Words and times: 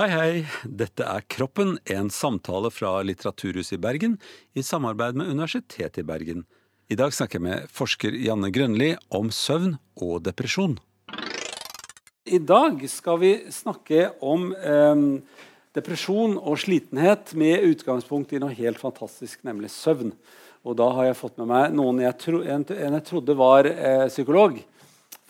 Hei, 0.00 0.06
hei. 0.08 0.44
Dette 0.64 1.04
er 1.04 1.20
Kroppen, 1.28 1.74
en 1.92 2.06
samtale 2.08 2.70
fra 2.72 3.02
Litteraturhuset 3.04 3.74
i 3.76 3.78
Bergen 3.84 4.14
i 4.56 4.62
samarbeid 4.64 5.18
med 5.20 5.28
Universitetet 5.28 6.00
i 6.00 6.04
Bergen. 6.08 6.46
I 6.88 6.96
dag 6.96 7.12
snakker 7.12 7.36
jeg 7.36 7.44
med 7.44 7.66
forsker 7.68 8.16
Janne 8.16 8.48
Grønli 8.48 8.94
om 9.12 9.28
søvn 9.28 9.74
og 10.00 10.22
depresjon. 10.24 10.78
I 12.24 12.40
dag 12.40 12.80
skal 12.88 13.20
vi 13.20 13.34
snakke 13.52 14.06
om 14.24 14.54
eh, 14.56 15.04
depresjon 15.76 16.38
og 16.38 16.56
slitenhet 16.64 17.36
med 17.36 17.68
utgangspunkt 17.68 18.32
i 18.32 18.40
noe 18.40 18.56
helt 18.56 18.80
fantastisk, 18.80 19.44
nemlig 19.44 19.68
søvn. 19.76 20.14
Og 20.64 20.80
da 20.80 20.88
har 20.96 21.10
jeg 21.10 21.20
fått 21.20 21.36
med 21.42 21.52
meg 21.52 21.76
noen 21.76 22.00
jeg, 22.06 22.16
tro, 22.24 22.40
en, 22.40 22.64
en 22.64 22.96
jeg 23.02 23.08
trodde 23.12 23.36
var 23.36 23.68
eh, 23.68 24.08
psykolog. 24.08 24.62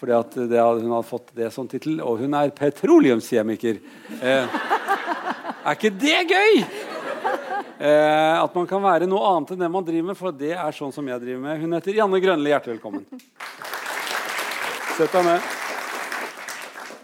Fordi 0.01 0.14
at 0.17 0.37
hun 0.37 0.93
hadde 0.95 1.05
fått 1.05 1.35
det 1.37 1.51
som 1.53 1.67
tittel. 1.69 1.98
Og 2.00 2.23
hun 2.23 2.37
er 2.39 2.53
petroleumskjemiker. 2.57 3.80
Eh, 4.17 4.61
er 5.61 5.76
ikke 5.76 5.93
det 5.93 6.23
gøy?! 6.31 6.63
Eh, 7.81 8.36
at 8.36 8.57
man 8.57 8.67
kan 8.68 8.82
være 8.85 9.07
noe 9.09 9.25
annet 9.25 9.54
enn 9.54 9.63
det 9.63 9.68
man 9.73 9.85
driver 9.85 10.11
med. 10.11 10.18
For 10.18 10.36
det 10.36 10.54
er 10.57 10.76
sånn 10.76 10.93
som 10.93 11.07
jeg 11.09 11.21
driver 11.23 11.45
med. 11.45 11.61
Hun 11.61 11.76
heter 11.76 12.00
Janne 12.00 12.21
Grønli. 12.21 12.53
Hjertelig 12.53 12.79
velkommen. 12.79 13.04
Sett 14.96 15.13
deg 15.13 15.29
ned. 15.29 15.53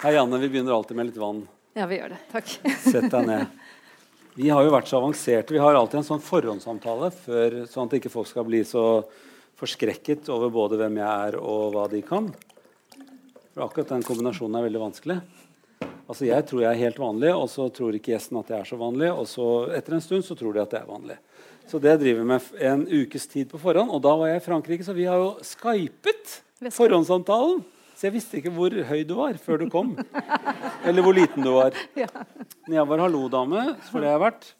Hei, 0.03 0.17
Janne. 0.17 0.41
Vi 0.41 0.51
begynner 0.53 0.77
alltid 0.77 0.97
med 0.97 1.11
litt 1.11 1.21
vann. 1.21 1.45
Ja, 1.77 1.89
vi 1.89 2.01
gjør 2.01 2.17
det. 2.17 2.23
Takk. 2.33 2.57
Sett 2.81 3.11
deg 3.13 3.29
ned. 3.29 3.63
Vi 4.37 4.51
har 4.53 4.65
jo 4.65 4.73
vært 4.73 4.89
så 4.89 4.99
avanserte. 5.01 5.53
Vi 5.57 5.61
har 5.61 5.77
alltid 5.77 6.03
en 6.03 6.11
sånn 6.11 6.25
forhåndssamtale 6.25 7.09
før, 7.23 7.63
sånn 7.73 7.89
at 7.89 7.97
ikke 7.97 8.13
folk 8.13 8.29
skal 8.29 8.45
bli 8.49 8.61
så 8.69 8.85
forskrekket 9.57 10.29
over 10.33 10.53
både 10.53 10.77
hvem 10.81 10.99
jeg 11.01 11.29
er 11.29 11.39
og 11.41 11.73
hva 11.73 11.87
de 11.89 12.03
kan. 12.05 12.29
For 13.57 13.65
akkurat 13.65 13.89
den 13.89 14.03
kombinasjonen 14.05 14.59
er 14.59 14.65
veldig 14.67 14.81
vanskelig. 14.83 15.15
Altså 16.05 16.27
Jeg 16.29 16.45
tror 16.45 16.61
jeg 16.61 16.69
er 16.75 16.83
helt 16.85 16.99
vanlig, 17.01 17.31
og 17.33 17.47
så 17.49 17.71
tror 17.73 17.97
ikke 17.97 18.13
gjesten 18.13 18.37
at 18.37 18.51
jeg 18.53 18.61
er 18.61 18.69
så 18.69 18.77
vanlig. 18.77 19.09
Og 19.09 19.25
så 19.31 19.47
etter 19.73 19.97
en 19.97 20.05
stund 20.05 20.27
så 20.27 20.37
tror 20.37 20.53
de 20.53 20.61
at 20.61 20.75
jeg 20.77 20.85
er 20.85 20.91
vanlig. 20.91 21.17
Så 21.65 21.81
det 21.81 21.95
driver 22.03 22.21
vi 22.21 22.27
med 22.35 22.51
en 22.69 22.85
ukes 22.85 23.25
tid 23.33 23.49
på 23.49 23.63
forhånd. 23.63 23.89
Og 23.97 24.05
da 24.05 24.13
var 24.21 24.29
jeg 24.29 24.43
i 24.43 24.45
Frankrike, 24.45 24.85
så 24.85 24.93
vi 24.93 25.09
har 25.09 25.23
jo 25.23 25.33
skypet 25.41 26.37
forhåndssamtalen. 26.69 27.65
Så 27.97 28.11
jeg 28.11 28.17
visste 28.19 28.37
ikke 28.43 28.53
hvor 28.53 28.77
høy 28.91 29.01
du 29.09 29.17
var 29.23 29.41
før 29.41 29.65
du 29.65 29.71
kom. 29.73 29.97
Eller 30.85 31.01
hvor 31.01 31.17
liten 31.17 31.41
du 31.41 31.55
var. 31.57 31.73
Ja. 32.05 32.13
Når 32.69 32.77
jeg 32.83 32.89
var 32.93 33.07
hallo-dame, 33.07 33.67
for 33.89 34.05
det 34.05 34.13
har 34.13 34.21
vært, 34.21 34.51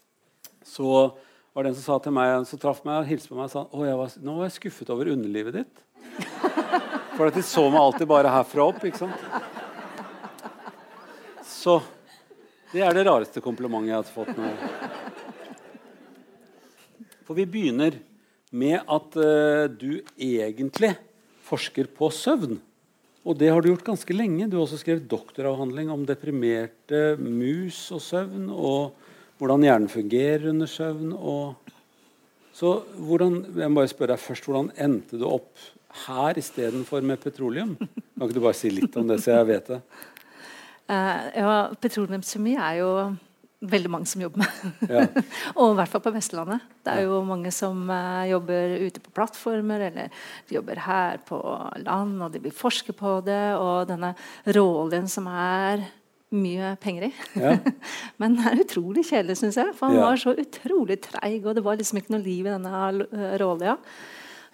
så 0.65 1.11
var 1.53 1.67
det 1.67 1.69
en 1.69 1.77
som 1.77 1.85
sa 1.85 2.01
til 2.01 2.17
meg, 2.17 2.33
så 2.49 2.57
traff 2.57 2.81
meg 2.81 3.03
og 3.03 3.11
hilste 3.13 3.29
på 3.29 3.37
meg 3.37 3.45
og 3.45 3.53
sa 3.53 3.67
at 3.69 4.17
nå 4.25 4.39
var 4.39 4.49
jeg 4.49 4.57
skuffet 4.57 4.89
over 4.89 5.13
underlivet 5.13 5.61
ditt. 5.61 5.83
For 7.17 7.31
de 7.33 7.43
så 7.45 7.63
meg 7.71 7.81
alltid 7.81 8.09
bare 8.09 8.31
herfra 8.31 8.67
opp. 8.69 8.83
ikke 8.85 9.01
sant? 9.05 9.21
Så 11.47 11.79
det 12.71 12.83
er 12.83 12.93
det 12.93 13.07
rareste 13.07 13.41
komplimentet 13.43 13.91
jeg 13.91 13.97
har 13.97 14.11
fått. 14.11 14.37
Nå. 14.37 14.51
For 17.27 17.35
vi 17.35 17.47
begynner 17.49 17.97
med 18.55 18.79
at 18.79 19.17
uh, 19.19 19.65
du 19.67 19.99
egentlig 20.15 20.93
forsker 21.47 21.89
på 21.97 22.09
søvn. 22.13 22.59
Og 23.27 23.35
det 23.35 23.49
har 23.51 23.59
du 23.63 23.71
gjort 23.71 23.87
ganske 23.87 24.15
lenge. 24.15 24.47
Du 24.47 24.55
har 24.55 24.63
også 24.63 24.79
skrevet 24.79 25.09
doktoravhandling 25.11 25.89
om 25.91 26.05
deprimerte 26.07 27.17
mus 27.19 27.89
og 27.95 27.99
søvn, 28.03 28.47
og 28.47 28.95
hvordan 29.41 29.65
hjernen 29.67 29.91
fungerer 29.91 30.47
under 30.53 30.69
søvn. 30.71 31.11
Og 31.11 31.73
så 32.55 32.77
hvordan, 32.95 33.41
jeg 33.59 33.71
må 33.71 33.81
bare 33.81 33.91
spørre 33.91 34.15
deg 34.15 34.23
først, 34.23 34.47
hvordan 34.47 34.71
endte 34.79 35.19
du 35.19 35.27
opp 35.27 35.51
her 36.07 36.39
istedenfor 36.39 37.05
med 37.05 37.21
petroleum? 37.23 37.75
Kan 37.77 38.27
ikke 38.27 38.37
du 38.37 38.43
bare 38.43 38.57
si 38.57 38.71
litt 38.73 38.95
om 38.99 39.07
det, 39.09 39.19
så 39.23 39.37
jeg 39.39 39.49
vet 39.51 39.71
det? 39.73 39.81
Uh, 40.87 41.23
ja, 41.35 41.55
Petroleumskjemi 41.83 42.55
er 42.55 42.79
jo 42.79 42.91
veldig 43.67 43.89
mange 43.89 44.07
som 44.09 44.21
jobber 44.21 44.43
med. 44.43 44.87
Ja. 44.87 45.03
og 45.57 45.73
i 45.73 45.77
hvert 45.79 45.91
fall 45.91 46.03
på 46.05 46.13
Vestlandet. 46.15 46.65
Det 46.85 46.93
er 46.93 47.07
jo 47.07 47.21
mange 47.27 47.51
som 47.55 47.87
uh, 47.89 48.23
jobber 48.29 48.77
ute 48.85 49.01
på 49.03 49.13
plattformer, 49.17 49.87
eller 49.89 50.11
de 50.47 50.57
jobber 50.59 50.83
her 50.85 51.21
på 51.27 51.39
land, 51.83 52.19
og 52.21 52.35
de 52.35 52.43
vil 52.45 52.55
forske 52.55 52.95
på 52.95 53.17
det. 53.25 53.57
Og 53.57 53.87
denne 53.89 54.13
råoljen 54.45 55.09
som 55.11 55.29
er 55.31 55.87
mye 56.35 56.73
penger 56.83 57.07
i. 57.07 57.11
Ja. 57.39 57.55
Men 58.19 58.37
den 58.37 58.47
er 58.47 58.63
utrolig 58.63 59.07
kjedelig, 59.09 59.39
syns 59.41 59.59
jeg. 59.59 59.73
For 59.77 59.89
han 59.89 59.99
ja. 59.99 60.05
var 60.05 60.21
så 60.21 60.35
utrolig 60.37 61.01
treig, 61.03 61.41
og 61.43 61.57
det 61.57 61.65
var 61.65 61.79
liksom 61.79 62.01
ikke 62.01 62.15
noe 62.15 62.23
liv 62.23 62.47
i 62.47 62.53
denne 62.53 63.35
råolja. 63.41 63.77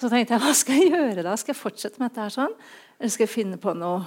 Så 0.03 0.09
tenkte 0.11 0.35
jeg 0.35 0.43
hva 0.43 0.53
skal 0.57 0.81
jeg 0.81 0.89
gjøre 0.91 1.23
da? 1.23 1.33
Skal 1.39 1.53
jeg 1.53 1.61
fortsette 1.61 2.01
med 2.01 2.11
dette 2.11 2.25
her 2.25 2.33
sånn? 2.33 2.55
Eller 2.99 3.11
skal 3.13 3.23
jeg 3.23 3.31
finne 3.31 3.59
på 3.61 3.71
noe 3.77 4.01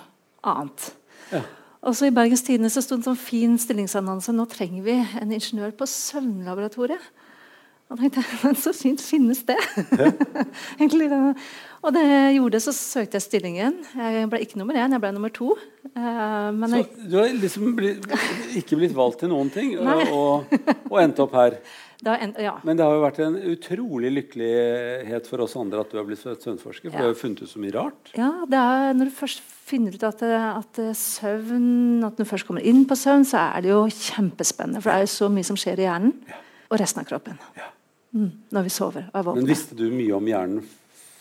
annet? 0.45 0.91
Ja. 1.31 1.41
Og 1.87 1.95
så 1.97 2.11
I 2.11 2.13
Bergens 2.13 2.45
Tidende 2.45 2.69
så 2.73 2.83
sto 2.85 2.99
det 2.99 3.05
en 3.05 3.13
sånn 3.15 3.21
fin 3.21 3.55
stillingsannonse. 3.61 4.35
Nå 4.37 4.45
trenger 4.53 4.85
vi 4.85 4.97
en 5.01 5.33
ingeniør 5.33 5.73
på 5.79 5.89
søvnlaboratoriet. 5.89 7.01
Og 7.87 8.01
tenkte 8.01 8.21
jeg, 8.21 8.57
Så 8.65 8.75
fint 8.77 9.01
finnes 9.01 9.41
det! 9.49 9.57
Ja. 9.97 10.11
og 11.87 11.95
det 11.95 12.03
jeg 12.03 12.37
gjorde 12.41 12.61
så 12.67 12.77
søkte 12.77 13.17
jeg 13.17 13.25
stillingen. 13.25 13.81
Jeg 13.97 14.29
ble 14.33 14.43
ikke 14.45 14.61
nummer 14.61 14.77
én, 14.77 14.93
jeg 14.93 15.05
ble 15.05 15.15
nummer 15.17 15.33
to. 15.33 15.55
Men 15.95 16.67
så 16.69 16.83
jeg... 16.83 16.91
du 17.09 17.17
har 17.23 17.33
liksom 17.41 17.73
blitt, 17.79 18.05
ikke 18.59 18.83
blitt 18.83 18.97
valgt 18.97 19.23
til 19.23 19.33
noen 19.33 19.49
ting, 19.55 19.77
og, 19.81 20.51
og 20.91 20.99
endte 21.01 21.25
opp 21.25 21.41
her? 21.41 21.57
En, 22.05 22.35
ja. 22.43 22.59
Men 22.67 22.77
det 22.77 22.85
har 22.85 22.93
jo 22.93 23.03
vært 23.03 23.19
en 23.25 23.37
utrolig 23.55 24.11
lykkelighet 24.13 25.29
for 25.31 25.41
oss 25.47 25.55
andre 25.57 25.81
at 25.81 25.93
du 25.93 25.97
har 25.97 26.05
blitt 26.09 26.21
søvnforsker. 26.21 26.91
For 26.91 26.97
ja. 26.97 26.99
du 26.99 27.09
har 27.09 27.15
jo 27.15 27.21
funnet 27.21 27.41
ut 27.43 27.51
så 27.51 27.63
mye 27.63 27.73
rart. 27.77 28.11
Ja, 28.19 28.31
det 28.51 28.61
er 28.61 28.99
når 28.99 29.09
du 29.09 29.15
først 29.17 29.41
finner 29.67 29.97
ut 29.97 30.05
at, 30.07 30.23
at, 30.23 30.81
søvn 30.95 32.05
At 32.07 32.21
du 32.21 32.27
først 32.29 32.47
kommer 32.47 32.63
inn 32.63 32.85
på 32.87 32.99
søvn, 32.99 33.25
så 33.27 33.47
er 33.49 33.65
det 33.65 33.73
jo 33.73 33.81
kjempespennende. 33.89 34.83
For 34.85 34.93
det 34.93 34.99
er 34.99 35.07
jo 35.09 35.15
så 35.17 35.31
mye 35.33 35.49
som 35.49 35.59
skjer 35.61 35.83
i 35.83 35.89
hjernen 35.89 36.13
ja. 36.29 36.41
og 36.69 36.83
resten 36.83 37.03
av 37.03 37.09
kroppen. 37.09 37.41
Mm, 38.17 38.31
når 38.55 38.69
vi 38.69 38.73
sover 38.73 39.09
og 39.09 39.17
er 39.19 39.27
våkne. 39.27 39.43
Men 39.43 39.51
visste 39.51 39.79
du 39.79 39.87
mye 39.93 40.17
om 40.17 40.29
hjernen 40.31 40.69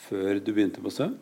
før 0.05 0.39
du 0.43 0.51
begynte 0.51 0.83
på 0.83 0.93
søvn? 0.93 1.15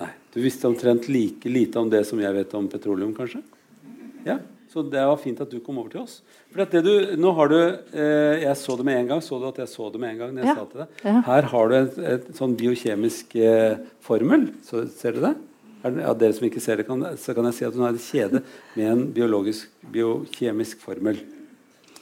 Nei. 0.00 0.10
Du 0.34 0.38
visste 0.42 0.68
omtrent 0.68 1.08
like 1.10 1.50
lite 1.50 1.80
om 1.80 1.88
det 1.90 2.04
som 2.08 2.20
jeg 2.22 2.34
vet 2.36 2.52
om 2.58 2.68
petroleum, 2.70 3.14
kanskje? 3.16 3.42
Ja. 4.26 4.38
Så 4.70 4.84
det 4.86 5.02
var 5.02 5.18
fint 5.18 5.40
at 5.42 5.50
du 5.50 5.58
kom 5.64 5.80
over 5.82 5.90
til 5.90 6.04
oss. 6.04 6.20
For 6.52 6.62
det 6.62 6.82
du, 6.86 6.92
nå 7.18 7.32
har 7.34 7.50
du, 7.50 7.58
eh, 7.90 8.42
Jeg 8.44 8.56
så 8.56 8.76
det 8.78 8.86
med 8.86 9.00
en 9.00 9.08
gang. 9.08 9.22
Så 9.22 9.38
du 9.40 9.48
at 9.48 9.58
jeg 9.58 9.68
så 9.68 9.90
det 9.90 10.00
med 10.00 10.14
en 10.14 10.18
gang? 10.18 10.34
når 10.34 10.44
jeg 10.44 10.50
ja. 10.50 10.54
sa 10.54 10.66
til 10.70 10.82
deg? 10.84 11.00
Ja. 11.02 11.14
Her 11.26 11.48
har 11.52 11.68
du 11.70 11.74
et, 11.80 11.98
et 12.14 12.28
sånn 12.38 12.54
biokjemisk 12.58 13.34
eh, 13.34 13.80
formel. 14.06 14.46
Så, 14.62 14.84
ser 14.94 15.18
du 15.18 15.24
det? 15.26 15.34
Ja, 15.82 16.12
dere 16.14 16.36
som 16.36 16.46
ikke 16.46 16.60
ser 16.62 16.78
det, 16.78 16.86
kan, 16.86 17.02
så 17.18 17.34
kan 17.34 17.48
jeg 17.48 17.56
si 17.56 17.64
at 17.66 17.74
hun 17.74 17.86
har 17.86 17.96
et 17.96 18.04
kjede 18.04 18.42
med 18.76 18.86
en 18.86 19.04
biologisk, 19.16 19.70
biokjemisk 19.90 20.82
formel. 20.84 21.18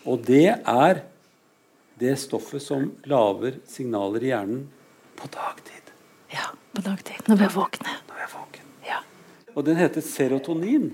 Og 0.04 0.24
det 0.26 0.58
er 0.58 1.04
det 1.98 2.14
stoffet 2.20 2.62
som 2.62 2.90
lager 3.08 3.60
signaler 3.70 4.26
i 4.26 4.32
hjernen 4.32 4.64
på 5.18 5.30
dagtid. 5.32 5.92
Ja, 6.34 6.50
på 6.74 6.84
dagtid. 6.84 7.22
Når 7.30 7.40
vi 7.40 7.46
er 7.48 7.54
våkne. 7.54 7.94
Når 8.10 8.18
vi 8.18 8.26
er 8.26 8.32
våkne. 8.34 8.66
Ja. 8.86 9.00
Og 9.54 9.64
den 9.66 9.78
heter 9.80 10.04
serotonin. 10.04 10.90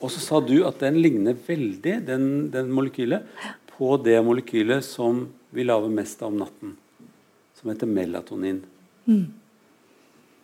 Og 0.00 0.12
så 0.12 0.22
sa 0.22 0.40
du 0.40 0.62
at 0.64 0.80
den 0.80 0.96
ligner 1.04 1.36
veldig, 1.46 1.96
den, 2.06 2.24
den 2.52 2.70
molekylet, 2.72 3.26
på 3.74 3.96
det 4.04 4.16
molekylet 4.24 4.84
som 4.84 5.26
vi 5.54 5.64
lager 5.66 5.92
mest 5.92 6.22
av 6.22 6.32
om 6.32 6.40
natten. 6.40 6.74
Som 7.58 7.72
heter 7.72 7.88
melatonin. 7.90 8.62
Mm. 9.04 9.26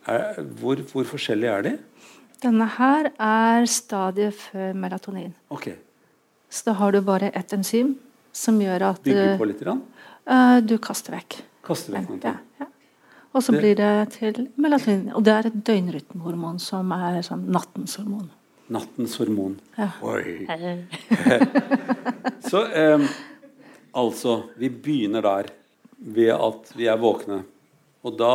Er, 0.07 0.39
hvor, 0.61 0.79
hvor 0.91 1.09
forskjellige 1.09 1.53
er 1.53 1.65
de? 1.65 1.73
Denne 2.43 2.67
her 2.77 3.09
er 3.17 3.65
stadiet 3.71 4.37
før 4.37 4.77
melatonin. 4.77 5.33
Okay. 5.49 5.77
Så 6.49 6.69
da 6.69 6.77
har 6.77 6.93
du 6.93 7.01
bare 7.01 7.31
ett 7.35 7.53
enzym 7.53 7.95
som 8.35 8.59
gjør 8.61 8.91
at 8.91 9.03
Bygger 9.03 9.37
på 9.41 9.49
litt? 9.49 9.63
Uh, 9.65 10.59
du 10.61 10.77
kaster 10.77 11.17
vekk. 11.17 11.41
Kaster 11.65 11.97
vekk 11.97 12.21
ja, 12.23 12.37
ja. 12.61 12.69
Og 13.33 13.43
så 13.43 13.53
det... 13.53 13.61
blir 13.61 13.77
det 13.79 13.93
til 14.15 14.47
melatonin. 14.55 15.09
Og 15.17 15.25
det 15.25 15.33
er 15.33 15.49
et 15.49 15.57
døgnrytmehormon 15.69 16.61
som 16.61 16.93
er 16.95 17.23
sånn 17.25 17.47
nattens 17.53 17.97
hormon. 17.99 18.29
Nattens 18.73 19.15
hormon. 19.21 19.55
Ja. 19.77 19.91
Oi. 20.03 20.47
Så 22.49 22.65
eh, 22.67 23.05
altså 23.95 24.41
Vi 24.59 24.69
begynner 24.69 25.23
der 25.23 25.51
ved 25.97 26.33
at 26.35 26.73
vi 26.77 26.89
er 26.91 26.99
våkne. 26.99 27.41
Og 28.05 28.17
da 28.19 28.33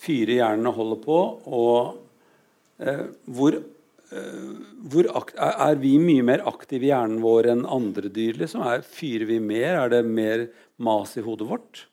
fyrer 0.00 0.38
hjernen 0.38 0.70
og 0.70 0.78
holder 0.80 1.02
på. 1.04 1.18
Og 1.52 2.80
eh, 2.80 3.04
hvor, 3.28 3.58
eh, 3.58 4.48
hvor 4.92 5.12
er 5.36 5.76
vi 5.82 5.94
mye 6.02 6.24
mer 6.26 6.46
aktive 6.48 6.88
i 6.88 6.92
hjernen 6.92 7.20
vår 7.24 7.52
enn 7.52 7.68
andre 7.68 8.08
dyr? 8.08 8.40
Liksom? 8.40 8.64
Er, 8.64 8.82
fyrer 8.86 9.28
vi 9.28 9.38
mer? 9.44 9.76
Er 9.84 9.94
det 9.94 10.02
mer 10.08 10.48
mas 10.80 11.16
i 11.20 11.24
hodet 11.24 11.48
vårt? 11.52 11.86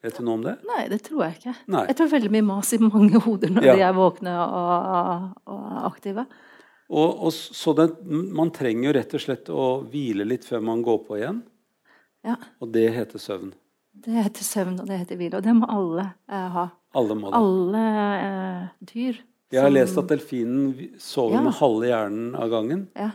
Vet 0.00 0.16
du 0.16 0.24
noe 0.24 0.38
om 0.38 0.44
det? 0.44 0.54
Nei, 0.64 0.84
det 0.88 1.02
tror 1.06 1.26
jeg 1.26 1.38
ikke. 1.38 1.58
Nei. 1.70 1.86
Jeg 1.90 1.98
tror 1.98 2.14
veldig 2.14 2.30
mye 2.32 2.46
mas 2.50 2.70
i 2.72 2.78
mange 2.80 3.20
hoder 3.20 3.50
når 3.52 3.66
ja. 3.68 3.74
de 3.76 3.82
er 3.84 3.96
våkne 3.96 4.36
og, 4.42 5.26
og 5.52 5.82
aktive. 5.90 6.24
Og, 6.90 7.24
og 7.26 7.32
så 7.32 7.72
det, 7.78 7.86
Man 8.34 8.50
trenger 8.54 8.88
jo 8.88 8.94
rett 8.96 9.14
og 9.14 9.22
slett 9.22 9.50
å 9.54 9.70
hvile 9.86 10.26
litt 10.26 10.46
før 10.46 10.62
man 10.66 10.82
går 10.82 11.02
på 11.06 11.20
igjen. 11.20 11.40
Ja. 12.26 12.36
Og 12.60 12.72
det 12.74 12.88
heter 12.96 13.22
søvn. 13.22 13.52
Det 14.00 14.14
heter 14.16 14.46
søvn, 14.46 14.76
og 14.82 14.88
det 14.88 15.00
heter 15.02 15.18
hvile. 15.20 15.38
Og 15.38 15.44
det 15.44 15.54
må 15.56 15.68
alle 15.70 16.06
eh, 16.30 16.48
ha. 16.56 16.66
Alle 16.98 17.16
må 17.18 17.30
det. 17.30 17.38
Alle 17.38 17.84
eh, 18.16 18.64
dyr. 18.90 19.20
Jeg 19.50 19.64
har 19.66 19.72
lest 19.72 19.98
at 19.98 20.10
delfinen 20.10 20.98
sover 21.02 21.38
ja. 21.38 21.44
med 21.46 21.56
halve 21.58 21.90
hjernen 21.90 22.34
av 22.38 22.52
gangen. 22.52 22.84
Ja. 22.98 23.10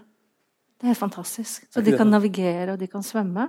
Det 0.75 0.87
er 0.87 0.91
helt 0.91 0.99
fantastisk. 0.99 1.67
Så 1.71 1.83
de 1.83 1.93
kan 1.95 2.11
navigere, 2.11 2.73
og 2.73 2.81
de 2.81 2.89
kan 2.91 3.05
svømme. 3.05 3.47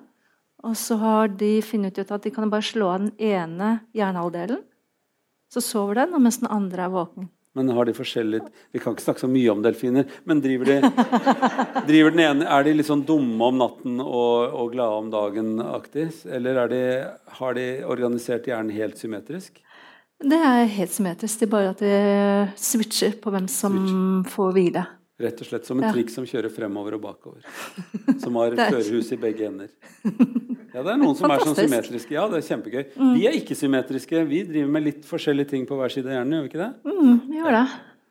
Og 0.66 0.76
så 0.78 0.96
har 1.00 1.32
de 1.34 1.58
funnet 1.66 1.98
ut 1.98 2.12
at 2.14 2.24
de 2.24 2.32
kan 2.34 2.50
bare 2.50 2.64
slå 2.64 2.92
av 2.94 3.02
den 3.02 3.12
ene 3.18 3.80
hjernehalvdelen. 3.96 4.62
Så 5.52 5.62
sover 5.62 6.00
den, 6.00 6.14
og 6.14 6.22
mens 6.22 6.38
den 6.42 6.50
andre 6.50 6.86
er 6.86 6.94
våken. 6.94 7.28
Men 7.56 7.72
har 7.72 7.88
de 7.88 7.94
forskjellig 7.96 8.42
Vi 8.74 8.80
kan 8.82 8.92
ikke 8.92 9.06
snakke 9.06 9.22
så 9.24 9.30
mye 9.30 9.52
om 9.52 9.62
delfiner, 9.64 10.08
men 10.28 10.42
driver 10.44 10.68
de 10.68 10.76
driver 11.88 12.12
den 12.12 12.24
ene, 12.26 12.48
Er 12.48 12.66
de 12.66 12.74
litt 12.76 12.88
sånn 12.90 13.04
dumme 13.08 13.50
om 13.50 13.60
natten 13.62 14.00
og, 14.04 14.52
og 14.52 14.74
glade 14.74 15.00
om 15.00 15.12
dagen-aktig? 15.14 16.10
Eller 16.36 16.66
de, 16.72 16.82
har 17.40 17.56
de 17.56 17.68
organisert 17.88 18.48
hjernen 18.50 18.74
helt 18.76 19.00
symmetrisk? 19.00 19.62
Det 20.16 20.36
er 20.40 20.70
helt 20.72 20.92
symmetrisk. 20.94 21.40
Det 21.40 21.48
er 21.48 21.52
bare 21.52 21.72
at 21.74 21.82
de 21.82 21.96
switcher 22.60 23.18
på 23.20 23.32
hvem 23.34 23.48
som 23.52 23.74
Switch. 23.76 24.32
får 24.32 24.54
hvile. 24.56 24.84
Rett 25.16 25.40
og 25.40 25.48
slett 25.48 25.64
som 25.64 25.80
en 25.80 25.86
ja. 25.86 25.94
trikk 25.96 26.10
som 26.12 26.26
kjører 26.28 26.52
fremover 26.52 26.98
og 26.98 27.00
bakover. 27.06 27.44
Som 28.22 28.36
har 28.36 28.52
førerhus 28.52 29.08
i 29.14 29.16
begge 29.20 29.46
ender. 29.48 29.70
Ja, 30.74 30.82
det 30.84 30.90
er 30.92 30.98
noen 31.00 31.16
som 31.16 31.24
Fantastisk. 31.24 31.40
er 31.40 31.46
sånn 31.46 31.56
symmetriske. 31.62 32.12
Ja, 32.12 32.26
det 32.28 32.42
er 32.42 32.46
kjempegøy. 32.50 32.82
Mm. 32.92 33.12
Vi 33.14 33.22
er 33.30 33.36
ikke 33.38 33.56
symmetriske. 33.56 34.24
Vi 34.28 34.42
driver 34.44 34.72
med 34.74 34.84
litt 34.84 35.06
forskjellige 35.08 35.54
ting 35.54 35.64
på 35.68 35.78
hver 35.78 35.94
side 35.94 36.10
av 36.10 36.18
hjernen, 36.18 36.34
gjør 36.36 36.44
vi 36.44 36.50
ikke 36.50 36.60
det? 36.60 36.72
Mm, 36.92 37.14
vi 37.30 37.38
gjør 37.38 37.56
det. 37.56 37.62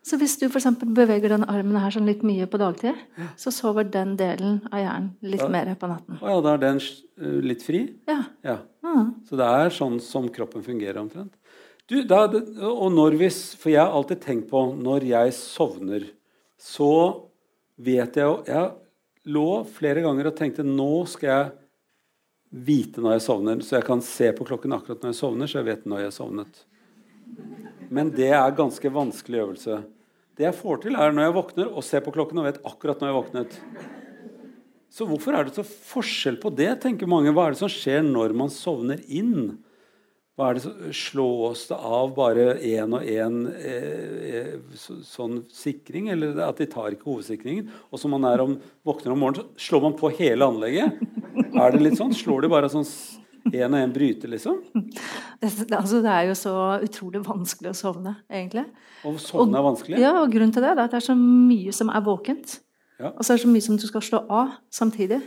Så 0.05 0.19
hvis 0.21 0.35
du 0.37 0.47
f.eks. 0.47 0.67
beveger 0.97 1.33
den 1.33 1.45
armen 1.49 1.77
her 1.81 1.93
sånn 1.93 2.09
litt 2.09 2.25
mye 2.25 2.45
på 2.49 2.59
dagtid, 2.61 2.97
så 3.41 3.53
sover 3.53 3.87
den 3.89 4.13
delen 4.17 4.59
av 4.71 4.81
hjernen 4.83 5.07
litt 5.25 5.41
ja. 5.41 5.49
mer 5.49 5.71
på 5.81 5.89
natten. 5.89 6.19
Å 6.21 6.33
ja, 6.33 6.41
da 6.45 6.53
er 6.53 6.61
den 6.61 6.81
uh, 6.81 7.39
litt 7.45 7.65
fri? 7.65 7.87
Ja. 8.09 8.19
ja. 8.45 8.59
Mm. 8.85 9.15
Så 9.25 9.37
det 9.41 9.47
er 9.61 9.73
sånn 9.73 9.97
som 10.01 10.29
kroppen 10.33 10.65
fungerer 10.65 11.01
omtrent. 11.01 11.33
Du, 11.89 11.99
da, 12.05 12.23
og 12.65 12.87
når 12.93 13.17
vi, 13.19 13.29
For 13.61 13.69
jeg 13.69 13.81
har 13.81 13.93
alltid 13.93 14.21
tenkt 14.23 14.47
på 14.49 14.61
når 14.73 15.05
jeg 15.05 15.33
sovner, 15.37 16.05
så 16.65 16.91
vet 17.75 18.17
jeg 18.17 18.25
jo 18.25 18.41
Jeg 18.47 18.71
lå 19.35 19.49
flere 19.75 20.03
ganger 20.05 20.29
og 20.29 20.37
tenkte 20.37 20.65
nå 20.65 21.05
skal 21.09 21.29
jeg 21.31 21.51
vite 22.65 23.01
når 23.03 23.17
jeg 23.17 23.25
sovner, 23.25 23.61
så 23.65 23.79
jeg 23.79 23.87
kan 23.87 24.01
se 24.05 24.29
på 24.37 24.45
klokken 24.47 24.75
akkurat 24.77 25.01
når 25.03 25.11
jeg 25.11 25.19
sovner, 25.19 25.49
så 25.49 25.59
jeg 25.59 25.67
vet 25.67 25.87
når 25.89 26.03
jeg 26.03 26.09
har 26.11 26.15
sovnet. 26.15 26.61
Men 27.91 28.11
det 28.15 28.29
er 28.37 28.55
ganske 28.55 28.91
vanskelig 28.93 29.41
øvelse. 29.41 29.81
Det 30.37 30.45
jeg 30.45 30.57
får 30.57 30.83
til, 30.83 30.95
er 30.99 31.11
når 31.15 31.27
jeg 31.27 31.35
våkner 31.35 31.71
og 31.71 31.83
ser 31.85 32.03
på 32.05 32.13
klokken 32.15 32.39
og 32.41 32.47
vet 32.47 32.61
akkurat 32.67 33.01
når 33.01 33.11
jeg 33.11 33.17
våknet. 33.17 33.57
Så 34.95 35.07
hvorfor 35.09 35.35
er 35.35 35.47
det 35.47 35.57
så 35.57 35.65
forskjell 35.65 36.37
på 36.39 36.53
det, 36.55 36.69
tenker 36.83 37.09
mange. 37.11 37.33
Hva 37.35 37.49
er 37.49 37.55
det 37.55 37.61
som 37.63 37.71
skjer 37.71 38.05
når 38.05 38.35
man 38.37 38.53
sovner 38.53 39.01
inn? 39.11 39.57
Hva 40.35 40.49
er 40.49 40.57
det 40.57 40.65
som 40.65 40.79
Slås 40.91 41.61
det 41.69 41.75
av 41.79 42.09
bare 42.15 42.57
én 42.59 42.91
og 42.97 43.05
én 43.07 43.37
eh, 43.55 44.55
så, 44.75 44.97
sånn 45.07 45.37
sikring? 45.55 46.09
Eller 46.11 46.41
at 46.43 46.59
de 46.59 46.67
tar 46.67 46.91
ikke 46.91 47.07
hovedsikringen? 47.07 47.69
Og 47.87 48.01
som 48.01 48.11
man 48.11 48.27
er 48.27 48.43
om, 48.43 48.57
våkner 48.83 49.15
om 49.15 49.23
morgenen, 49.23 49.47
så 49.55 49.69
slår 49.69 49.85
man 49.85 49.95
på 49.95 50.11
hele 50.17 50.49
anlegget? 50.51 50.99
Er 51.55 51.71
det 51.71 51.85
litt 51.85 51.95
sånn? 52.01 52.11
Slår 52.15 52.43
de 52.43 52.51
bare 52.51 52.71
sånn 52.73 52.83
én 53.53 53.71
og 53.71 53.79
én 53.79 53.95
bryter, 53.95 54.31
liksom? 54.35 54.59
Det, 55.39 55.49
altså, 55.71 56.01
det, 56.03 56.11
er 56.11 56.29
jo 56.29 56.37
så 56.39 56.53
utrolig 56.83 57.23
vanskelig 57.23 57.71
å 57.71 57.77
sovne, 57.77 58.17
egentlig. 58.27 58.65
Og 59.07 59.19
sovne 59.23 59.59
er 59.59 59.67
vanskelig? 59.69 60.03
ja, 60.03 60.13
og 60.19 60.31
grunnen 60.35 60.51
til 60.55 60.65
det 60.65 60.71
er 60.73 60.83
at 60.83 60.95
det 60.95 60.99
er 60.99 61.09
så 61.11 61.15
mye 61.19 61.73
som 61.75 61.91
er 61.93 62.03
våkent. 62.03 62.59
Ja. 62.99 63.11
Og 63.11 63.23
så 63.23 63.33
er 63.33 63.39
det 63.39 63.47
så 63.47 63.51
mye 63.51 63.65
som 63.71 63.79
du 63.79 63.87
skal 63.87 64.03
slå 64.03 64.25
av 64.27 64.55
samtidig. 64.73 65.21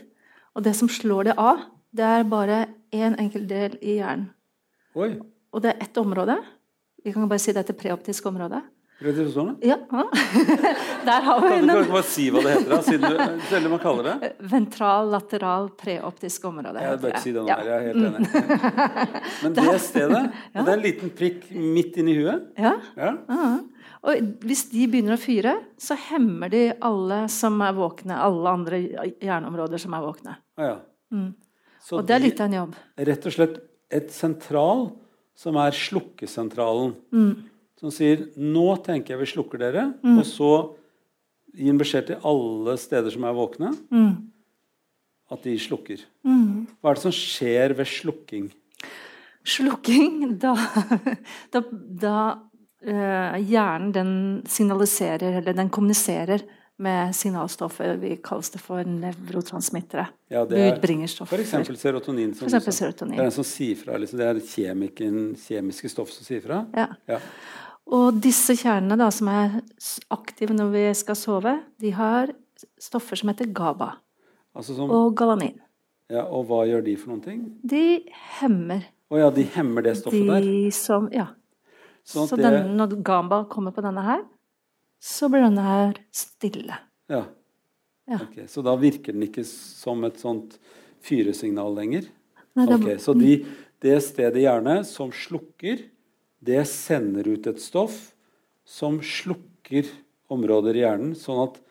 Og 0.57 0.65
det 0.69 0.77
som 0.77 0.91
slår 0.91 1.31
det 1.31 1.41
av, 1.41 1.65
det 1.97 2.05
er 2.05 2.29
bare 2.29 2.67
én 2.93 3.17
enkelt 3.21 3.49
del 3.49 3.81
i 3.81 4.03
hjernen. 4.03 4.35
Oi. 4.99 5.13
Og 5.55 5.63
det 5.65 5.75
er 5.75 5.87
ett 5.87 6.01
område. 6.01 6.37
Vi 7.05 7.15
kan 7.15 7.29
bare 7.31 7.43
si 7.43 7.55
det 7.55 7.63
er 7.63 7.71
et 7.71 7.79
preoptisk 7.79 8.27
område. 8.31 8.61
Ja. 8.99 9.77
Der 11.05 11.21
har 11.23 11.41
vi. 11.41 11.49
Kan 11.67 11.69
du 11.69 11.91
bare 11.93 12.03
si 12.03 12.25
hva 12.35 12.41
det 12.43 12.55
heter, 12.57 12.73
da, 12.73 12.79
siden 12.83 13.63
du, 13.63 13.69
man 13.71 13.79
kaller 13.79 14.09
det? 14.09 14.31
Ventral, 14.51 15.13
lateral, 15.13 15.69
preoptisk 15.79 16.49
område. 16.51 16.83
Jeg 16.83 16.99
bør 17.05 17.13
ikke 17.13 17.23
si 17.23 17.35
det 17.37 17.45
nå, 17.45 17.47
ja. 17.47 17.59
jeg 17.63 17.77
er 17.77 17.87
helt 17.87 18.09
enig. 18.09 18.25
Mm. 18.27 19.31
Men 19.45 19.55
det 19.61 19.77
stedet, 19.85 20.25
det 20.57 20.65
er 20.65 20.73
en 20.75 20.83
liten 20.83 21.15
prikk 21.15 21.47
midt 21.55 22.01
inni 22.03 22.17
huet? 22.19 22.51
Ja. 22.59 22.75
ja. 22.99 23.15
Og 24.03 24.35
hvis 24.51 24.67
de 24.73 24.91
begynner 24.91 25.15
å 25.15 25.23
fyre, 25.23 25.55
så 25.79 25.95
hemmer 26.09 26.51
de 26.51 26.65
alle 26.91 27.23
som 27.31 27.63
er 27.63 27.79
våkne, 27.79 28.19
alle 28.19 28.59
andre 28.59 28.83
hjerneområder 28.83 29.87
som 29.87 29.95
er 29.95 30.07
våkne. 30.11 30.39
Ah, 30.59 30.73
ja. 30.73 30.77
Mm. 31.15 31.31
Og 31.95 32.03
det 32.05 32.19
er 32.19 32.27
litt 32.27 32.43
av 32.43 32.51
en 32.51 32.63
jobb. 32.65 32.79
Rett 33.07 33.31
og 33.31 33.39
slett 33.39 33.61
et 33.91 34.11
sentral 34.13 34.91
som 35.39 35.57
er 35.61 35.77
slukkesentralen. 35.77 36.95
Mm. 37.15 37.49
Som 37.79 37.93
sier 37.95 38.27
'Nå 38.37 38.83
tenker 38.83 39.15
jeg 39.15 39.21
vi 39.21 39.33
slukker 39.33 39.59
dere', 39.59 39.95
mm. 40.03 40.19
og 40.19 40.25
så 40.27 40.53
gi 41.55 41.69
en 41.71 41.79
beskjed 41.79 42.07
til 42.07 42.25
alle 42.27 42.77
steder 42.77 43.11
som 43.11 43.25
er 43.25 43.37
våkne, 43.37 43.71
mm. 43.91 44.13
at 45.31 45.43
de 45.43 45.55
slukker. 45.59 46.03
Hva 46.25 46.91
er 46.91 46.99
det 46.99 47.05
som 47.07 47.15
skjer 47.15 47.75
ved 47.79 47.87
slukking? 47.87 48.51
Slukking 49.47 50.39
Da, 50.43 50.55
da, 51.55 51.63
da 51.73 52.19
uh, 52.85 53.39
hjernen 53.39 53.93
den 53.95 54.13
signaliserer, 54.47 55.39
eller 55.41 55.57
den 55.57 55.71
kommuniserer 55.71 56.43
med 56.79 57.15
signalstoffer. 57.17 57.97
Vi 58.03 58.17
kalles 58.25 58.51
det 58.55 58.61
for 58.63 58.87
nevrotransmittere. 58.87 60.07
Ja, 60.31 60.45
det 60.47 60.59
er 60.59 60.75
Budbringerstoffer. 60.77 61.43
F.eks. 61.43 61.81
serotonin. 61.81 62.35
Som 62.39 62.53
for 62.55 62.75
serotonin. 62.75 63.17
Det 63.19 63.25
er 63.25 63.31
den 63.31 63.39
som 63.39 63.47
sier 63.47 63.79
fra. 63.81 63.99
Liksom. 63.99 64.21
Det 64.21 64.29
er 64.29 64.43
kjemikken, 64.55 65.23
kjemiske 65.43 65.91
stoff 65.91 66.13
som 66.15 66.27
sier 66.27 66.45
fra. 66.45 66.63
Ja. 66.79 66.91
ja. 67.11 67.23
Og 67.99 68.21
disse 68.23 68.55
kjernene 68.59 68.99
da, 69.01 69.09
som 69.15 69.31
er 69.33 69.61
aktive 70.15 70.55
når 70.55 70.75
vi 70.75 70.85
skal 70.99 71.19
sove, 71.19 71.57
de 71.83 71.95
har 71.97 72.35
stoffer 72.83 73.19
som 73.19 73.33
heter 73.33 73.51
GABA 73.55 73.95
altså 74.59 74.77
som, 74.77 74.91
og 74.91 75.17
galanin. 75.19 75.57
Ja, 76.09 76.25
Og 76.25 76.47
hva 76.49 76.63
gjør 76.69 76.85
de 76.87 76.95
for 76.97 77.13
noen 77.13 77.25
ting? 77.25 77.43
De 77.69 78.01
hemmer. 78.39 78.87
Å 79.09 79.17
oh, 79.17 79.21
ja, 79.21 79.29
de 79.33 79.45
hemmer 79.55 79.85
det 79.85 79.99
stoffet 80.01 80.25
de 80.25 80.29
der? 80.29 80.49
Som, 80.77 81.09
ja. 81.13 81.31
Sånn 82.09 82.29
så 82.31 82.39
det... 82.41 82.49
den, 82.49 82.75
når 82.79 82.97
GABA 83.05 83.43
kommer 83.53 83.75
på 83.77 83.85
denne 83.85 84.05
her, 84.05 84.23
så 84.99 85.29
blir 85.31 85.45
denne 85.47 85.65
her 85.65 85.99
stille. 86.15 86.79
Ja. 87.11 87.25
ja. 88.11 88.21
Okay, 88.25 88.49
så 88.51 88.65
da 88.67 88.75
virker 88.81 89.15
den 89.15 89.27
ikke 89.29 89.45
som 89.47 90.05
et 90.09 90.19
sånt 90.23 90.59
fyresignal 91.05 91.77
lenger? 91.77 92.09
Nei, 92.59 92.67
det... 92.67 92.81
okay, 92.81 92.99
så 93.03 93.15
de, 93.17 93.39
det 93.85 93.97
stedet 94.05 94.41
i 94.41 94.47
hjernen 94.47 94.85
som 94.87 95.13
slukker, 95.15 95.87
det 96.39 96.61
sender 96.71 97.31
ut 97.31 97.47
et 97.51 97.63
stoff 97.63 98.13
som 98.69 99.01
slukker 99.03 99.89
områder 100.31 100.77
i 100.77 100.85
hjernen, 100.85 101.17
sånn 101.19 101.47
at 101.47 101.63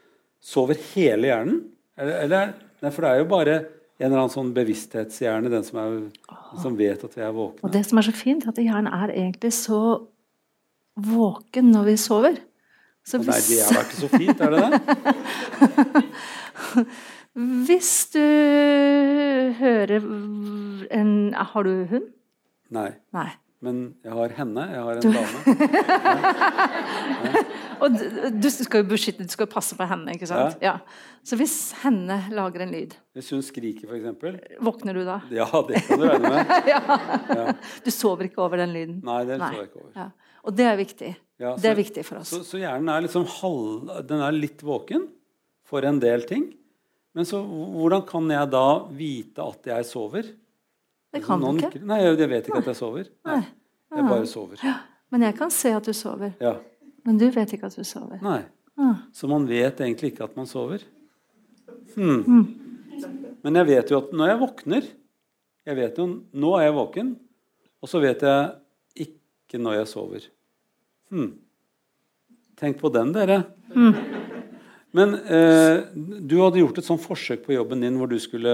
Sover 0.47 0.77
hele 0.93 1.31
hjernen? 1.31 1.57
Eller, 1.97 2.19
eller, 2.23 2.51
nei, 2.83 2.91
for 2.93 3.03
det 3.03 3.09
er 3.09 3.19
jo 3.19 3.29
bare 3.31 3.55
en 3.97 4.05
eller 4.05 4.19
annen 4.19 4.33
sånn 4.33 4.51
bevissthetshjerne, 4.53 5.49
den 5.49 5.65
som, 5.65 5.79
er, 5.81 5.95
den 6.51 6.61
som 6.61 6.75
vet 6.77 7.01
at 7.03 7.15
vi 7.17 7.23
er 7.25 7.33
våkne. 7.33 7.65
Og 7.65 7.73
Det 7.73 7.81
som 7.87 7.97
er 7.99 8.05
så 8.05 8.13
fint, 8.15 8.45
er 8.45 8.53
at 8.53 8.61
hjernen 8.61 8.91
er 8.93 9.13
egentlig 9.15 9.51
så 9.57 9.79
våken 11.07 11.71
når 11.73 11.89
vi 11.89 11.95
sover. 12.01 12.37
Så 13.07 13.21
hvis... 13.21 13.27
Nei, 13.31 13.39
det 13.47 13.57
er 13.63 13.71
vært 13.77 13.93
så 13.95 14.07
fint, 14.11 14.41
er 14.43 14.49
det 14.51 14.59
det? 14.67 14.77
hvis 17.67 17.93
du 18.11 18.25
hører 19.61 19.99
en 20.97 21.11
Har 21.53 21.63
du 21.63 21.73
hund? 21.91 22.09
Nei. 22.75 22.89
Nei. 23.15 23.29
Men 23.63 23.77
jeg 24.05 24.13
har 24.13 24.33
henne. 24.37 24.65
Jeg 24.69 24.81
har 24.85 24.99
en 24.99 25.01
du... 25.01 25.09
dame. 25.15 25.37
Ja. 27.23 27.43
Og 27.81 27.93
du, 27.93 28.47
skal 28.49 28.81
jo 28.81 28.87
beskytte, 28.89 29.25
du 29.25 29.33
skal 29.33 29.47
passe 29.49 29.77
på 29.77 29.85
henne, 29.89 30.13
ikke 30.17 30.27
sant? 30.29 30.57
Ja. 30.61 30.77
ja. 30.77 31.19
Så 31.25 31.37
hvis 31.37 31.55
henne 31.83 32.17
lager 32.33 32.63
en 32.65 32.71
lyd 32.73 32.95
Hvis 33.17 33.29
hun 33.35 33.43
skriker, 33.45 33.89
f.eks. 33.89 34.57
Våkner 34.65 34.97
du 34.97 35.03
da? 35.05 35.19
Ja, 35.33 35.45
det 35.67 35.83
kan 35.85 36.01
du 36.01 36.07
regne 36.09 36.31
med. 36.33 36.43
ja. 36.73 37.51
Du 37.85 37.91
sover 37.93 38.29
ikke 38.29 38.41
over 38.45 38.61
den 38.61 38.73
lyden? 38.73 38.97
Nei, 39.05 39.21
det 39.29 39.37
sover 39.37 39.59
jeg 39.61 39.69
ikke 39.69 39.83
over. 39.83 40.09
Og 40.47 40.55
det 40.55 40.67
er 40.67 40.77
viktig. 40.79 41.11
Ja, 41.37 41.53
så, 41.53 41.61
det 41.61 41.69
er 41.69 41.77
viktig 41.77 42.03
for 42.07 42.21
oss. 42.21 42.31
Så, 42.33 42.41
så, 42.47 42.59
hjernen 42.61 42.89
er 42.89 43.03
liksom 43.05 43.27
halv, 43.29 43.91
den 44.09 44.23
er 44.25 44.35
litt 44.35 44.63
våken 44.65 45.05
for 45.67 45.85
en 45.85 45.99
del 46.01 46.23
ting. 46.29 46.47
Men 47.17 47.27
så 47.27 47.41
hvordan 47.43 48.03
kan 48.07 48.29
jeg 48.31 48.49
da 48.53 48.67
vite 48.93 49.43
at 49.43 49.69
jeg 49.73 49.87
sover? 49.89 50.29
Det 51.13 51.23
kan 51.25 51.41
du 51.41 51.49
ikke. 51.55 51.81
Nei, 51.87 51.99
jeg 52.03 52.29
vet 52.29 52.49
ikke 52.49 52.61
at 52.61 52.69
jeg 52.71 52.79
sover. 52.79 53.09
Nei. 53.27 53.41
Jeg 53.95 54.09
bare 54.09 54.27
sover. 54.29 54.61
Ja. 54.65 54.75
Men 55.13 55.23
jeg 55.23 55.37
kan 55.37 55.51
se 55.53 55.71
at 55.73 55.87
du 55.87 55.93
sover. 55.95 56.33
Ja. 56.43 56.57
Men 57.07 57.19
du 57.21 57.27
vet 57.31 57.53
ikke 57.55 57.69
at 57.69 57.77
du 57.77 57.85
sover. 57.87 58.19
Nei. 58.23 58.41
Så 59.15 59.29
man 59.29 59.47
vet 59.49 59.79
egentlig 59.81 60.13
ikke 60.13 60.27
at 60.27 60.35
man 60.37 60.49
sover. 60.49 60.83
Hmm. 61.95 62.21
Mm. 62.21 62.45
Men 63.45 63.59
jeg 63.61 63.69
vet 63.71 63.91
jo 63.91 64.01
at 64.03 64.13
når 64.13 64.31
jeg 64.31 64.39
våkner 64.41 64.89
jeg 65.67 65.75
vet 65.75 65.97
jo, 65.99 66.05
Nå 66.31 66.53
er 66.55 66.67
jeg 66.67 66.75
våken, 66.77 67.07
og 67.83 67.89
så 67.91 67.99
vet 67.99 68.21
jeg 68.23 69.07
ikke 69.07 69.59
når 69.59 69.81
jeg 69.81 69.89
sover. 69.91 70.27
Hmm. 71.11 71.33
Tenk 72.57 72.79
på 72.81 72.89
den, 72.93 73.13
dere. 73.13 73.43
Mm. 73.75 73.93
Men 74.97 75.13
eh, 75.13 75.83
du 75.93 76.39
hadde 76.41 76.61
gjort 76.63 76.79
et 76.81 76.87
sånt 76.87 77.03
forsøk 77.03 77.43
på 77.45 77.53
jobben 77.53 77.83
din 77.83 77.99
hvor 77.99 78.09
du 78.09 78.17
skulle 78.21 78.53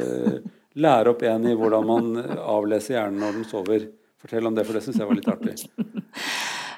eh, 0.00 0.38
lære 0.74 1.12
opp 1.12 1.22
en 1.28 1.46
i 1.46 1.54
hvordan 1.54 1.86
man 1.86 2.10
avleser 2.40 2.96
hjernen 2.96 3.22
når 3.22 3.38
den 3.38 3.46
sover. 3.48 3.86
Fortell 4.24 4.48
om 4.48 4.56
det, 4.56 4.64
for 4.66 4.76
det 4.76 4.82
syns 4.86 4.98
jeg 4.98 5.10
var 5.10 5.20
litt 5.20 5.32
artig. 5.32 5.56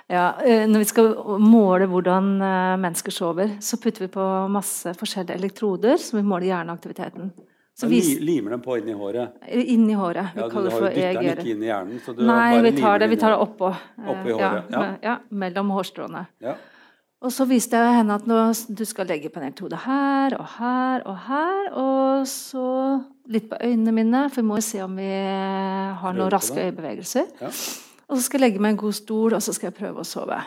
Ja, 0.06 0.37
eh, 0.38 0.68
Når 0.71 0.85
vi 0.85 0.87
skal 0.87 1.09
måle 1.42 1.88
hvordan 1.90 2.37
eh, 2.38 2.76
mennesker 2.78 3.11
sover, 3.11 3.56
så 3.59 3.78
putter 3.83 4.04
vi 4.04 4.12
på 4.14 4.25
masse 4.54 4.92
forskjellige 4.95 5.35
elektroder 5.35 5.99
som 5.99 6.21
vi 6.21 6.26
måler 6.26 6.52
hjerneaktiviteten. 6.52 7.33
Så 7.76 7.87
vi 7.87 8.00
limer 8.25 8.50
dem 8.50 8.62
på 8.64 8.78
inni 8.78 8.95
håret? 8.97 9.35
Inni 9.52 9.92
håret. 9.92 10.30
Vi 10.35 10.40
ja, 10.40 10.47
kaller 10.49 10.71
det 10.71 10.76
for 10.78 10.87
dytter 10.88 11.18
den 11.21 11.26
ikke 11.35 11.50
inn 11.52 11.64
i 11.64 11.68
hjernen? 11.68 11.99
Så 12.00 12.14
du 12.16 12.23
Nei, 12.25 12.62
vi 12.64 12.73
tar 12.78 13.02
det, 13.02 13.11
vi 13.12 13.18
tar 13.21 13.35
det 13.35 13.42
oppå. 13.45 13.68
Oppå 14.00 14.30
i 14.30 14.37
håret, 14.38 14.73
ja. 14.73 14.87
ja. 15.02 15.18
Mellom 15.28 15.75
hårstråene. 15.76 16.25
Ja. 16.40 16.56
Og 17.21 17.33
så 17.33 17.45
viste 17.49 17.76
jeg 17.76 17.99
henne 17.99 18.16
at 18.16 18.25
nå, 18.28 18.38
du 18.78 18.85
skal 18.88 19.09
legge 19.09 19.28
på 19.33 19.42
her 19.42 20.38
og 20.38 20.49
her 20.56 21.04
og 21.04 21.21
her. 21.26 21.68
Og 21.76 22.26
så 22.33 22.66
litt 23.28 23.49
på 23.52 23.61
øynene 23.61 23.92
mine, 23.92 24.25
for 24.30 24.40
vi 24.40 24.49
må 24.54 24.61
se 24.64 24.80
om 24.85 24.97
vi 24.97 25.12
har 26.00 26.16
noen 26.16 26.33
raske 26.33 26.56
øyebevegelser. 26.56 27.28
Ja. 27.40 27.54
Og 28.06 28.16
så 28.16 28.23
skal 28.23 28.40
jeg 28.40 28.49
legge 28.49 28.62
meg 28.62 28.73
i 28.73 28.76
en 28.78 28.85
god 28.87 28.97
stol, 28.97 29.35
og 29.35 29.42
så 29.42 29.52
skal 29.52 29.73
jeg 29.73 29.80
prøve 29.83 30.00
å 30.00 30.06
sove. 30.06 30.38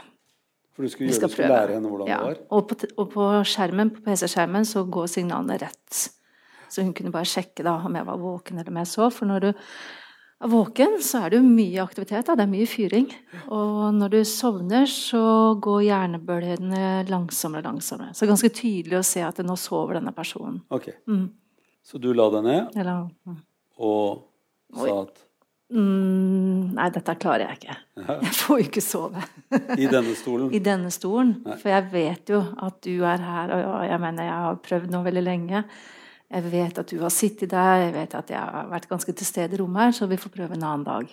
For 0.74 0.86
du 0.86 0.90
skulle, 0.90 1.12
gjøre, 1.12 1.28
du 1.28 1.34
skulle 1.34 1.50
lære 1.54 1.76
henne 1.78 1.90
hvordan 1.92 2.08
ja. 2.10 2.22
det 2.24 2.30
var? 2.32 2.46
Og 2.56 2.70
på, 2.70 2.78
og 2.96 3.10
på 3.14 3.34
skjermen, 3.52 3.92
på 3.94 4.06
PC-skjermen 4.06 4.66
så 4.66 4.86
går 4.90 5.12
signalene 5.12 5.62
rett. 5.62 6.08
Så 6.70 6.86
hun 6.86 6.94
kunne 6.98 7.14
bare 7.14 7.28
sjekke 7.28 7.66
da, 7.66 7.78
om 7.86 7.98
jeg 7.98 8.08
var 8.08 8.22
våken 8.22 8.60
eller 8.60 8.72
om 8.72 8.80
jeg 8.82 8.92
sov. 8.92 9.12
For 9.16 9.30
når 9.30 9.46
du 9.46 9.50
er 9.50 10.52
våken, 10.54 10.98
så 11.04 11.24
er 11.24 11.34
det 11.34 11.40
jo 11.42 11.48
mye 11.48 11.84
aktivitet. 11.84 12.28
Da. 12.28 12.38
Det 12.40 12.46
er 12.46 12.52
mye 12.54 12.70
fyring. 12.70 13.10
Og 13.56 13.96
når 13.98 14.16
du 14.16 14.20
sovner, 14.30 14.90
så 14.90 15.24
går 15.62 15.86
hjernebølgene 15.90 16.84
langsommere 17.10 17.66
og 17.66 17.74
langsommere. 17.74 18.14
Så 18.14 18.24
det 18.24 18.30
er 18.30 18.34
ganske 18.36 18.54
tydelig 18.62 19.00
å 19.00 19.08
se 19.08 19.26
at 19.26 19.42
nå 19.46 19.58
sover 19.60 20.00
denne 20.00 20.16
personen. 20.16 20.62
Ok. 20.74 20.92
Mm. 21.10 21.28
Så 21.86 22.02
du 22.02 22.12
la 22.14 22.28
deg 22.36 22.46
ned 22.46 22.86
la, 22.86 23.00
mm. 23.26 23.42
og 23.88 24.28
sa 24.78 25.02
at 25.02 25.26
Mm, 25.70 26.72
nei, 26.74 26.88
dette 26.90 27.14
klarer 27.22 27.44
jeg 27.46 27.60
ikke. 27.60 27.76
Jeg 28.26 28.34
får 28.40 28.58
jo 28.58 28.66
ikke 28.66 28.82
sove. 28.82 29.22
I 29.78 29.86
denne 29.86 30.16
stolen? 30.18 30.48
I 30.58 30.62
denne 30.66 30.90
stolen. 30.94 31.36
Nei. 31.46 31.58
For 31.62 31.70
jeg 31.70 31.92
vet 31.92 32.32
jo 32.34 32.40
at 32.66 32.80
du 32.86 33.06
er 33.06 33.22
her, 33.22 33.54
og 33.60 33.84
jeg 33.86 34.02
mener 34.02 34.26
jeg 34.26 34.46
har 34.48 34.58
prøvd 34.66 34.96
nå 34.96 35.04
veldig 35.06 35.24
lenge. 35.28 35.62
Jeg 36.30 36.46
vet 36.52 36.78
at 36.78 36.92
du 36.92 37.00
har 37.02 37.14
sittet 37.14 37.50
der, 37.50 37.88
jeg 37.88 37.96
vet 37.96 38.14
at 38.20 38.30
jeg 38.30 38.38
har 38.38 38.70
vært 38.70 38.86
ganske 38.90 39.14
til 39.18 39.26
stede 39.26 39.58
i 39.58 39.60
rommet 39.62 39.88
her, 39.88 39.96
så 39.98 40.08
vi 40.10 40.20
får 40.22 40.34
prøve 40.36 40.58
en 40.58 40.66
annen 40.68 40.86
dag. 40.86 41.10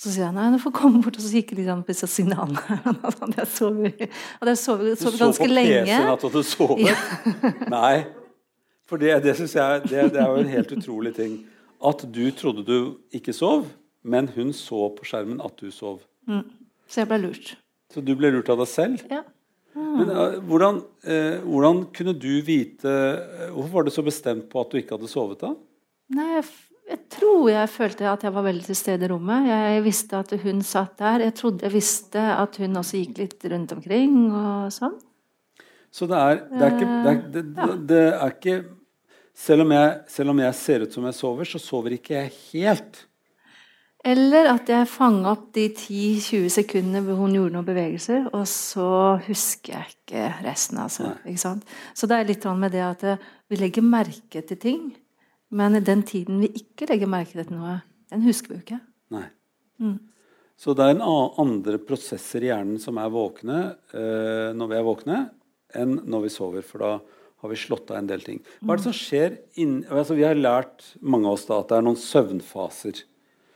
Så 0.00 0.12
sier 0.14 0.24
jeg 0.24 0.32
nei, 0.36 0.46
du 0.54 0.60
får 0.62 0.72
komme 0.78 1.02
bort 1.04 1.18
og 1.18 1.24
så 1.24 1.32
gikk 1.34 1.50
de 1.52 1.64
litt 1.66 1.82
på 1.84 1.92
disse 1.92 2.06
signalene. 2.08 2.62
Hadde 2.86 3.34
jeg 3.36 3.50
sovet, 3.52 4.06
hadde 4.38 4.54
jeg 4.54 4.60
sovet, 4.62 5.02
sovet 5.02 5.20
ganske 5.20 5.48
lenge. 5.50 5.82
Du 5.84 5.90
så 5.90 5.98
på 5.98 5.98
PC-en 5.98 6.14
at 6.14 6.22
du 6.36 6.42
sovet? 6.48 6.86
Ja. 6.86 6.94
nei. 7.76 7.96
For 8.88 9.02
det, 9.02 9.18
det 9.26 9.34
syns 9.38 9.54
jeg 9.58 9.82
det, 9.90 10.06
det 10.14 10.22
er 10.22 10.30
jo 10.30 10.40
en 10.40 10.54
helt 10.54 10.72
utrolig 10.78 11.12
ting 11.18 11.34
at 11.90 12.06
du 12.12 12.24
trodde 12.36 12.64
du 12.66 12.78
ikke 13.16 13.32
sov, 13.32 13.66
men 14.02 14.28
hun 14.34 14.54
så 14.56 14.88
på 14.96 15.06
skjermen 15.08 15.40
at 15.44 15.56
du 15.60 15.70
sov. 15.74 16.00
Mm. 16.28 16.46
Så 16.88 17.02
jeg 17.02 17.10
ble 17.10 17.20
lurt. 17.26 17.52
Så 17.92 18.02
du 18.04 18.14
ble 18.18 18.32
lurt 18.34 18.50
av 18.52 18.60
deg 18.60 18.70
selv? 18.70 19.04
Ja. 19.10 19.22
Men 19.76 20.08
uh, 20.10 20.38
hvordan, 20.50 20.80
uh, 21.06 21.36
hvordan, 21.46 21.84
kunne 21.94 22.14
du 22.18 22.32
vite 22.42 22.90
uh, 22.90 23.52
Hvorfor 23.54 23.76
var 23.76 23.86
du 23.86 23.92
så 23.94 24.02
bestemt 24.02 24.48
på 24.50 24.64
at 24.64 24.72
du 24.72 24.80
ikke 24.80 24.96
hadde 24.96 25.10
sovet 25.10 25.44
da? 25.44 25.52
Nei, 26.16 26.26
jeg, 26.40 26.48
jeg, 26.90 27.00
tror 27.14 27.44
jeg 27.52 27.70
følte 27.70 28.08
at 28.10 28.26
jeg 28.26 28.34
var 28.34 28.46
veldig 28.48 28.66
til 28.66 28.78
stede 28.78 29.06
i 29.06 29.12
rommet. 29.12 29.46
Jeg 29.46 29.84
visste 29.84 30.18
at 30.18 30.34
hun 30.42 30.64
satt 30.66 30.96
der. 30.98 31.26
Jeg 31.28 31.36
trodde 31.38 31.68
jeg 31.68 31.76
visste 31.76 32.24
at 32.34 32.58
hun 32.58 32.80
også 32.82 33.04
gikk 33.04 33.22
litt 33.22 33.46
rundt 33.52 33.76
omkring 33.76 34.18
og 34.26 34.74
sånn. 34.74 34.98
Så 35.90 36.06
det 36.10 36.18
er, 36.18 36.42
det 36.50 36.66
er 36.66 36.74
ikke, 36.74 36.90
det 36.90 37.12
er, 37.12 37.22
det, 37.34 37.44
ja. 37.54 37.70
det 37.90 38.02
er 38.10 38.34
ikke 38.34 38.58
selv 39.40 39.64
om, 39.64 39.72
jeg, 39.74 39.94
selv 40.10 40.34
om 40.34 40.42
jeg 40.42 40.56
ser 40.58 40.84
ut 40.84 40.94
som 40.94 41.06
jeg 41.08 41.16
sover, 41.16 41.48
så 41.48 41.62
sover 41.62 41.96
ikke 41.96 42.18
jeg 42.18 42.34
helt. 42.50 43.04
Eller 44.00 44.48
at 44.48 44.70
jeg 44.72 44.88
fanga 44.88 45.34
opp 45.34 45.50
de 45.52 45.66
10-20 45.68 46.46
sekundene 46.54 47.02
hvor 47.04 47.18
hun 47.20 47.34
gjorde 47.36 47.52
noen 47.52 47.66
bevegelser, 47.66 48.30
og 48.32 48.46
så 48.48 49.18
husker 49.26 49.74
jeg 49.74 49.92
ikke 49.92 50.22
resten. 50.46 50.80
Altså, 50.80 51.10
ikke 51.28 51.52
så 51.92 52.08
det 52.08 52.16
er 52.16 52.30
litt 52.30 52.46
sånn 52.46 52.62
med 52.62 52.72
det 52.72 52.84
at 52.86 53.04
eh, 53.04 53.26
vi 53.52 53.58
legger 53.60 53.84
merke 53.84 54.40
til 54.46 54.60
ting, 54.60 54.86
men 55.52 55.76
den 55.84 56.06
tiden 56.08 56.40
vi 56.40 56.48
ikke 56.62 56.88
legger 56.88 57.12
merke 57.12 57.36
til 57.42 57.52
noe, 57.52 57.80
den 58.08 58.24
husker 58.24 58.54
vi 58.54 58.60
jo 58.60 58.64
ikke. 58.64 58.80
Nei. 59.12 59.26
Mm. 59.82 59.98
Så 60.60 60.72
det 60.76 60.86
er 60.86 60.96
en 60.96 61.04
andre 61.40 61.80
prosesser 61.80 62.44
i 62.44 62.50
hjernen 62.50 62.80
som 62.80 62.98
er 63.00 63.12
våkne 63.12 63.60
eh, 63.96 64.50
når 64.56 64.72
vi 64.72 64.76
er 64.76 64.86
våkne, 64.86 65.20
enn 65.76 66.00
når 66.08 66.26
vi 66.26 66.32
sover. 66.34 66.64
For 66.66 66.84
da 66.84 66.90
har 67.40 67.52
vi 67.52 67.56
slått 67.56 67.92
av 67.92 68.00
en 68.00 68.10
del 68.10 68.24
ting. 68.24 68.42
Hva 68.60 68.74
er 68.74 68.80
det 68.80 68.88
som 68.88 68.96
skjer 68.96 69.38
inn, 69.62 69.78
altså 69.88 70.16
Vi 70.18 70.26
har 70.26 70.36
lært 70.36 70.90
mange 71.00 71.30
av 71.30 71.38
oss 71.38 71.46
da 71.48 71.62
at 71.62 71.70
det 71.70 71.78
er 71.78 71.86
noen 71.86 72.00
søvnfaser. 72.00 73.00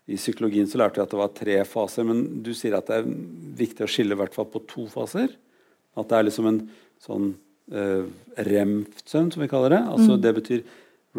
I 0.05 0.19
psykologien 0.21 0.69
så 0.69 0.81
lærte 0.81 1.01
vi 1.01 1.05
at 1.07 1.15
det 1.15 1.21
var 1.21 1.33
tre 1.37 1.57
faser, 1.69 2.05
men 2.05 2.43
du 2.45 2.53
sier 2.57 2.77
at 2.77 2.91
det 2.91 3.01
er 3.01 3.09
viktig 3.61 3.87
å 3.87 3.91
skille 3.91 4.17
i 4.17 4.21
hvert 4.21 4.37
fall 4.37 4.51
på 4.53 4.61
to 4.69 4.85
faser. 4.93 5.33
At 5.97 6.11
det 6.11 6.19
er 6.19 6.27
liksom 6.27 6.51
en 6.51 6.61
sånn 7.01 7.31
uh, 7.73 8.05
REM-søvn, 8.37 9.33
som 9.33 9.45
vi 9.45 9.49
kaller 9.49 9.77
det. 9.77 9.81
Altså 9.81 10.19
mm. 10.19 10.21
Det 10.27 10.35
betyr 10.41 10.63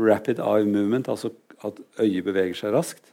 rapid 0.05 0.41
eye 0.43 0.69
movement, 0.69 1.09
altså 1.09 1.33
at 1.65 1.81
øyet 2.03 2.25
beveger 2.27 2.57
seg 2.59 2.75
raskt. 2.75 3.09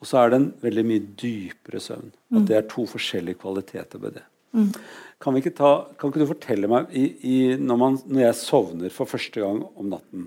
Og 0.00 0.08
så 0.08 0.20
er 0.20 0.30
det 0.30 0.40
en 0.40 0.50
veldig 0.62 0.84
mye 0.86 1.06
dypere 1.20 1.82
søvn. 1.82 2.12
At 2.30 2.38
mm. 2.38 2.46
det 2.48 2.56
er 2.56 2.68
to 2.70 2.86
forskjellige 2.88 3.40
kvaliteter 3.42 4.00
ved 4.00 4.20
det. 4.20 4.26
Mm. 4.56 4.70
Kan, 5.22 5.36
ikke 5.38 5.54
ta, 5.54 5.70
kan, 5.98 6.10
ikke 6.10 6.24
du 6.24 6.30
fortelle 6.32 6.70
meg 6.70 6.90
i, 6.96 7.04
i, 7.22 7.36
når, 7.58 7.78
man, 7.78 7.98
når, 8.06 8.24
jeg 8.24 8.38
sovner 8.40 8.94
for 8.94 9.10
første 9.10 9.38
gang 9.38 9.60
om 9.78 9.92
natten 9.92 10.24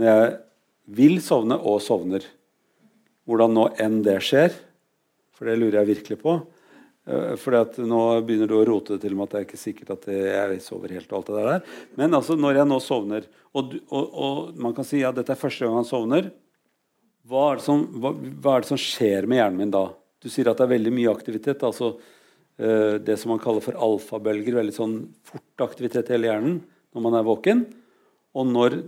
Når 0.00 0.06
jeg 0.08 0.30
vil 0.96 1.18
sovne 1.20 1.58
og 1.58 1.82
sovner, 1.84 2.24
hvordan 3.26 3.54
nå 3.56 3.66
enn 3.82 4.00
det 4.06 4.20
skjer 4.24 4.54
For 5.36 5.48
det 5.48 5.58
lurer 5.58 5.82
jeg 5.82 5.90
virkelig 5.90 6.16
på. 6.22 6.38
For 7.38 7.82
nå 7.86 8.00
begynner 8.26 8.48
du 8.50 8.56
å 8.58 8.64
rote 8.66 8.96
det 8.96 9.04
til 9.04 9.14
med 9.14 9.28
at 9.28 9.34
det 9.34 9.38
er 9.38 9.44
ikke 9.46 9.60
sikkert 9.60 9.92
at 9.94 10.06
jeg 10.10 10.62
sover 10.64 10.94
helt. 10.96 11.12
og 11.12 11.18
alt 11.18 11.28
det 11.28 11.44
der. 11.44 11.76
Men 12.00 12.16
altså, 12.18 12.34
når 12.40 12.58
jeg 12.58 12.70
nå 12.70 12.78
sovner, 12.82 13.28
og, 13.54 13.76
og, 13.94 14.16
og 14.26 14.58
man 14.58 14.74
kan 14.74 14.88
si 14.88 15.04
at 15.06 15.14
dette 15.14 15.34
er 15.34 15.38
første 15.38 15.66
gang 15.66 15.76
han 15.78 15.86
sovner 15.86 16.32
hva 17.26 17.46
er, 17.52 17.62
som, 17.62 17.82
hva, 17.98 18.12
hva 18.14 18.56
er, 18.56 18.62
det 18.64 18.70
som, 18.70 18.78
skjer 18.78 19.26
med 19.26 19.40
hjernen 19.40 19.58
min 19.58 19.72
da? 19.74 19.88
Du 20.22 20.28
sier 20.30 20.46
at 20.50 20.60
det 20.60 20.66
er 20.66 20.76
veldig 20.76 20.92
mye 20.94 21.14
aktivitet. 21.14 21.64
altså 21.66 21.96
uh, 21.96 22.94
det 23.02 23.16
som 23.18 23.32
man 23.34 23.42
kaller 23.42 23.64
for 23.64 23.78
alfabølger. 23.86 24.58
Veldig 24.60 24.74
sånn 24.74 24.98
fort 25.26 25.66
aktivitet 25.66 26.10
i 26.10 26.16
hele 26.16 26.30
hjernen 26.30 26.60
når 26.94 27.06
man 27.06 27.18
er 27.18 27.26
våken. 27.26 27.64
Og 28.36 28.46
når 28.50 28.78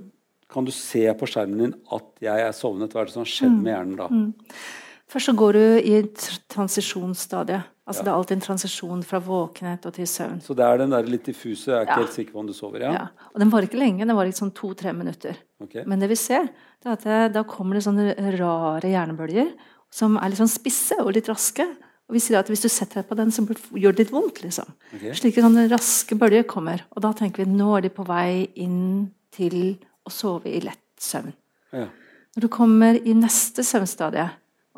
kan 0.49 0.65
du 0.65 0.73
se 0.75 1.05
på 1.19 1.29
skjermen 1.29 1.65
din 1.65 1.75
at 1.95 2.13
jeg 2.25 2.45
er 2.45 2.55
sovnet? 2.57 2.93
Hva 2.93 3.03
er 3.03 3.09
det 3.09 3.17
som 3.17 3.25
har 3.25 3.33
skjedd 3.33 3.57
med 3.57 3.73
hjernen 3.75 3.99
da? 3.99 4.07
Mm. 4.09 4.61
Først 5.09 5.31
så 5.31 5.35
går 5.41 5.57
du 5.57 5.65
i 5.81 5.93
et 6.03 6.25
transisjonsstadie. 6.53 7.63
Altså 7.89 8.03
ja. 8.03 8.05
Det 8.05 8.11
er 8.13 8.19
alltid 8.19 8.37
en 8.37 8.45
transisjon 8.45 9.03
fra 9.09 9.21
våkenhet 9.25 9.87
og 9.89 9.95
til 9.97 10.09
søvn. 10.09 10.43
Så 10.45 10.53
det 10.57 10.65
er 10.67 10.83
den 10.83 10.93
der 10.93 11.07
litt 11.09 11.25
diffuse? 11.25 11.71
Jeg 11.71 11.79
er 11.79 11.87
ikke 11.87 11.95
ja. 11.95 12.03
helt 12.03 12.17
sikker 12.17 12.35
på 12.35 12.43
om 12.43 12.51
du 12.51 12.53
sover? 12.57 12.85
Ja. 12.85 12.91
ja. 12.93 13.29
Og 13.33 13.41
Den 13.41 13.53
varer 13.53 13.69
ikke 13.71 13.81
lenge, 13.81 14.05
den 14.05 14.19
varer 14.19 14.37
sånn 14.37 14.53
to-tre 14.57 14.93
minutter. 14.97 15.39
Okay. 15.65 15.87
Men 15.89 16.05
det 16.05 16.11
vi 16.13 16.19
ser, 16.21 16.51
det 16.85 16.91
er 16.91 16.99
at 16.99 17.07
det, 17.09 17.21
da 17.39 17.45
kommer 17.49 17.79
det 17.79 17.87
sånne 17.87 18.13
rare 18.37 18.93
hjernebølger 18.93 19.55
som 19.95 20.19
er 20.21 20.29
litt 20.29 20.43
sånn 20.43 20.53
spisse 20.53 21.01
og 21.01 21.15
litt 21.17 21.33
raske. 21.33 21.65
Og 22.09 22.17
vi 22.17 22.23
sier 22.25 22.41
at 22.41 22.49
Hvis 22.49 22.65
du 22.65 22.69
setter 22.73 23.01
deg 23.01 23.09
på 23.09 23.17
den, 23.17 23.33
så 23.33 23.45
gjør 23.77 23.97
det 23.97 24.05
litt 24.05 24.13
vondt. 24.13 24.43
liksom. 24.45 24.69
Okay. 24.93 25.17
Slike 25.17 25.45
sånne 25.45 25.69
raske 25.73 26.17
bølger 26.21 26.45
kommer. 26.49 26.85
Og 26.93 27.05
da 27.05 27.15
tenker 27.17 27.45
vi 27.45 27.53
nå 27.53 27.73
er 27.77 27.89
de 27.89 27.93
på 27.93 28.05
vei 28.09 28.49
inn 28.61 29.09
til 29.33 29.79
å 30.09 30.13
sove 30.13 30.51
i 30.51 30.61
lett 30.65 30.85
søvn. 31.03 31.35
Ja. 31.77 31.89
Når 32.37 32.45
du 32.45 32.51
kommer 32.53 32.99
i 32.99 33.15
neste 33.17 33.65
søvnstadie, 33.67 34.29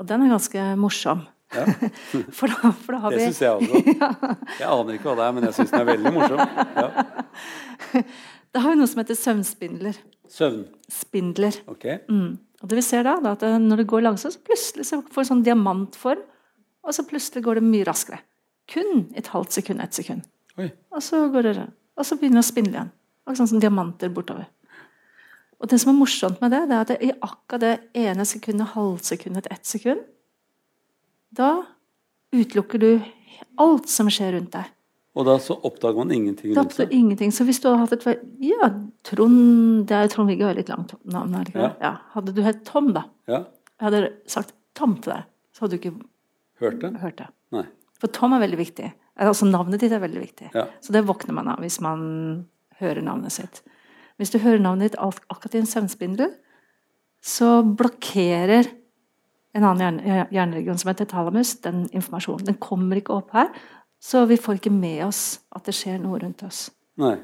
og 0.00 0.08
den 0.08 0.24
er 0.24 0.32
ganske 0.32 0.64
morsom 0.80 1.26
ja. 1.50 1.64
for, 2.36 2.46
da, 2.46 2.70
for 2.72 2.94
da 2.94 3.00
har 3.04 3.14
det 3.14 3.18
vi 3.18 3.24
Det 3.24 3.32
syns 3.32 3.40
jeg 3.42 3.50
også. 3.56 3.80
ja. 4.02 4.34
Jeg 4.60 4.68
aner 4.68 4.96
ikke 4.96 5.08
hva 5.10 5.16
det 5.18 5.24
er, 5.24 5.34
men 5.36 5.48
jeg 5.48 5.56
syns 5.56 5.72
den 5.72 5.80
er 5.80 5.88
veldig 5.90 6.12
morsom. 6.18 6.44
Ja. 6.76 8.04
Da 8.50 8.64
har 8.64 8.72
vi 8.72 8.80
noe 8.80 8.90
som 8.90 8.98
heter 8.98 9.14
søvnspindler. 9.14 9.98
Søvnspindler? 10.26 11.60
Okay. 11.70 12.00
Mm. 12.10 12.32
Og 12.58 12.70
det 12.70 12.80
vi 12.80 12.82
ser 12.82 13.04
da, 13.06 13.12
da 13.22 13.36
at 13.36 13.44
Når 13.62 13.78
det 13.78 13.84
går 13.92 14.02
langsomt, 14.02 14.34
så 14.34 14.42
plutselig 14.42 14.88
så 14.88 14.98
får 15.06 15.22
det 15.22 15.28
sånn 15.28 15.44
diamantform. 15.46 16.24
Og 16.82 16.96
så 16.96 17.04
plutselig 17.06 17.44
går 17.46 17.60
det 17.60 17.68
mye 17.68 17.86
raskere. 17.86 18.18
Kun 18.74 19.04
et 19.14 19.30
halvt 19.30 19.54
sekund, 19.54 19.82
ett 19.84 19.94
sekund. 19.94 20.26
Oi. 20.58 20.66
Og 20.90 21.04
så 21.04 21.22
går 21.30 21.46
det 21.46 21.54
Og 21.94 22.08
så 22.08 22.18
begynner 22.18 22.40
det 22.40 22.46
å 22.48 22.50
spindle 22.50 22.74
igjen. 22.74 22.90
Akkurat 23.22 23.42
sånn 23.44 23.52
som 23.52 23.62
diamanter 23.62 24.10
bortover. 24.10 24.50
Og 25.60 25.68
det 25.68 25.80
som 25.82 25.92
er 25.92 25.98
morsomt 25.98 26.40
med 26.40 26.54
det, 26.54 26.62
det 26.70 26.76
er 26.76 26.82
at 26.84 26.90
det 26.92 26.98
i 27.04 27.12
akkurat 27.12 27.62
det 27.62 27.74
ene 28.00 28.24
sekundet, 28.28 28.72
halvsekundet 28.74 29.48
ett 29.52 29.66
sekund, 29.68 30.00
da 31.36 31.50
utelukker 32.34 32.80
du 32.80 32.90
alt 33.60 33.90
som 33.90 34.08
skjer 34.10 34.38
rundt 34.38 34.54
deg. 34.56 34.70
Og 35.18 35.26
da 35.26 35.34
så 35.42 35.56
oppdager 35.66 35.98
man 35.98 36.14
ingenting? 36.14 36.54
Da 36.54 36.62
oppdager 36.62 36.94
ingenting. 36.94 37.32
Så 37.34 37.44
hvis 37.44 37.58
du 37.60 37.66
hadde 37.68 37.82
hatt 37.82 38.06
et 38.06 38.22
Ja, 38.46 38.68
Trond 39.04 39.88
Det 39.90 39.96
er 39.96 40.12
Trond-Viggo 40.12 40.46
er 40.46 40.60
litt 40.60 40.70
langt 40.70 40.94
navn. 41.02 41.34
Ja. 41.54 41.72
ja. 41.82 41.92
Hadde 42.14 42.34
du 42.36 42.40
hett 42.46 42.62
Tom, 42.68 42.92
da, 42.94 43.04
ja. 43.26 43.42
jeg 43.74 43.88
hadde 43.88 44.02
sagt 44.30 44.54
Tom 44.78 44.96
til 45.02 45.16
deg, 45.16 45.26
så 45.52 45.64
hadde 45.64 45.76
du 45.76 45.80
ikke 45.80 45.96
hørt 46.62 47.18
det. 47.18 47.28
Nei. 47.56 47.66
For 48.00 48.12
Tom 48.14 48.36
er 48.36 48.44
veldig 48.44 48.60
viktig. 48.60 48.92
Altså 49.20 49.48
Navnet 49.50 49.82
ditt 49.82 49.92
er 49.92 50.00
veldig 50.00 50.22
viktig. 50.22 50.52
Ja. 50.56 50.68
Så 50.80 50.94
det 50.94 51.04
våkner 51.08 51.36
man 51.36 51.50
av 51.52 51.60
hvis 51.64 51.80
man 51.84 52.46
hører 52.80 53.02
navnet 53.04 53.34
sitt. 53.34 53.60
Hvis 54.20 54.32
du 54.34 54.38
hører 54.42 54.60
navnet 54.60 54.90
ditt 54.92 55.00
akkurat 55.00 55.56
i 55.56 55.62
en 55.62 55.68
søvnspindel, 55.70 56.34
så 57.24 57.60
blokkerer 57.64 58.68
en 59.56 59.64
annen 59.66 59.98
hjerneregion 60.30 60.78
som 60.78 60.92
heter 60.92 61.08
thalamus, 61.10 61.56
den 61.64 61.86
informasjonen. 61.96 62.46
Den 62.52 62.58
kommer 62.62 63.00
ikke 63.00 63.16
opp 63.16 63.32
her. 63.34 63.48
Så 64.00 64.22
vi 64.30 64.36
får 64.40 64.60
ikke 64.60 64.72
med 64.72 65.02
oss 65.08 65.40
at 65.52 65.66
det 65.68 65.74
skjer 65.76 65.98
noe 66.00 66.20
rundt 66.22 66.44
oss. 66.46 66.68
Nei. 67.00 67.16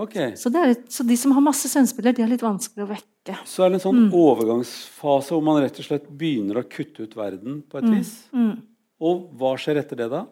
Ok. 0.00 0.16
Så, 0.40 0.50
litt- 0.52 0.88
så 0.92 1.04
de 1.06 1.16
som 1.20 1.32
har 1.36 1.44
masse 1.44 1.68
søvnspiller, 1.68 2.16
de 2.16 2.24
er 2.24 2.32
litt 2.32 2.42
vanskelig 2.44 2.84
å 2.86 2.90
vekke. 2.90 3.36
Så 3.48 3.64
er 3.64 3.70
det 3.72 3.78
en 3.80 3.84
sånn 3.86 4.02
overgangsfase 4.16 5.32
hvor 5.36 5.44
man 5.44 5.60
rett 5.62 5.78
og 5.80 5.86
slett 5.86 6.08
begynner 6.08 6.60
å 6.62 6.66
kutte 6.68 7.04
ut 7.04 7.16
verden 7.16 7.60
på 7.68 7.80
et 7.82 7.88
vis. 7.92 8.12
Og 9.00 9.26
hva 9.40 9.54
skjer 9.60 9.80
etter 9.80 10.00
det, 10.00 10.08
da? 10.12 10.24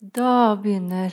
Da 0.00 0.32
begynner 0.60 1.12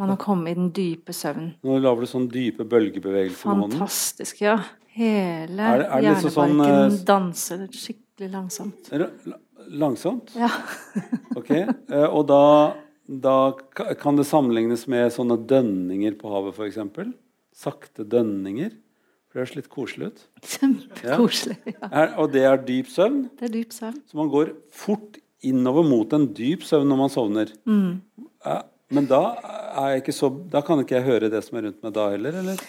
man 0.00 0.08
har 0.14 0.18
kommet 0.20 0.54
i 0.54 0.58
den 0.58 0.70
dype 0.76 1.12
søvnen. 1.16 1.52
Nå 1.66 1.76
lager 1.84 2.06
du 2.06 2.10
sånn 2.10 2.28
dype 2.32 2.64
bølgebevegelser 2.68 3.50
med 3.52 3.62
hånden. 3.66 3.78
Fantastisk, 3.78 4.40
ja. 4.46 4.56
Hele 4.96 5.62
Er 5.62 5.78
det- 5.78 5.86
er 5.86 6.00
det 6.00 6.06
hjernebarken 6.08 6.32
sånn, 6.34 6.56
hjernebarken 6.58 6.98
eh, 6.98 7.04
danser 7.10 7.66
skikkelig 7.78 8.30
langsomt. 8.32 8.92
Er 8.92 9.10
Langsomt? 9.70 10.32
Ja. 10.34 10.48
Ok. 11.38 11.50
Eh, 11.52 12.06
og 12.10 12.24
da, 12.26 12.40
da 13.06 13.34
kan 14.00 14.16
det 14.18 14.24
sammenlignes 14.26 14.86
med 14.90 15.12
sånne 15.14 15.36
dønninger 15.46 16.16
på 16.18 16.32
havet, 16.32 16.56
f.eks.? 16.56 17.12
Sakte 17.54 18.02
dønninger. 18.08 18.72
For 19.30 19.38
det 19.38 19.44
høres 19.44 19.54
litt 19.60 19.68
koselig 19.70 20.08
ut. 20.10 20.22
Kjempekoselig. 20.42 21.58
Ja. 21.70 21.88
Er, 21.92 22.14
og 22.18 22.32
det 22.34 22.42
er 22.48 22.56
dyp 22.66 22.88
søvn. 22.90 23.28
Det 23.38 23.46
er 23.50 23.52
dyp 23.60 23.72
søvn. 23.76 24.00
Så 24.10 24.18
man 24.18 24.30
går 24.32 24.54
fort 24.74 25.20
innover 25.46 25.86
mot 25.86 26.12
en 26.16 26.26
dyp 26.34 26.64
søvn 26.66 26.88
når 26.90 26.98
man 27.04 27.12
sovner. 27.14 27.52
Mm. 27.68 28.00
Eh, 28.44 28.62
Men 28.90 29.06
da, 29.10 29.22
er 29.86 30.12
så, 30.14 30.30
da 30.50 30.62
kan 30.66 30.82
ikke 30.82 30.98
jeg 30.98 31.06
høre 31.06 31.30
det 31.32 31.42
som 31.46 31.58
er 31.60 31.68
rundt 31.68 31.82
meg 31.84 31.94
da 31.94 32.08
heller, 32.10 32.38
eller? 32.42 32.62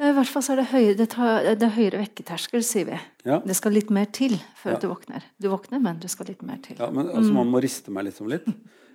Eh, 0.00 0.10
I 0.10 0.14
hvert 0.16 0.30
fall 0.32 0.44
så 0.44 0.54
er 0.54 0.62
det 0.62 0.68
høyere, 0.72 0.96
det 0.98 1.08
tar, 1.12 1.48
det 1.60 1.66
er 1.68 1.74
høyere 1.76 2.02
vekketerskel, 2.02 2.64
sier 2.66 2.88
vi. 2.88 3.00
Ja. 3.28 3.38
Det 3.44 3.56
skal 3.58 3.76
litt 3.76 3.92
mer 3.92 4.08
til 4.10 4.38
før 4.58 4.76
Ja. 4.76 4.78
du 4.82 4.88
våkner. 4.88 5.26
Du 5.38 5.48
våkner, 5.52 5.82
men 5.82 6.00
det 6.00 6.10
skal 6.10 6.32
litt 6.32 6.42
mer 6.42 6.58
til. 6.64 6.76
Ja, 6.80 6.90
men 6.90 7.08
altså, 7.08 7.32
Man 7.32 7.52
må 7.52 7.60
riste 7.62 7.92
meg 7.94 8.08
liksom 8.10 8.30
litt. 8.32 8.48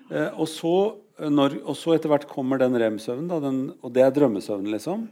Eh, 0.08 0.30
og, 0.40 0.48
så, 0.48 0.96
eh, 1.20 1.30
når, 1.30 1.58
og 1.68 1.76
så 1.76 1.94
etter 1.96 2.08
hvert 2.08 2.30
kommer 2.32 2.58
den 2.58 2.72
rem-søvnen, 2.80 3.76
og 3.84 3.92
det 3.92 4.06
er 4.06 4.14
drømmesøvnen, 4.16 4.72
liksom? 4.72 5.10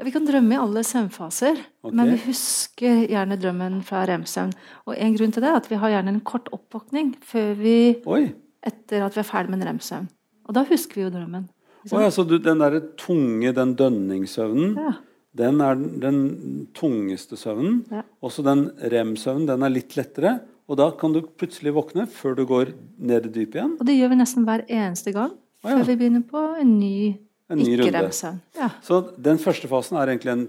Vi 0.00 0.12
kan 0.14 0.24
drømme 0.24 0.54
i 0.54 0.56
alle 0.56 0.80
søvnfaser, 0.80 1.58
okay. 1.84 1.92
men 1.92 2.14
vi 2.14 2.22
husker 2.24 3.02
gjerne 3.04 3.36
drømmen 3.36 3.82
fra 3.84 4.06
rem-søvn. 4.08 4.54
Og 4.88 4.94
en 4.96 5.16
grunn 5.18 5.34
til 5.36 5.44
det 5.44 5.50
er 5.50 5.58
at 5.60 5.68
vi 5.68 5.76
har 5.76 5.92
gjerne 5.92 6.14
en 6.14 6.22
kort 6.24 6.48
oppvåkning 6.56 7.18
før 7.20 7.52
vi, 7.58 7.74
Oi! 8.08 8.22
etter 8.64 9.04
at 9.04 9.12
vi 9.12 9.20
er 9.20 9.28
ferdig 9.28 9.52
med 9.52 9.60
en 9.60 9.74
rem-søvn. 9.74 10.08
Og 10.50 10.56
da 10.56 10.64
husker 10.66 10.98
vi 10.98 11.04
jo 11.06 11.12
drømmen. 11.14 11.46
Åja, 11.94 12.10
så 12.12 12.24
du, 12.28 12.34
den 12.42 12.58
derre 12.60 12.80
tunge, 12.98 13.52
den 13.56 13.76
dønningssøvnen, 13.78 14.74
Ja. 14.76 14.90
den 15.38 15.60
er 15.64 15.78
den, 15.78 16.00
den 16.02 16.66
tungeste 16.76 17.38
søvnen. 17.38 17.84
Ja. 17.90 18.02
Også 18.20 18.42
den 18.44 18.66
rem-søvnen, 18.92 19.46
den 19.48 19.62
er 19.64 19.70
litt 19.72 19.94
lettere. 19.96 20.40
Og 20.68 20.76
da 20.78 20.90
kan 20.98 21.14
du 21.14 21.22
plutselig 21.22 21.72
våkne 21.74 22.04
før 22.10 22.34
du 22.36 22.44
går 22.46 22.74
ned 22.98 23.26
i 23.30 23.32
dypet 23.38 23.56
igjen. 23.60 23.76
Og 23.80 23.86
det 23.86 23.96
gjør 23.96 24.12
vi 24.12 24.18
nesten 24.20 24.44
hver 24.46 24.66
eneste 24.68 25.14
gang 25.14 25.32
oh, 25.32 25.70
ja. 25.70 25.78
før 25.78 25.86
vi 25.88 25.96
begynner 26.02 26.26
på 26.28 26.42
en 26.60 26.74
ny, 26.78 27.14
ny 27.50 27.70
ikke-rem-søvn. 27.78 28.42
Ja. 28.58 28.68
Så 28.86 29.00
den 29.18 29.40
første 29.42 29.70
fasen 29.70 29.98
er 30.02 30.12
egentlig 30.12 30.34
en 30.36 30.44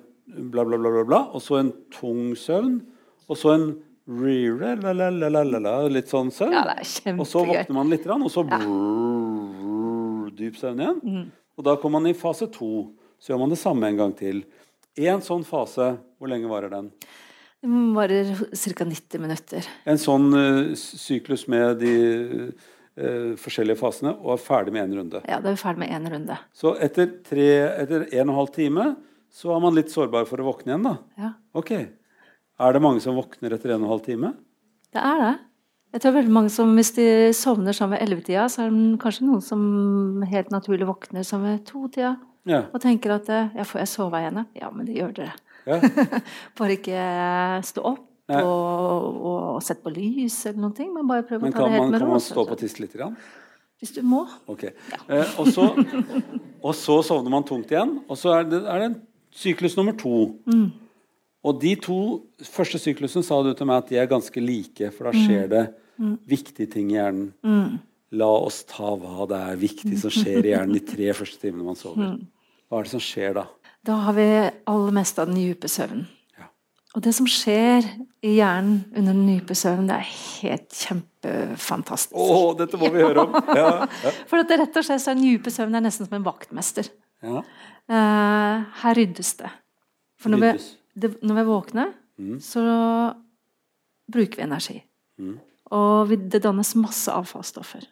bla, 0.51 0.65
bla, 0.65 0.77
bla, 0.77 0.91
bla, 0.97 1.05
bla 1.07 1.21
og 1.31 1.41
så 1.45 1.61
en 1.61 1.71
tung 1.93 2.33
søvn. 2.37 2.81
Og 3.31 3.39
så 3.39 3.55
en 3.55 3.65
re- 4.09 4.75
la, 4.81 4.91
la, 4.93 5.09
la, 5.09 5.29
la, 5.29 5.43
la, 5.47 5.59
la, 5.63 5.75
litt 5.89 6.09
sånn 6.11 6.29
søvn. 6.33 6.53
ja, 6.53 7.15
og 7.15 7.25
så 7.29 7.45
våkner 7.47 7.75
man 7.77 7.89
litt, 7.93 8.05
og 8.09 8.29
så 8.33 8.43
brrr, 8.49 8.65
dyp 10.29 10.59
søvn 10.59 10.83
igjen. 10.83 10.99
Mm. 11.01 11.29
Og 11.57 11.65
da 11.65 11.75
kommer 11.79 11.99
man 11.99 12.11
i 12.11 12.17
fase 12.17 12.47
to. 12.53 12.91
Så 13.21 13.31
gjør 13.31 13.41
man 13.43 13.53
det 13.53 13.59
samme 13.61 13.89
en 13.89 13.99
gang 13.99 14.13
til. 14.17 14.43
En 14.99 15.21
sånn 15.23 15.43
fase, 15.47 15.93
hvor 16.19 16.29
lenge 16.31 16.49
varer 16.51 16.71
den? 16.73 16.89
Den 17.61 17.91
varer 17.93 18.31
ca. 18.33 18.85
90 18.87 19.21
minutter. 19.21 19.67
En 19.85 19.99
sånn 20.01 20.31
uh, 20.33 20.71
syklus 20.77 21.45
med 21.51 21.77
de 21.83 21.93
uh, 22.49 23.37
forskjellige 23.39 23.77
fasene, 23.79 24.15
og 24.17 24.33
er 24.35 24.41
ferdig 24.41 24.73
med 24.73 24.87
én 24.87 24.97
runde. 24.97 25.21
Ja, 25.29 25.37
da 25.37 25.51
er 25.51 25.57
vi 25.57 25.61
ferdig 25.61 25.83
med 25.83 25.93
én 25.93 26.09
runde. 26.11 26.37
Så 26.57 26.73
etter, 26.81 27.11
tre, 27.27 27.47
etter 27.83 28.07
en 28.09 28.25
og 28.25 28.33
en 28.33 28.37
halv 28.41 28.53
time 28.57 28.91
så 29.31 29.53
er 29.55 29.61
man 29.63 29.77
litt 29.77 29.93
sårbar 29.93 30.25
for 30.27 30.41
å 30.41 30.49
våkne 30.49 30.73
igjen, 30.73 30.89
da. 30.89 30.97
Ja, 31.21 31.33
Ok. 31.61 31.75
Er 32.61 32.75
det 32.75 32.81
mange 32.83 33.01
som 33.01 33.15
våkner 33.17 33.55
etter 33.55 33.71
en 33.73 33.81
og 33.81 33.87
en 33.87 33.93
halv 33.95 34.03
time? 34.05 34.35
det 34.91 35.01
er 35.01 35.21
det. 35.21 35.35
Jeg 35.91 36.01
tror 36.05 36.13
veldig 36.15 36.31
mange 36.31 36.51
som 36.53 36.69
hvis 36.77 36.93
de 36.95 37.05
sovner 37.35 37.75
sånn 37.75 37.91
ved 37.91 37.99
ellevetida, 38.05 38.45
så 38.51 38.63
er 38.65 38.69
det 38.71 38.99
kanskje 39.01 39.25
noen 39.27 39.41
som 39.43 39.63
helt 40.31 40.51
naturlig 40.53 40.87
våkner 40.87 41.25
sånn 41.27 41.43
ved 41.43 41.65
to-tida 41.67 42.13
Ja. 42.47 42.63
og 42.73 42.79
tenker 42.81 43.11
at 43.17 43.27
eh, 43.29 43.49
ja, 43.59 43.65
får 43.67 43.81
jeg 43.83 43.89
sove 43.91 44.21
igjen? 44.21 44.39
da?» 44.39 44.45
Ja, 44.57 44.69
men 44.73 44.87
det 44.87 44.95
gjør 44.97 45.11
dere. 45.19 45.33
ja. 45.67 45.77
Bare 46.57 46.77
ikke 46.79 47.03
stå 47.67 47.83
opp 47.91 48.07
Nei. 48.31 48.39
og, 48.47 49.19
og 49.27 49.61
sette 49.65 49.83
på 49.83 49.91
lys 49.93 50.39
eller 50.47 50.61
noen 50.63 50.73
ting, 50.77 50.93
men 50.95 51.07
bare 51.09 51.25
prøve 51.27 51.43
Men 51.43 51.51
å 51.51 51.57
ta 51.57 51.65
det 51.67 51.73
helt 51.75 51.83
man, 51.83 51.91
med 51.91 51.99
kan 52.05 52.13
man 52.15 52.23
stå 52.23 52.45
på 52.47 52.55
tisse 52.61 52.79
litt? 52.79 52.93
Grann? 52.95 53.17
Hvis 53.81 53.91
du 53.97 54.01
må. 54.07 54.21
Ok. 54.47 54.63
Eh, 54.71 55.33
og, 55.41 55.49
så, 55.51 55.65
og 56.65 56.73
så 56.77 57.01
sovner 57.03 57.33
man 57.33 57.43
tungt 57.49 57.73
igjen, 57.73 57.97
og 58.07 58.15
så 58.21 58.37
er 58.37 58.47
det, 58.47 58.61
er 58.63 58.79
det 58.79 58.87
en 58.93 58.97
syklus 59.35 59.75
nummer 59.75 59.97
to. 59.99 60.29
Og 61.43 61.57
de 61.61 61.71
to 61.81 61.95
første 62.45 62.77
syklusene 62.81 63.23
sa 63.25 63.39
du 63.41 63.53
til 63.57 63.65
meg 63.69 63.81
at 63.81 63.89
de 63.89 63.97
er 63.97 64.09
ganske 64.11 64.41
like, 64.43 64.91
for 64.93 65.09
da 65.09 65.13
skjer 65.15 65.47
det 65.49 65.63
viktige 66.29 66.69
ting 66.69 66.91
i 66.93 66.99
hjernen. 66.99 67.79
La 68.11 68.27
oss 68.27 68.61
ta 68.67 68.91
hva 68.99 69.25
det 69.31 69.39
er 69.39 69.59
viktig 69.61 69.95
som 70.01 70.11
skjer 70.13 70.43
i 70.43 70.51
hjernen 70.51 70.75
de 70.75 70.81
tre 70.85 71.13
første 71.15 71.39
timene 71.41 71.63
man 71.65 71.77
sover. 71.79 72.17
Hva 72.69 72.79
er 72.81 72.87
det 72.87 72.91
som 72.93 73.03
skjer 73.03 73.37
da? 73.39 73.45
Da 73.87 73.95
har 74.05 74.13
vi 74.13 74.25
aller 74.69 74.93
meste 74.93 75.23
av 75.23 75.31
den 75.31 75.39
dype 75.39 75.69
søvnen. 75.71 76.03
Ja. 76.37 76.49
Og 76.93 77.01
det 77.07 77.13
som 77.17 77.25
skjer 77.29 77.87
i 78.21 78.35
hjernen 78.35 78.83
under 78.91 79.15
den 79.15 79.23
dype 79.31 79.55
søvnen, 79.57 79.87
det 79.89 79.95
er 79.97 80.11
helt 80.11 80.75
kjempefantastisk. 80.83 82.13
Å, 82.19 82.51
dette 82.59 82.77
må 82.81 82.91
vi 82.93 83.01
høre 83.01 83.25
om! 83.25 83.39
Ja, 83.57 83.87
ja, 83.87 84.11
For 84.29 84.43
at 84.43 84.51
det 84.51 84.59
rett 84.61 84.77
og 84.77 84.85
slett 84.85 85.01
så 85.01 85.13
er 85.13 85.17
den 85.17 85.25
dype 85.25 85.53
søvnen 85.53 85.87
nesten 85.87 86.05
som 86.09 86.19
en 86.19 86.27
vaktmester. 86.27 86.91
ja. 87.25 87.41
Eh, 87.91 88.67
her 88.83 88.95
ryddes 88.95 89.33
det. 89.41 89.49
For 90.21 90.31
når 90.31 90.39
vi. 90.45 90.51
Det, 90.93 91.13
når 91.21 91.37
vi 91.37 91.43
er 91.43 91.49
våkne, 91.49 91.87
så 92.43 92.63
bruker 94.11 94.41
vi 94.41 94.45
energi. 94.45 94.77
Og 95.71 96.09
vi, 96.09 96.17
det 96.31 96.43
dannes 96.43 96.73
masse 96.79 97.13
avfallsstoffer. 97.13 97.85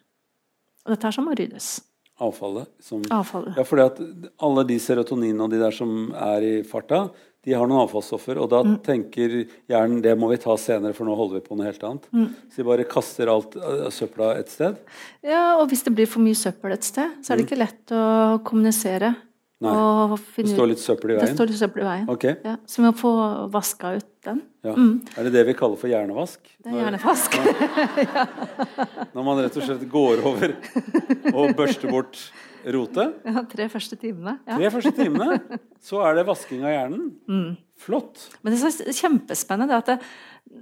Og 0.84 0.92
dette 0.94 1.08
er 1.08 1.16
som 1.16 1.26
må 1.28 1.36
ryddes. 1.36 1.78
Avfallet. 2.20 2.68
Som, 2.84 3.00
Avfallet. 3.16 3.56
ja, 3.56 3.64
fordi 3.64 3.84
at 3.86 4.00
alle 4.44 4.64
de 4.68 4.76
serotoninene 4.82 5.46
og 5.46 5.52
de 5.54 5.60
der 5.62 5.72
som 5.72 6.10
er 6.12 6.44
i 6.44 6.54
farta, 6.68 7.06
de 7.40 7.54
har 7.56 7.64
noen 7.64 7.86
avfallsstoffer. 7.86 8.36
Og 8.42 8.50
da 8.52 8.60
tenker 8.84 9.38
hjernen 9.70 10.02
det 10.04 10.12
må 10.20 10.28
vi 10.28 10.36
ta 10.42 10.52
senere, 10.60 10.92
for 10.96 11.08
nå 11.08 11.16
holder 11.16 11.38
vi 11.38 11.46
på 11.46 11.56
noe 11.56 11.70
helt 11.70 11.86
annet. 11.88 12.10
Så 12.52 12.60
de 12.60 12.66
bare 12.68 12.84
kaster 12.88 13.32
alt 13.32 13.56
uh, 13.56 13.88
søpla 13.94 14.34
et 14.36 14.52
sted. 14.52 14.76
Ja, 15.24 15.56
og 15.56 15.70
hvis 15.72 15.86
det 15.86 15.94
blir 15.96 16.10
for 16.10 16.20
mye 16.24 16.36
søppel 16.36 16.76
et 16.76 16.84
sted, 16.84 17.16
så 17.24 17.32
er 17.32 17.40
det 17.40 17.48
ikke 17.48 17.62
lett 17.62 17.96
å 17.96 18.04
kommunisere. 18.44 19.14
Nei, 19.60 20.16
Det 20.38 20.46
står 20.54 20.68
litt 20.70 20.80
søppel 20.80 21.10
i 21.10 21.14
Det 21.18 21.24
veien. 21.26 21.34
står 21.36 21.50
litt 21.50 21.58
søppel 21.60 21.82
i 21.82 21.84
veien. 21.84 22.04
Okay. 22.08 22.36
Ja, 22.46 22.54
så 22.64 22.80
vi 22.80 22.86
må 22.86 22.92
få 22.96 23.10
vaska 23.52 23.90
ut 23.98 24.06
den. 24.24 24.38
ja. 24.64 24.72
Er 25.20 25.26
det 25.28 25.32
det 25.34 25.42
vi 25.50 25.54
kaller 25.58 25.76
for 25.76 25.88
hjernevask? 25.92 26.40
Det 26.64 26.72
er 26.72 26.78
hjernevask. 26.80 27.36
ja. 27.36 28.24
Når 29.14 29.26
man 29.26 29.42
rett 29.44 29.58
og 29.60 29.66
slett 29.66 29.84
går 29.92 30.22
over 30.30 30.54
og 31.34 31.52
børster 31.58 31.92
bort 31.92 32.22
rotet. 32.64 33.14
Ja, 33.24 33.42
tre 33.48 33.68
første 33.72 33.96
timene. 34.00 34.38
Ja. 34.48 34.56
Tre 34.56 34.70
første 34.72 34.92
timene 34.96 35.36
så 35.84 36.00
er 36.08 36.16
det 36.20 36.26
vasking 36.28 36.64
av 36.64 36.72
hjernen. 36.74 37.54
Flott. 37.80 38.26
Men 38.44 38.52
det 38.56 38.60
som 38.60 38.68
er 38.72 38.96
kjempespennende 38.96 39.76
er 39.76 39.84
at 39.84 39.92
det, 39.94 39.98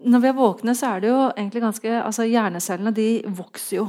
når 0.07 0.23
vi 0.23 0.31
er 0.31 0.37
våkne, 0.39 0.75
så 0.79 0.93
er 0.97 1.01
det 1.03 1.11
jo 1.11 1.23
egentlig 1.33 1.63
ganske 1.65 1.95
altså 2.03 2.27
Hjernecellene 2.29 2.93
de 2.95 3.09
vokser 3.31 3.81
jo. 3.81 3.89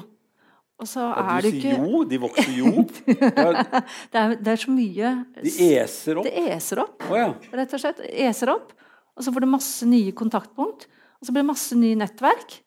Og 0.79 0.87
så 0.87 1.01
Ja, 1.03 1.23
er 1.35 1.43
du 1.43 1.49
det 1.49 1.57
ikke 1.59 1.73
jo, 1.75 2.03
de 2.07 2.17
vokser 2.23 2.53
jo. 2.55 2.69
Ja, 3.11 3.47
det 4.13 4.21
er, 4.21 4.35
det 4.39 4.53
er 4.53 4.61
så 4.61 4.71
mye 4.71 5.09
de 5.43 5.51
eser 5.75 6.21
opp. 6.21 6.29
Det 6.29 6.45
eser 6.55 6.79
opp, 6.85 7.03
oh, 7.09 7.17
ja. 7.19 7.33
rett 7.59 7.73
og 7.75 7.81
slett. 7.83 7.99
Eser 8.07 8.53
opp. 8.53 8.71
Og 9.19 9.25
så 9.25 9.33
får 9.35 9.43
det 9.43 9.49
masse 9.51 9.87
nye 9.89 10.13
kontaktpunkt. 10.15 10.87
Og 11.19 11.27
så 11.27 11.33
blir 11.35 11.43
det 11.43 11.49
masse 11.51 11.75
nye 11.75 11.97
nettverk. 11.99 12.61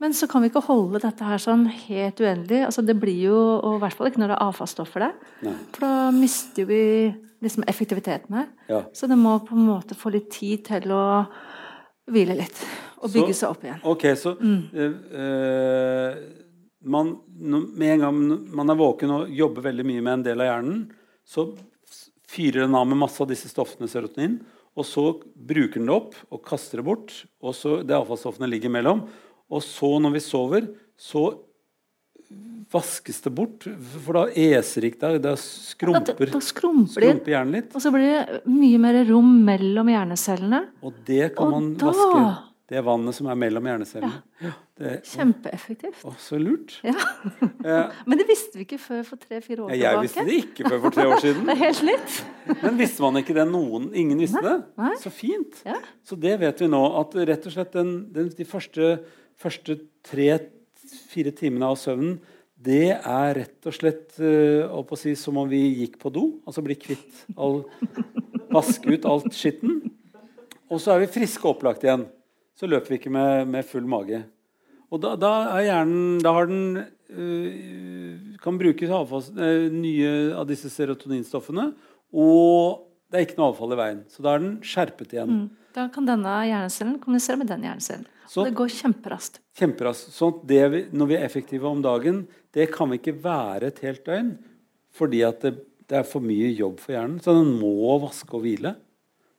Men 0.00 0.14
så 0.16 0.26
kan 0.26 0.42
vi 0.42 0.48
ikke 0.50 0.64
holde 0.66 0.98
dette 1.04 1.22
her 1.28 1.38
sånn 1.38 1.66
helt 1.84 2.18
uendelig. 2.24 2.62
Altså 2.66 2.82
det 2.82 2.96
blir 2.98 3.20
jo, 3.28 3.36
og 3.60 3.76
I 3.76 3.82
hvert 3.84 3.98
fall 3.98 4.08
ikke 4.08 4.22
når 4.24 4.32
det 4.32 4.38
er 4.38 4.46
avfallsstoffer 4.48 5.04
der. 5.04 5.12
Nei. 5.46 5.52
For 5.76 5.84
da 5.84 5.92
mister 6.16 6.66
vi 6.66 6.80
liksom 7.44 7.66
effektiviteten 7.70 8.34
her. 8.40 8.48
Ja. 8.72 8.80
Så 8.96 9.06
det 9.10 9.18
må 9.20 9.36
på 9.44 9.54
en 9.54 9.68
måte 9.68 9.94
få 9.98 10.10
litt 10.14 10.30
tid 10.34 10.64
til 10.72 10.90
å 10.96 11.04
hvile 12.10 12.34
litt. 12.40 12.64
Og 13.02 13.10
Så- 13.10 13.14
bygge 13.18 13.34
seg 13.34 13.50
opp 13.52 13.62
igjen. 13.68 13.78
Ok, 13.92 14.08
så 14.18 14.32
eh, 14.40 14.96
eh, 15.20 16.18
man, 16.84 17.18
Med 17.36 17.94
en 17.94 18.00
gang 18.00 18.46
man 18.54 18.70
er 18.70 18.74
våken 18.78 19.10
og 19.10 19.30
jobber 19.30 19.62
veldig 19.62 19.84
mye 19.86 20.02
med 20.02 20.12
en 20.12 20.22
del 20.22 20.40
av 20.40 20.46
hjernen, 20.50 20.80
så 21.24 21.46
fyrer 22.28 22.64
den 22.64 22.74
av 22.74 22.86
med 22.88 22.98
masse 22.98 23.20
av 23.22 23.28
disse 23.28 23.48
stoffene 23.50 23.88
serotonin. 23.88 24.40
Og 24.76 24.84
så 24.88 25.04
bruker 25.36 25.74
den 25.80 25.86
det 25.90 25.94
opp 25.94 26.14
og 26.32 26.42
kaster 26.48 26.80
det 26.80 26.84
bort. 26.86 27.12
Og 27.44 27.52
så 27.54 27.82
det 27.84 27.94
avfallsstoffene 27.94 28.48
ligger 28.48 28.70
imellom. 28.72 29.02
Og 29.52 29.60
så, 29.62 29.98
når 30.00 30.14
vi 30.16 30.20
sover, 30.24 30.68
så 30.96 31.26
vaskes 32.72 33.20
det 33.26 33.30
bort. 33.36 33.66
For 34.06 34.16
da 34.16 34.22
eser 34.32 34.86
ikke 34.88 35.00
det. 35.12 35.18
Da 35.26 35.32
Da, 35.34 35.36
skrumper, 35.36 36.30
da 36.32 36.40
skrumper 36.40 37.00
det. 37.04 37.10
skrumper 37.10 37.34
hjernen 37.34 37.52
litt. 37.58 37.74
Og 37.76 37.82
så 37.84 37.92
blir 37.92 38.08
det 38.08 38.40
mye 38.48 38.78
mer 38.80 39.04
rom 39.10 39.32
mellom 39.44 39.90
hjernecellene. 39.92 40.62
Og 40.82 40.94
det 41.04 41.34
kan 41.36 41.46
Og 41.46 41.52
man 41.52 41.74
da- 41.76 41.90
vaske. 41.92 42.22
Det 42.72 42.80
vannet 42.86 43.16
som 43.16 43.28
er 43.28 43.36
mellom 43.36 43.66
hjernecellene. 43.68 44.20
Ja. 44.40 44.50
Det, 44.80 44.92
Kjempeeffektivt. 45.10 46.00
Å, 46.08 46.14
så 46.20 46.38
lurt. 46.40 46.78
Ja. 46.86 46.94
Men 48.08 48.20
det 48.20 48.26
visste 48.30 48.56
vi 48.56 48.64
ikke 48.64 48.80
før 48.80 49.02
for 49.10 49.20
tre-fire 49.20 49.66
år 49.66 49.74
tilbake. 49.74 49.82
Jeg 49.82 50.04
visste 50.06 50.24
det 50.28 50.38
ikke 50.40 50.70
før 50.70 50.82
for 50.86 50.96
tre 50.96 51.06
år 51.10 51.22
siden. 51.22 51.44
det 51.48 51.54
er 51.54 51.60
helt 51.60 51.84
nytt. 51.90 52.16
Men 52.62 52.80
visste 52.80 53.04
man 53.04 53.20
ikke 53.20 53.36
det? 53.36 53.46
Noen, 53.52 53.90
ingen 53.92 54.24
visste 54.24 54.42
det? 54.46 54.56
Nei. 54.80 54.94
Så 55.02 55.12
fint. 55.12 55.60
Ja. 55.68 55.76
Så 56.08 56.16
det 56.20 56.38
vet 56.40 56.64
vi 56.64 56.70
nå. 56.72 56.82
At 57.02 57.16
rett 57.32 57.48
og 57.50 57.56
slett 57.56 57.76
den, 57.76 57.92
den, 58.14 58.32
de 58.38 58.48
første, 58.48 58.94
første 59.42 59.78
tre-fire 60.08 61.34
timene 61.36 61.68
av 61.74 61.78
søvnen 61.80 62.20
det 62.62 62.92
er 62.94 63.32
rett 63.34 63.66
og 63.66 63.74
slett 63.74 64.20
uh, 64.22 64.92
si, 64.94 65.16
som 65.18 65.40
om 65.40 65.48
vi 65.50 65.64
gikk 65.82 65.96
på 65.98 66.12
do. 66.14 66.28
Altså 66.46 66.62
bli 66.62 66.76
kvitt 66.78 67.24
all 67.34 67.64
Vaske 68.52 68.92
ut 68.92 69.06
alt 69.08 69.32
skitten. 69.32 69.78
Og 70.68 70.80
så 70.80 70.94
er 70.94 71.02
vi 71.02 71.12
friske 71.14 71.40
og 71.46 71.56
opplagt 71.56 71.84
igjen. 71.86 72.04
Så 72.58 72.68
løper 72.68 72.94
vi 72.94 73.00
ikke 73.00 73.12
med, 73.12 73.48
med 73.50 73.66
full 73.66 73.86
mage. 73.88 74.22
Og 74.92 75.00
da, 75.00 75.14
da, 75.16 75.32
er 75.56 75.66
hjernen 75.70 76.18
Da 76.20 76.34
har 76.36 76.50
den 76.50 76.82
øh, 76.82 78.36
kan 78.42 78.58
brukes 78.60 78.92
avfall, 78.92 79.24
øh, 79.38 79.66
nye 79.72 80.12
av 80.36 80.46
disse 80.50 80.70
serotoninstoffene. 80.72 81.70
Og 82.12 82.88
det 83.08 83.18
er 83.18 83.26
ikke 83.26 83.38
noe 83.40 83.52
avfall 83.52 83.74
i 83.74 83.80
veien. 83.80 84.04
Så 84.12 84.24
da 84.24 84.34
er 84.34 84.44
den 84.44 84.54
skjerpet 84.66 85.16
igjen. 85.16 85.32
Mm. 85.32 85.50
Da 85.72 85.86
kan 85.92 86.04
denne 86.04 86.32
hjernecellen 86.44 86.98
kommunisere 87.00 87.38
med 87.40 87.48
den 87.48 87.64
hjernecellen. 87.64 88.08
Så, 88.28 88.44
det 88.46 88.54
går 88.56 88.70
kjemperaskt. 88.72 89.40
Kjemperaskt. 89.56 90.12
Så 90.14 90.30
det 90.48 90.62
vi, 90.72 90.80
når 90.96 91.10
vi 91.10 91.16
er 91.18 91.26
effektive 91.26 91.68
om 91.68 91.82
dagen, 91.84 92.22
det 92.52 92.70
kan 92.72 92.88
vi 92.92 93.00
ikke 93.00 93.16
være 93.24 93.68
et 93.68 93.80
helt 93.84 94.04
døgn. 94.06 94.32
Fordi 94.92 95.22
at 95.24 95.44
det, 95.44 95.54
det 95.88 96.00
er 96.00 96.08
for 96.08 96.24
mye 96.24 96.50
jobb 96.52 96.80
for 96.80 96.94
hjernen. 96.96 97.20
Så 97.24 97.34
den 97.36 97.54
må 97.60 97.96
vaske 98.02 98.36
og 98.36 98.44
hvile. 98.44 98.74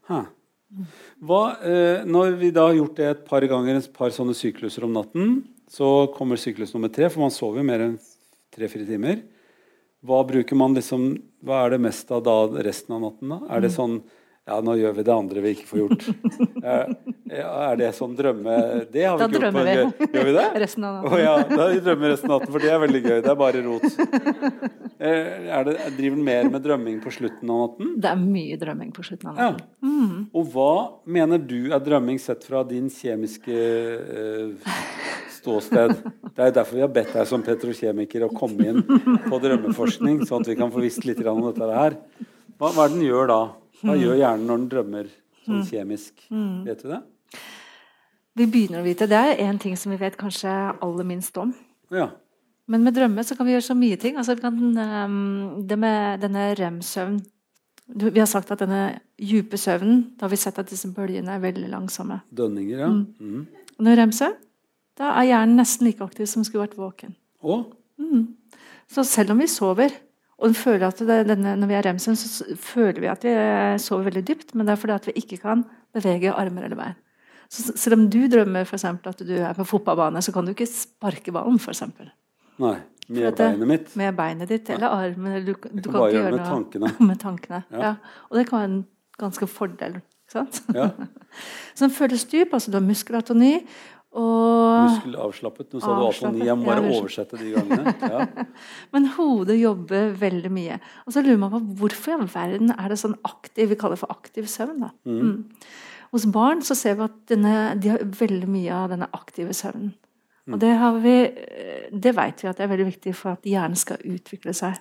Huh. 0.10 0.26
Hva, 1.24 1.44
eh, 1.62 2.06
når 2.06 2.38
vi 2.40 2.50
da 2.56 2.68
har 2.70 2.78
gjort 2.78 2.98
det 2.98 3.10
et 3.10 3.26
par 3.28 3.46
ganger, 3.50 3.78
et 3.78 3.94
par 3.94 4.14
sånne 4.16 4.36
sykluser 4.38 4.86
om 4.88 4.96
natten, 4.96 5.36
så 5.70 6.08
kommer 6.14 6.40
syklus 6.42 6.74
nummer 6.76 6.92
tre, 6.94 7.10
for 7.10 7.24
man 7.24 7.34
sover 7.34 7.62
jo 7.62 7.68
mer 7.68 7.86
enn 7.86 7.96
tre-fire 8.54 8.86
timer. 8.88 9.22
Hva 10.04 10.20
bruker 10.28 10.58
man 10.60 10.76
liksom, 10.76 11.14
hva 11.46 11.64
er 11.64 11.74
det 11.74 11.84
mest 11.86 12.12
av 12.12 12.26
da 12.26 12.38
resten 12.66 12.98
av 12.98 13.06
natten? 13.06 13.32
da? 13.32 13.40
Er 13.50 13.64
det 13.64 13.72
mm. 13.72 13.78
sånn 13.78 13.96
ja, 14.44 14.58
nå 14.60 14.74
gjør 14.76 14.96
vi 14.98 15.04
det 15.08 15.14
andre 15.14 15.42
vi 15.44 15.56
ikke 15.58 15.70
får 15.72 15.84
gjort. 15.86 16.08
Ja, 17.34 17.50
er 17.72 17.78
det 17.80 17.88
sånn 17.98 18.12
drømme... 18.14 18.56
Det 18.94 19.08
har 19.08 19.16
vi 19.18 19.24
da 19.24 19.26
ikke 19.26 19.40
gjort 19.40 19.56
på 19.56 19.62
vi. 19.66 20.10
Gjør, 20.14 20.28
vi 20.28 20.34
det? 20.36 20.44
Resten 20.64 20.84
av 20.86 20.98
natten. 21.00 21.14
Oh, 21.16 21.22
ja, 21.22 21.32
da 21.50 21.66
drømmer 21.88 22.12
resten 22.14 22.30
av 22.30 22.36
natten, 22.36 22.54
for 22.54 22.62
det 22.62 22.70
er 22.70 22.82
veldig 22.84 23.02
gøy. 23.02 23.16
Det 23.24 23.32
er 23.32 23.40
bare 23.40 23.64
rot. 23.66 23.88
Eh, 25.04 25.48
er 25.50 25.66
det, 25.66 25.74
driver 25.98 26.20
den 26.20 26.28
mer 26.28 26.52
med 26.54 26.62
drømming 26.68 27.00
på 27.02 27.14
slutten 27.16 27.50
av 27.56 27.64
natten? 27.64 27.96
Det 28.04 28.12
er 28.12 28.20
mye 28.22 28.60
drømming 28.62 28.92
på 28.94 29.08
slutten 29.08 29.32
av 29.32 29.40
natten. 29.40 29.64
Ja. 29.64 29.90
Mm. 29.90 30.20
Og 30.30 30.54
hva 30.54 30.76
mener 31.18 31.42
du 31.42 31.58
er 31.74 31.82
drømming 31.88 32.22
sett 32.22 32.46
fra 32.46 32.62
din 32.70 32.92
kjemiske 32.94 33.58
uh, 33.58 34.78
ståsted? 35.40 35.96
Det 36.30 36.46
er 36.46 36.54
derfor 36.60 36.78
vi 36.78 36.86
har 36.86 36.94
bedt 36.94 37.18
deg 37.18 37.28
som 37.32 37.48
petrokjemiker 37.48 38.28
å 38.28 38.32
komme 38.38 38.70
inn 38.70 38.86
på 39.26 39.42
drømmeforskning, 39.48 40.22
sånn 40.30 40.46
at 40.46 40.54
vi 40.54 40.60
kan 40.62 40.72
få 40.76 40.86
visst 40.86 41.10
litt 41.10 41.26
om 41.26 41.42
dette 41.50 41.74
her. 41.82 41.98
Hva, 42.60 42.70
hva 42.70 42.86
er 42.86 42.94
det 42.94 43.00
den 43.00 43.10
gjør 43.10 43.34
da? 43.34 43.42
Hva 43.84 43.98
gjør 44.00 44.20
hjernen 44.20 44.48
når 44.48 44.62
den 44.62 44.70
drømmer 44.72 45.12
sånn 45.44 45.60
mm. 45.60 45.68
kjemisk? 45.70 46.26
Mm. 46.32 46.58
Vet 46.68 46.84
du 46.84 46.92
det? 46.94 47.02
Vi 48.40 48.48
begynner 48.50 48.82
å 48.82 48.88
vite. 48.88 49.08
Det 49.10 49.20
er 49.20 49.42
en 49.46 49.60
ting 49.62 49.76
som 49.78 49.94
vi 49.94 50.00
vet 50.02 50.18
kanskje 50.18 50.52
aller 50.52 51.08
minst 51.08 51.38
om. 51.38 51.52
Ja. 51.94 52.10
Men 52.72 52.86
med 52.86 52.96
drømme 52.96 53.26
så 53.28 53.36
kan 53.38 53.48
vi 53.48 53.54
gjøre 53.54 53.68
så 53.68 53.76
mye 53.78 54.00
ting. 54.00 54.18
Altså, 54.18 54.38
kan, 54.40 54.56
um, 54.56 55.66
det 55.68 55.78
med 55.80 56.24
denne 56.24 56.54
rem-søvn 56.60 57.22
Vi 57.94 58.16
har 58.16 58.30
sagt 58.32 58.48
at 58.54 58.62
denne 58.64 59.02
dype 59.20 59.58
søvnen 59.60 60.14
Da 60.16 60.24
har 60.24 60.32
vi 60.32 60.38
sett 60.40 60.56
at 60.62 60.70
disse 60.72 60.88
bølgene 60.96 61.36
er 61.36 61.42
veldig 61.44 61.68
langsomme. 61.68 62.22
Dønninger, 62.32 62.80
ja. 62.80 62.88
Mm. 62.88 63.04
Mm. 63.20 63.66
Når 63.84 64.00
rem-søvn, 64.00 64.38
da 64.98 65.12
er 65.18 65.28
hjernen 65.28 65.60
nesten 65.60 65.90
like 65.90 66.06
aktiv 66.06 66.30
som 66.30 66.46
skulle 66.48 66.64
vært 66.64 66.80
våken. 66.80 67.16
Å? 67.44 67.60
Mm. 68.00 68.24
Så 68.88 69.04
selv 69.10 69.34
om 69.34 69.42
vi 69.44 69.50
sover, 69.52 69.92
og 70.44 70.56
føler 70.60 70.90
at 70.90 71.00
det, 71.00 71.20
denne, 71.30 71.56
Når 71.56 71.70
vi 71.70 71.76
er 71.78 71.86
remsen, 71.88 72.18
så 72.20 72.44
føler 72.60 73.00
vi 73.00 73.08
at 73.12 73.24
vi 73.24 73.34
sover 73.80 74.10
veldig 74.10 74.24
dypt, 74.28 74.54
men 74.56 74.68
det 74.68 74.74
er 74.74 74.82
fordi 74.82 74.98
at 74.98 75.08
vi 75.08 75.18
ikke 75.22 75.40
kan 75.46 75.64
bevege 75.96 76.34
armer 76.34 76.68
eller 76.68 76.80
bein. 76.80 76.98
Så 77.54 77.76
selv 77.78 78.00
om 78.00 78.08
du 78.10 78.24
drømmer 78.28 78.66
for 78.66 78.80
eksempel, 78.80 79.14
at 79.14 79.22
du 79.22 79.34
er 79.38 79.54
på 79.54 79.66
fotballbane, 79.70 80.22
så 80.26 80.34
kan 80.34 80.46
du 80.46 80.54
ikke 80.56 80.68
sparke 80.70 81.32
ballen. 81.32 81.60
For 81.62 81.72
eksempel. 81.72 82.10
Nei, 82.62 82.78
med 83.08 83.28
det, 83.28 83.36
beinet 83.38 83.70
mitt. 83.70 83.94
Med 84.00 84.16
beinet 84.18 84.50
ditt 84.50 84.72
eller 84.74 84.96
armen. 84.96 85.38
Du, 85.46 85.54
du 85.54 85.60
kan, 85.60 85.84
kan 85.84 86.00
bare 86.00 86.16
gjøre 86.16 86.32
med 86.34 86.46
tankene. 86.48 86.92
med 87.10 87.22
tankene. 87.22 87.62
Ja. 87.70 87.84
Ja. 87.86 87.94
Og 88.30 88.40
det 88.40 88.48
kan 88.50 88.60
være 88.60 88.72
en 88.72 88.82
ganske 89.22 89.48
fordel. 89.48 90.00
Ja. 90.34 90.46
så 91.76 91.86
den 91.86 91.94
føles 91.94 92.26
dyp. 92.26 92.54
altså 92.54 92.72
Du 92.72 92.80
har 92.80 92.86
muskelatoni. 92.88 93.54
Og 94.14 94.90
Muskelavslappet. 94.90 95.72
Nå 95.74 95.82
sa 95.82 95.96
du 95.98 96.04
atoni. 96.06 96.44
Jeg 96.46 96.58
må 96.60 96.68
bare 96.70 96.84
oversette 96.86 97.40
de 97.40 97.54
gangene. 97.56 97.94
Ja. 98.02 98.28
Men 98.94 99.10
hodet 99.16 99.58
jobber 99.58 100.14
veldig 100.22 100.52
mye. 100.54 100.78
Og 101.08 101.16
så 101.16 101.24
lurer 101.26 101.42
man 101.42 101.54
på 101.56 101.64
hvorfor 101.82 102.14
i 102.14 102.18
all 102.20 102.30
verden 102.30 102.76
er 102.76 102.94
det 102.94 103.00
sånn 103.02 103.18
aktiv 103.26 103.72
Vi 103.72 103.80
kaller 103.80 103.98
det 103.98 104.04
for 104.04 104.14
aktiv 104.14 104.48
søvn. 104.52 104.86
da. 104.86 104.92
Mm. 105.10 105.20
Mm. 105.24 105.68
Hos 106.14 106.28
barn 106.30 106.62
så 106.62 106.78
ser 106.78 107.00
vi 107.00 107.08
at 107.08 107.20
denne, 107.32 107.58
de 107.82 107.90
har 107.90 108.06
veldig 108.06 108.50
mye 108.54 108.74
av 108.84 108.92
denne 108.94 109.10
aktive 109.18 109.56
søvnen. 109.58 109.96
Og 110.52 110.60
det, 110.60 110.74
har 110.76 110.98
vi, 111.00 111.16
det 111.90 112.12
vet 112.18 112.42
vi 112.44 112.50
at 112.50 112.58
det 112.60 112.66
er 112.66 112.74
veldig 112.74 112.90
viktig 112.90 113.14
for 113.16 113.38
at 113.38 113.46
hjernen 113.48 113.80
skal 113.80 114.02
utvikle 114.04 114.54
seg. 114.54 114.76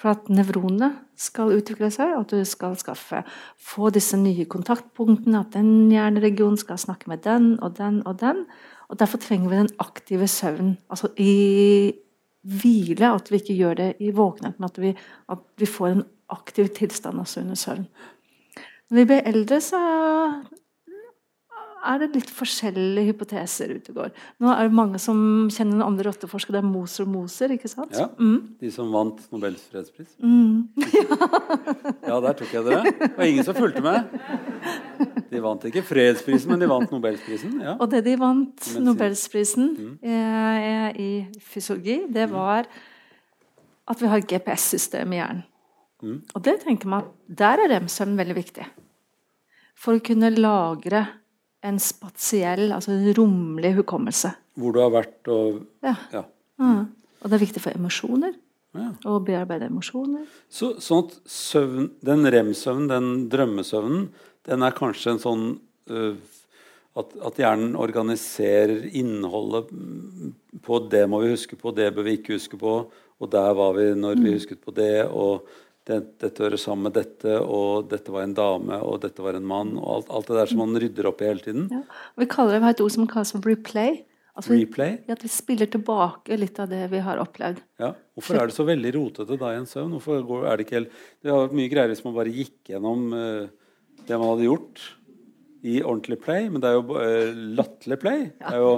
For 0.00 0.10
at 0.10 0.30
nevronene 0.32 0.90
skal 1.14 1.52
utvikle 1.54 1.90
seg, 1.94 2.16
og 2.16 2.24
at 2.24 2.32
du 2.34 2.48
skal 2.48 2.74
skaffe, 2.78 3.20
få 3.62 3.92
disse 3.94 4.18
nye 4.18 4.46
kontaktpunktene. 4.50 5.44
At 5.44 5.54
den 5.54 5.92
hjerneregionen 5.92 6.58
skal 6.58 6.80
snakke 6.82 7.10
med 7.12 7.22
den 7.26 7.54
og 7.62 7.76
den 7.78 8.00
og 8.06 8.18
den. 8.22 8.44
Og 8.90 8.98
Derfor 8.98 9.22
trenger 9.22 9.52
vi 9.52 9.60
den 9.62 9.70
aktive 9.78 10.26
søvnen. 10.28 10.76
Altså 10.90 11.12
i 11.16 11.94
hvile. 12.42 13.12
At 13.14 13.30
vi 13.30 13.40
ikke 13.40 13.56
gjør 13.60 13.78
det 13.80 13.88
i 14.00 14.10
våkenhet, 14.10 14.58
men 14.58 14.68
at 14.68 14.82
vi, 14.82 14.92
at 15.30 15.46
vi 15.62 15.70
får 15.70 15.88
en 15.92 16.04
aktiv 16.34 16.68
tilstand 16.74 17.20
også 17.20 17.40
under 17.44 17.54
søvn. 17.54 17.86
Når 18.90 18.98
vi 18.98 19.04
blir 19.08 19.26
eldre, 19.30 19.60
så 19.60 19.80
er 21.90 22.00
det 22.02 22.08
litt 22.14 22.30
forskjellige 22.32 23.12
hypoteser 23.12 23.72
ute 23.76 23.92
og 23.92 23.98
går. 23.98 24.12
Nå 24.42 24.50
er 24.52 24.68
det 24.68 24.76
mange 24.76 25.00
som 25.02 25.18
kjenner 25.52 25.78
den 25.78 25.84
andre 25.86 26.08
rotteforskeren. 26.08 26.56
Det 26.56 26.62
er 26.62 26.68
Moser 26.68 27.06
og 27.06 27.12
Moser, 27.12 27.54
ikke 27.54 27.70
sant? 27.70 27.94
Ja, 27.96 28.08
mm. 28.18 28.56
De 28.60 28.70
som 28.74 28.90
vant 28.94 29.20
Nobels 29.34 29.64
fredspris? 29.72 30.14
Mm. 30.22 30.68
ja, 32.08 32.18
der 32.24 32.38
tok 32.40 32.54
jeg 32.56 32.66
dere. 32.68 32.94
Det 33.00 33.10
var 33.16 33.30
ingen 33.30 33.46
som 33.46 33.58
fulgte 33.58 33.84
med. 33.84 34.12
De 35.30 35.42
vant 35.44 35.68
ikke 35.70 35.84
fredsprisen, 35.86 36.52
men 36.52 36.62
de 36.62 36.70
vant 36.70 36.92
Nobelsprisen. 36.94 37.56
Ja. 37.64 37.76
Og 37.78 37.90
det 37.92 38.04
de 38.06 38.16
vant 38.20 38.70
Nobelsprisen 38.80 39.72
mm. 39.74 39.94
eh, 40.02 40.88
i 41.00 41.10
fysiologi, 41.42 42.02
det 42.12 42.28
mm. 42.30 42.36
var 42.36 42.70
at 43.90 44.00
vi 44.00 44.08
har 44.08 44.22
et 44.22 44.30
GPS-system 44.30 45.12
i 45.12 45.20
hjernen. 45.20 45.44
Mm. 46.04 46.20
Og 46.36 46.44
det 46.44 46.58
tenker 46.64 46.90
man, 46.90 47.10
der 47.28 47.60
er 47.64 47.70
rem-søvn 47.72 48.16
veldig 48.18 48.36
viktig. 48.36 48.66
For 49.78 49.98
å 49.98 50.04
kunne 50.04 50.30
lagre 50.32 51.06
en 51.64 51.80
spatiell, 51.80 52.68
altså 52.74 52.92
en 52.92 53.14
romlig 53.16 53.74
hukommelse. 53.78 54.34
Hvor 54.60 54.74
du 54.74 54.80
har 54.82 54.92
vært 54.94 55.30
og 55.32 55.64
Ja. 55.84 55.96
ja. 56.12 56.24
Mm. 56.60 56.86
Og 57.22 57.30
det 57.30 57.38
er 57.38 57.46
viktig 57.46 57.62
for 57.64 57.74
emosjoner. 57.74 58.34
Ja. 58.74 58.90
Å 59.06 59.20
bearbeide 59.22 59.70
emosjoner. 59.70 60.26
Så, 60.50 60.74
sånn 60.82 61.06
at 61.06 61.16
søvn, 61.30 61.90
den 62.04 62.26
rem-søvnen, 62.26 62.88
den 62.90 63.28
drømmesøvnen, 63.30 64.08
den 64.44 64.66
er 64.66 64.74
kanskje 64.76 65.14
en 65.14 65.22
sånn 65.22 65.44
uh, 65.90 66.16
at, 66.98 67.14
at, 67.26 67.38
hjernen 67.38 67.74
organiserer 67.78 68.84
innholdet 68.94 69.70
på 70.62 70.78
det 70.90 71.04
må 71.10 71.22
vi 71.24 71.32
huske 71.32 71.58
på, 71.58 71.72
det 71.74 71.88
bør 71.94 72.06
vi 72.06 72.18
ikke 72.18 72.36
huske 72.36 72.58
på, 72.58 72.74
og 73.18 73.30
der 73.30 73.54
var 73.56 73.74
vi 73.78 73.88
når 73.98 74.18
vi 74.18 74.28
mm. 74.28 74.34
husket 74.36 74.60
på 74.62 74.74
det. 74.74 75.06
og 75.06 75.46
det, 75.88 75.98
dette 76.22 76.40
hører 76.46 76.60
sammen 76.60 76.88
med 76.88 76.96
dette, 76.96 77.36
og 77.44 77.90
dette 77.90 78.12
var 78.12 78.24
en 78.24 78.34
dame, 78.36 78.78
og 78.80 79.02
dette 79.02 79.24
var 79.24 79.36
en 79.36 79.46
mann. 79.46 79.74
og 79.76 79.90
Alt, 79.98 80.10
alt 80.16 80.30
det 80.30 80.38
der 80.38 80.50
som 80.50 80.62
man 80.62 80.80
rydder 80.80 81.10
opp 81.10 81.20
i 81.20 81.28
hele 81.28 81.44
tiden. 81.44 81.68
Ja. 81.72 81.82
Vi 82.20 82.28
kaller 82.30 82.56
det, 82.56 82.62
vi 82.62 82.68
har 82.70 82.76
et 82.76 82.84
ord 82.86 82.94
som 82.94 83.08
kalles 83.10 83.34
for 83.34 83.44
replay. 83.44 84.00
Altså, 84.34 84.56
replay? 84.56 84.96
At 85.12 85.22
vi 85.22 85.30
spiller 85.30 85.68
tilbake 85.70 86.34
litt 86.40 86.56
av 86.58 86.72
det 86.72 86.88
vi 86.90 87.02
har 87.04 87.20
opplevd. 87.22 87.60
Ja. 87.78 87.92
Hvorfor 88.16 88.40
er 88.40 88.50
det 88.50 88.56
så 88.56 88.66
veldig 88.66 88.90
rotete 88.96 89.38
da 89.38 89.52
i 89.52 89.60
en 89.60 89.68
søvn? 89.70 89.92
Hvorfor 89.94 90.24
går, 90.26 90.48
er 90.48 90.58
Det 90.58 90.66
ikke 90.66 90.78
helt, 90.80 90.96
det 91.22 91.36
vært 91.36 91.56
mye 91.60 91.70
greier 91.70 91.92
hvis 91.92 92.02
man 92.06 92.16
bare 92.16 92.34
gikk 92.34 92.72
gjennom 92.72 93.06
uh, 93.14 93.44
det 94.08 94.18
man 94.18 94.30
hadde 94.32 94.48
gjort 94.48 94.82
i 95.64 95.78
ordentlig 95.80 96.18
play, 96.20 96.48
men 96.52 96.60
det 96.60 96.68
er 96.68 96.74
jo 96.76 96.96
uh, 96.98 97.44
latterlig 97.60 98.00
play. 98.02 98.26
Det 98.40 98.56
er 98.56 98.64
jo 98.64 98.74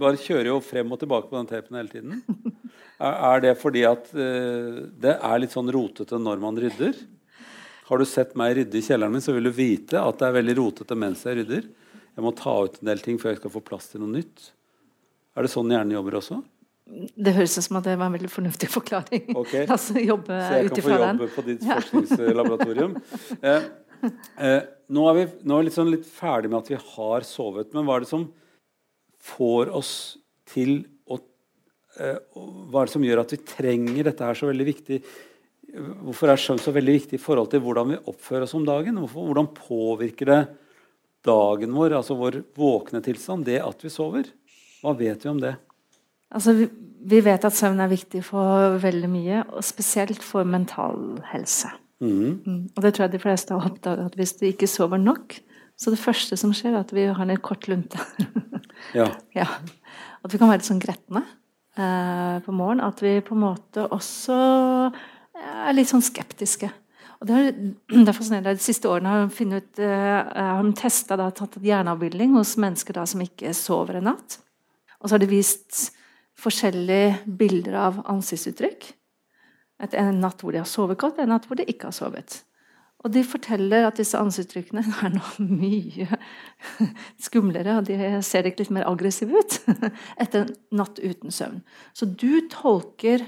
Bare 0.00 0.16
kjører 0.24 0.50
jo 0.54 0.56
frem 0.64 0.96
og 0.96 1.02
tilbake 1.02 1.28
på 1.28 1.36
den 1.36 1.50
tapen 1.50 1.76
hele 1.76 1.92
tiden. 1.92 2.22
Er 2.96 3.42
det 3.44 3.52
fordi 3.60 3.82
at 3.84 4.08
uh, 4.16 4.86
det 4.96 5.14
er 5.16 5.40
litt 5.42 5.52
sånn 5.52 5.68
rotete 5.72 6.18
når 6.20 6.40
man 6.40 6.58
rydder? 6.60 6.96
Har 7.86 8.00
du 8.00 8.06
sett 8.08 8.32
meg 8.38 8.56
rydde 8.56 8.80
i 8.80 8.82
kjelleren 8.82 9.14
min, 9.14 9.22
så 9.22 9.34
vil 9.36 9.46
du 9.46 9.52
vite 9.54 10.00
at 10.00 10.18
det 10.18 10.26
er 10.26 10.38
veldig 10.40 10.56
rotete 10.58 10.96
mens 10.98 11.22
jeg 11.26 11.42
rydder. 11.42 11.68
Jeg 12.16 12.24
må 12.24 12.32
ta 12.34 12.54
ut 12.64 12.80
en 12.80 12.88
del 12.88 13.02
ting 13.04 13.18
før 13.20 13.34
jeg 13.34 13.42
skal 13.42 13.52
få 13.52 13.62
plass 13.62 13.90
til 13.92 14.02
noe 14.02 14.10
nytt. 14.16 14.50
Er 15.36 15.44
det 15.44 15.52
sånn 15.52 15.70
hjernen 15.70 15.94
jobber 15.94 16.16
også? 16.18 16.40
Det 16.86 17.34
høres 17.34 17.56
ut 17.58 17.66
som 17.66 17.78
at 17.80 17.86
det 17.88 17.96
var 17.98 18.08
en 18.08 18.16
veldig 18.16 18.30
fornuftig 18.30 18.70
forklaring. 18.72 19.28
Okay. 19.42 19.66
altså 19.68 20.00
jobbe 20.00 20.38
Så 20.40 20.58
jeg 20.58 20.70
kan 20.70 20.86
få 20.86 20.94
jobbe 20.94 21.12
den. 21.12 21.30
på 21.34 21.44
ditt 21.46 21.66
forskningslaboratorium. 21.66 22.96
eh, 23.50 23.68
eh, 24.48 24.60
nå 24.96 25.06
er 25.10 25.18
vi, 25.18 25.24
nå 25.50 25.58
er 25.58 25.68
vi 25.68 25.74
sånn 25.76 25.92
litt 25.92 26.06
ferdig 26.08 26.50
med 26.52 26.62
at 26.62 26.70
vi 26.72 26.78
har 26.80 27.26
sovet, 27.26 27.72
men 27.74 27.86
hva 27.86 27.98
er 27.98 28.06
det 28.06 28.10
som 28.10 28.28
får 29.26 29.72
oss 29.76 29.92
til 30.48 30.78
eh, 30.78 30.95
Hva 31.96 32.82
er 32.82 32.88
det 32.88 32.92
som 32.92 33.04
gjør 33.06 33.22
at 33.22 33.32
vi 33.32 33.40
trenger 33.48 34.10
dette 34.10 34.28
her 34.28 34.38
så 34.38 34.50
veldig 34.50 34.66
viktig? 34.68 35.00
Hvorfor 36.06 36.30
er 36.32 36.40
søvn 36.40 36.60
så 36.62 36.72
veldig 36.72 36.94
viktig 36.94 37.18
i 37.18 37.22
forhold 37.22 37.50
til 37.52 37.62
hvordan 37.64 37.92
vi 37.92 38.00
oppfører 38.12 38.46
oss 38.46 38.54
om 38.56 38.64
dagen? 38.66 38.98
Hvorfor, 39.02 39.28
hvordan 39.28 39.48
påvirker 39.56 40.30
det 40.30 40.40
dagen 41.26 41.74
vår, 41.74 41.96
altså 41.98 42.16
vår 42.18 42.42
våkne 42.56 43.02
tilstand, 43.04 43.46
det 43.48 43.60
at 43.64 43.82
vi 43.84 43.92
sover? 43.92 44.28
Hva 44.82 44.94
vet 44.98 45.24
vi 45.24 45.32
om 45.32 45.40
det? 45.42 45.56
Altså, 46.34 46.54
vi, 46.58 46.68
vi 47.06 47.22
vet 47.24 47.44
at 47.46 47.56
søvn 47.56 47.82
er 47.82 47.90
viktig 47.90 48.22
for 48.26 48.78
veldig 48.82 49.10
mye, 49.10 49.42
og 49.50 49.64
spesielt 49.66 50.22
for 50.24 50.46
mental 50.48 51.18
helse. 51.32 51.72
Mm. 52.02 52.42
Mm. 52.44 52.62
Og 52.74 52.82
det 52.84 52.92
tror 52.94 53.06
jeg 53.06 53.16
de 53.16 53.22
fleste 53.22 53.56
har 53.56 53.70
oppdaget, 53.70 54.10
at 54.10 54.18
hvis 54.18 54.36
du 54.40 54.46
ikke 54.48 54.68
sover 54.70 55.00
nok, 55.00 55.38
så 55.76 55.92
det 55.92 56.00
første 56.00 56.38
som 56.40 56.54
skjer, 56.56 56.74
er 56.74 56.84
at 56.84 56.92
vi 56.96 57.06
har 57.08 57.30
en 57.30 57.42
kort 57.44 57.68
lunte. 57.68 58.00
ja. 58.96 59.10
ja. 59.40 59.48
At 60.24 60.32
vi 60.32 60.40
kan 60.40 60.50
være 60.50 60.62
litt 60.62 60.68
sånn 60.68 60.82
gretne 60.82 61.22
eh, 61.22 61.34
på 61.76 62.52
morgen, 62.56 62.80
At 62.80 63.02
vi 63.04 63.20
på 63.20 63.34
en 63.34 63.42
måte 63.42 63.86
også 63.92 64.36
er 65.36 65.76
litt 65.76 65.90
sånn 65.90 66.04
skeptiske. 66.04 66.70
Og 67.20 67.28
det 67.28 67.36
er, 67.36 67.52
det 68.04 68.08
er 68.08 68.16
fascinerende. 68.16 68.56
De 68.56 68.64
siste 68.64 68.90
årene 68.90 69.12
har 69.12 69.26
de, 69.28 69.46
ut, 69.56 69.82
eh, 69.82 70.16
har 70.36 70.64
de 70.64 70.74
testa, 70.78 71.18
tatt 71.18 71.58
hjerneavbildning 71.62 72.36
hos 72.36 72.56
mennesker 72.60 72.96
da, 72.96 73.06
som 73.08 73.24
ikke 73.24 73.54
sover 73.56 74.00
en 74.00 74.10
natt. 74.12 74.38
Og 75.00 75.08
så 75.08 75.16
har 75.16 75.24
de 75.24 75.30
vist 75.30 75.90
forskjellige 76.36 77.36
bilder 77.38 77.78
av 77.80 78.02
ansiktsuttrykk. 78.12 78.90
Et, 79.84 79.96
en 80.00 80.20
natt 80.20 80.40
hvor 80.40 80.54
de 80.54 80.60
har 80.62 80.68
sovet 80.68 81.00
godt, 81.00 81.20
en 81.20 81.32
natt 81.32 81.48
hvor 81.48 81.58
de 81.60 81.66
ikke 81.68 81.90
har 81.90 81.96
sovet. 81.96 82.40
Og 83.04 83.12
de 83.12 83.22
forteller 83.26 83.86
at 83.86 83.98
disse 84.00 84.18
ansiktsuttrykkene 84.18 84.82
er 85.06 85.12
nå 85.14 85.48
mye 85.50 86.08
skumlere, 87.22 87.78
og 87.78 87.90
de 87.90 88.22
ser 88.26 88.48
ikke 88.48 88.64
litt 88.64 88.74
mer 88.74 88.88
aggressive 88.88 89.42
ut 89.42 89.58
etter 90.22 90.46
en 90.46 90.54
natt 90.80 91.00
uten 91.02 91.34
søvn. 91.34 91.60
Så 91.96 92.08
du 92.08 92.46
tolker 92.52 93.26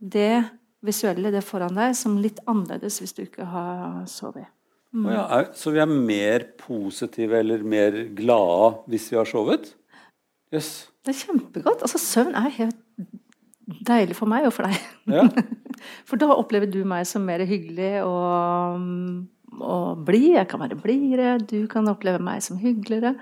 det 0.00 0.44
visuelle, 0.84 1.32
det 1.34 1.44
foran 1.44 1.76
deg, 1.76 1.92
som 1.98 2.16
litt 2.20 2.40
annerledes 2.48 3.02
hvis 3.02 3.14
du 3.16 3.22
ikke 3.26 3.46
har 3.52 4.06
sovet. 4.10 4.48
Mm. 4.90 5.10
Ja, 5.12 5.26
så 5.54 5.70
vi 5.70 5.78
er 5.78 5.90
mer 5.90 6.48
positive 6.58 7.38
eller 7.38 7.62
mer 7.62 7.94
glade 8.16 8.72
hvis 8.90 9.06
vi 9.12 9.20
har 9.20 9.28
sovet? 9.28 9.74
Yes. 10.50 10.88
Det 11.06 11.12
er 11.12 11.20
kjempegodt. 11.20 11.84
Altså, 11.86 12.00
søvn 12.02 12.34
er 12.34 12.50
helt 12.56 12.80
deilig 13.86 14.16
for 14.18 14.30
meg 14.30 14.48
og 14.48 14.54
for 14.56 14.68
deg. 14.68 14.78
Ja. 15.10 15.26
For 16.04 16.20
da 16.20 16.26
opplever 16.34 16.68
du 16.68 16.82
meg 16.84 17.06
som 17.08 17.22
mer 17.24 17.40
hyggelig 17.48 18.02
og, 18.04 18.82
og 19.64 20.02
blid. 20.04 20.34
Jeg 20.34 20.48
kan 20.50 20.60
være 20.60 20.76
blidere. 20.76 21.38
Du 21.40 21.64
kan 21.70 21.88
oppleve 21.88 22.20
meg 22.20 22.42
som 22.44 22.58
hyggeligere. 22.60 23.14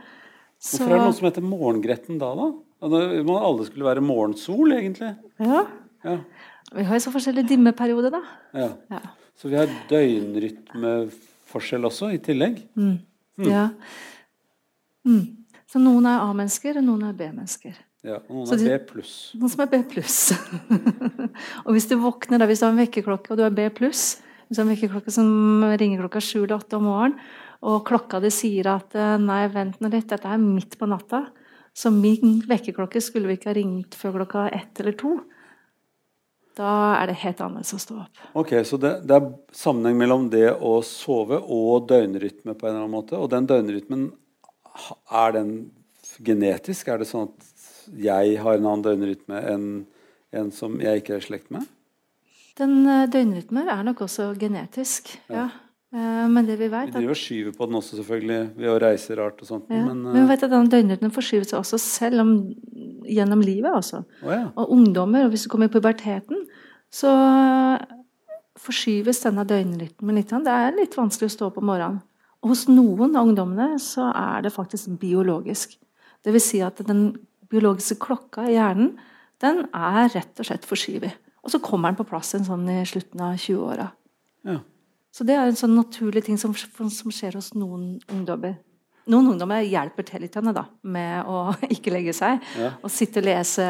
Så... 0.58 0.80
Hvorfor 0.80 0.90
er 0.90 0.98
det 0.98 1.04
noe 1.04 1.16
som 1.20 1.28
heter 1.28 1.46
morgengretten 1.46 2.18
da, 2.18 2.32
da? 2.34 2.48
Man 2.82 3.30
alle 3.36 3.66
skulle 3.68 3.86
være 3.86 4.02
morgensol, 4.02 4.74
egentlig. 4.74 5.12
Ja. 5.38 5.62
ja. 6.02 6.16
Vi 6.74 6.86
har 6.88 6.98
jo 6.98 7.04
så 7.06 7.14
forskjellige 7.14 7.52
dimmeperiode, 7.54 8.10
da. 8.14 8.22
Ja. 8.58 8.68
ja. 8.90 9.00
Så 9.38 9.50
vi 9.52 9.58
har 9.58 9.70
døgnrytmeforskjell 9.90 11.86
også, 11.86 12.10
i 12.14 12.18
tillegg. 12.22 12.58
Mm. 12.74 12.96
Mm. 13.38 13.50
Ja. 13.52 13.68
Mm. 15.06 15.24
Så 15.68 15.82
noen 15.82 16.08
er 16.10 16.24
A-mennesker, 16.24 16.80
og 16.80 16.86
noen 16.86 17.06
er 17.06 17.14
B-mennesker. 17.18 17.78
Ja, 18.06 18.20
og 18.20 18.30
noen 18.36 18.52
er 18.54 18.78
B 18.78 18.92
pluss. 18.92 19.14
Noen 19.34 19.50
som 19.50 19.64
er 19.64 19.70
B 19.72 19.80
pluss. 19.90 20.18
og 21.64 21.72
hvis 21.74 21.88
du 21.90 21.96
våkner 21.98 22.38
da, 22.38 22.46
hvis 22.46 22.62
du 22.62 22.68
har 22.68 22.74
en 22.74 22.80
vekkerklokke 22.84 23.34
og 23.34 23.40
du 23.40 23.44
er 23.46 23.54
B 23.54 23.66
pluss, 23.74 24.20
hvis 24.46 24.56
du 24.56 24.62
har 24.62 24.68
en 24.68 24.74
vekkerklokke 24.74 25.14
som 25.14 25.30
ringer 25.80 26.04
klokka 26.04 26.22
sju 26.22 26.44
eller 26.44 26.60
åtte 26.60 26.78
om 26.78 26.86
morgenen, 26.86 27.18
og 27.66 27.82
klokka 27.88 28.20
di 28.22 28.30
sier 28.30 28.68
at 28.70 28.94
eh, 28.94 29.16
nei, 29.18 29.42
vent 29.50 29.80
nå 29.82 29.90
litt, 29.90 30.06
dette 30.12 30.30
er 30.30 30.38
midt 30.38 30.76
på 30.78 30.86
natta, 30.86 31.24
så 31.74 31.90
min 31.94 32.38
vekkerklokke 32.46 33.02
skulle 33.02 33.30
vi 33.30 33.38
ikke 33.38 33.50
ha 33.50 33.56
ringt 33.58 33.98
før 33.98 34.20
klokka 34.20 34.46
ett 34.54 34.78
eller 34.82 34.94
to. 34.98 35.16
Da 36.58 36.70
er 36.98 37.10
det 37.10 37.18
helt 37.22 37.42
annerledes 37.42 37.74
å 37.74 37.80
stå 37.82 37.98
opp. 38.02 38.22
Ok, 38.38 38.54
Så 38.66 38.78
det, 38.82 38.94
det, 39.06 39.18
er 39.18 39.28
sammenheng 39.54 39.98
mellom 39.98 40.26
det 40.30 40.48
å 40.54 40.78
sove 40.86 41.38
og 41.38 41.86
døgnrytme 41.90 42.54
på 42.54 42.66
en 42.66 42.72
eller 42.72 42.82
annen 42.82 42.96
måte. 42.96 43.18
Og 43.18 43.30
den 43.30 43.46
døgnrytmen, 43.46 44.08
er 45.10 45.34
den 45.34 45.52
genetisk? 46.22 46.90
Er 46.90 47.02
det 47.02 47.06
sånn 47.10 47.28
at 47.28 47.47
jeg 47.96 48.36
har 48.42 48.58
en 48.58 48.66
annen 48.66 48.84
døgnrytme 48.84 49.40
enn 49.52 49.68
en 50.36 50.50
som 50.52 50.74
jeg 50.82 51.00
ikke 51.00 51.16
er 51.16 51.22
i 51.22 51.24
slekt 51.24 51.52
med? 51.54 51.64
Den 52.58 52.82
uh, 52.84 53.06
døgnrytmen 53.10 53.70
er 53.70 53.82
nok 53.86 54.02
også 54.08 54.32
genetisk, 54.38 55.14
ja. 55.30 55.48
Uh, 55.88 56.26
men 56.28 56.44
det 56.44 56.58
vi 56.60 56.66
vet 56.68 56.90
Vi 56.90 56.98
driver 56.98 57.14
og 57.14 57.16
skyver 57.16 57.52
på 57.56 57.66
den 57.68 57.78
også, 57.78 57.96
selvfølgelig, 57.96 58.40
ved 58.58 58.72
å 58.74 58.80
reise 58.82 59.14
rart 59.16 59.38
og 59.40 59.48
sånt. 59.48 59.70
Ja. 59.72 59.86
Men, 59.86 60.02
uh, 60.04 60.10
men 60.12 60.26
vi 60.26 60.32
vet 60.34 60.44
at 60.44 60.52
den 60.52 60.72
døgnrytmen 60.74 61.14
forskyver 61.14 61.48
seg 61.48 61.60
også 61.62 61.80
selv 61.80 62.24
om, 62.24 62.34
gjennom 63.08 63.44
livet. 63.44 63.70
Også. 63.72 64.02
Oh, 64.20 64.34
ja. 64.34 64.42
Og 64.58 64.74
ungdommer, 64.76 65.24
og 65.24 65.32
hvis 65.32 65.46
du 65.46 65.52
kommer 65.54 65.70
i 65.70 65.72
puberteten, 65.72 66.44
så 66.92 67.14
forskyves 68.58 69.22
denne 69.24 69.46
døgnrytmen 69.48 70.18
litt. 70.18 70.32
Det 70.32 70.52
er 70.52 70.76
litt 70.76 70.96
vanskelig 70.98 71.30
å 71.30 71.36
stå 71.36 71.48
opp 71.48 71.60
om 71.62 71.68
morgenen. 71.70 72.02
Og 72.42 72.52
hos 72.52 72.66
noen 72.70 73.16
av 73.18 73.26
ungdommene 73.26 73.80
så 73.82 74.10
er 74.12 74.44
det 74.44 74.54
faktisk 74.54 74.92
biologisk. 75.00 75.74
Det 76.22 76.34
vil 76.34 76.42
si 76.42 76.60
at 76.62 76.78
den 76.86 77.10
biologiske 77.52 77.98
klokka 78.02 78.46
i 78.48 78.56
hjernen, 78.56 78.96
den 79.42 79.64
er 79.76 80.08
rett 80.14 80.40
og 80.40 80.48
slett 80.48 80.66
forskyvet. 80.68 81.14
Og 81.46 81.52
så 81.52 81.60
kommer 81.62 81.92
den 81.92 82.00
på 82.00 82.08
plass 82.08 82.34
en 82.36 82.46
sånn 82.46 82.66
i 82.72 82.80
slutten 82.88 83.22
av 83.24 83.38
20-åra. 83.38 83.90
Ja. 84.48 84.58
Så 85.14 85.24
det 85.26 85.36
er 85.38 85.48
en 85.48 85.58
sånn 85.58 85.76
naturlig 85.78 86.24
ting 86.26 86.38
som, 86.40 86.52
som 86.54 87.14
skjer 87.14 87.38
hos 87.38 87.52
noen 87.56 87.96
ungdommer. 88.12 88.58
Noen 89.08 89.30
ungdommer 89.32 89.64
hjelper 89.64 90.04
til 90.04 90.20
litt 90.26 90.36
da, 90.36 90.66
med 90.84 91.28
å 91.30 91.54
ikke 91.74 91.94
legge 91.94 92.12
seg. 92.16 92.42
Ja. 92.60 92.74
Og 92.84 92.92
sitte 92.92 93.22
og 93.22 93.28
lese 93.30 93.66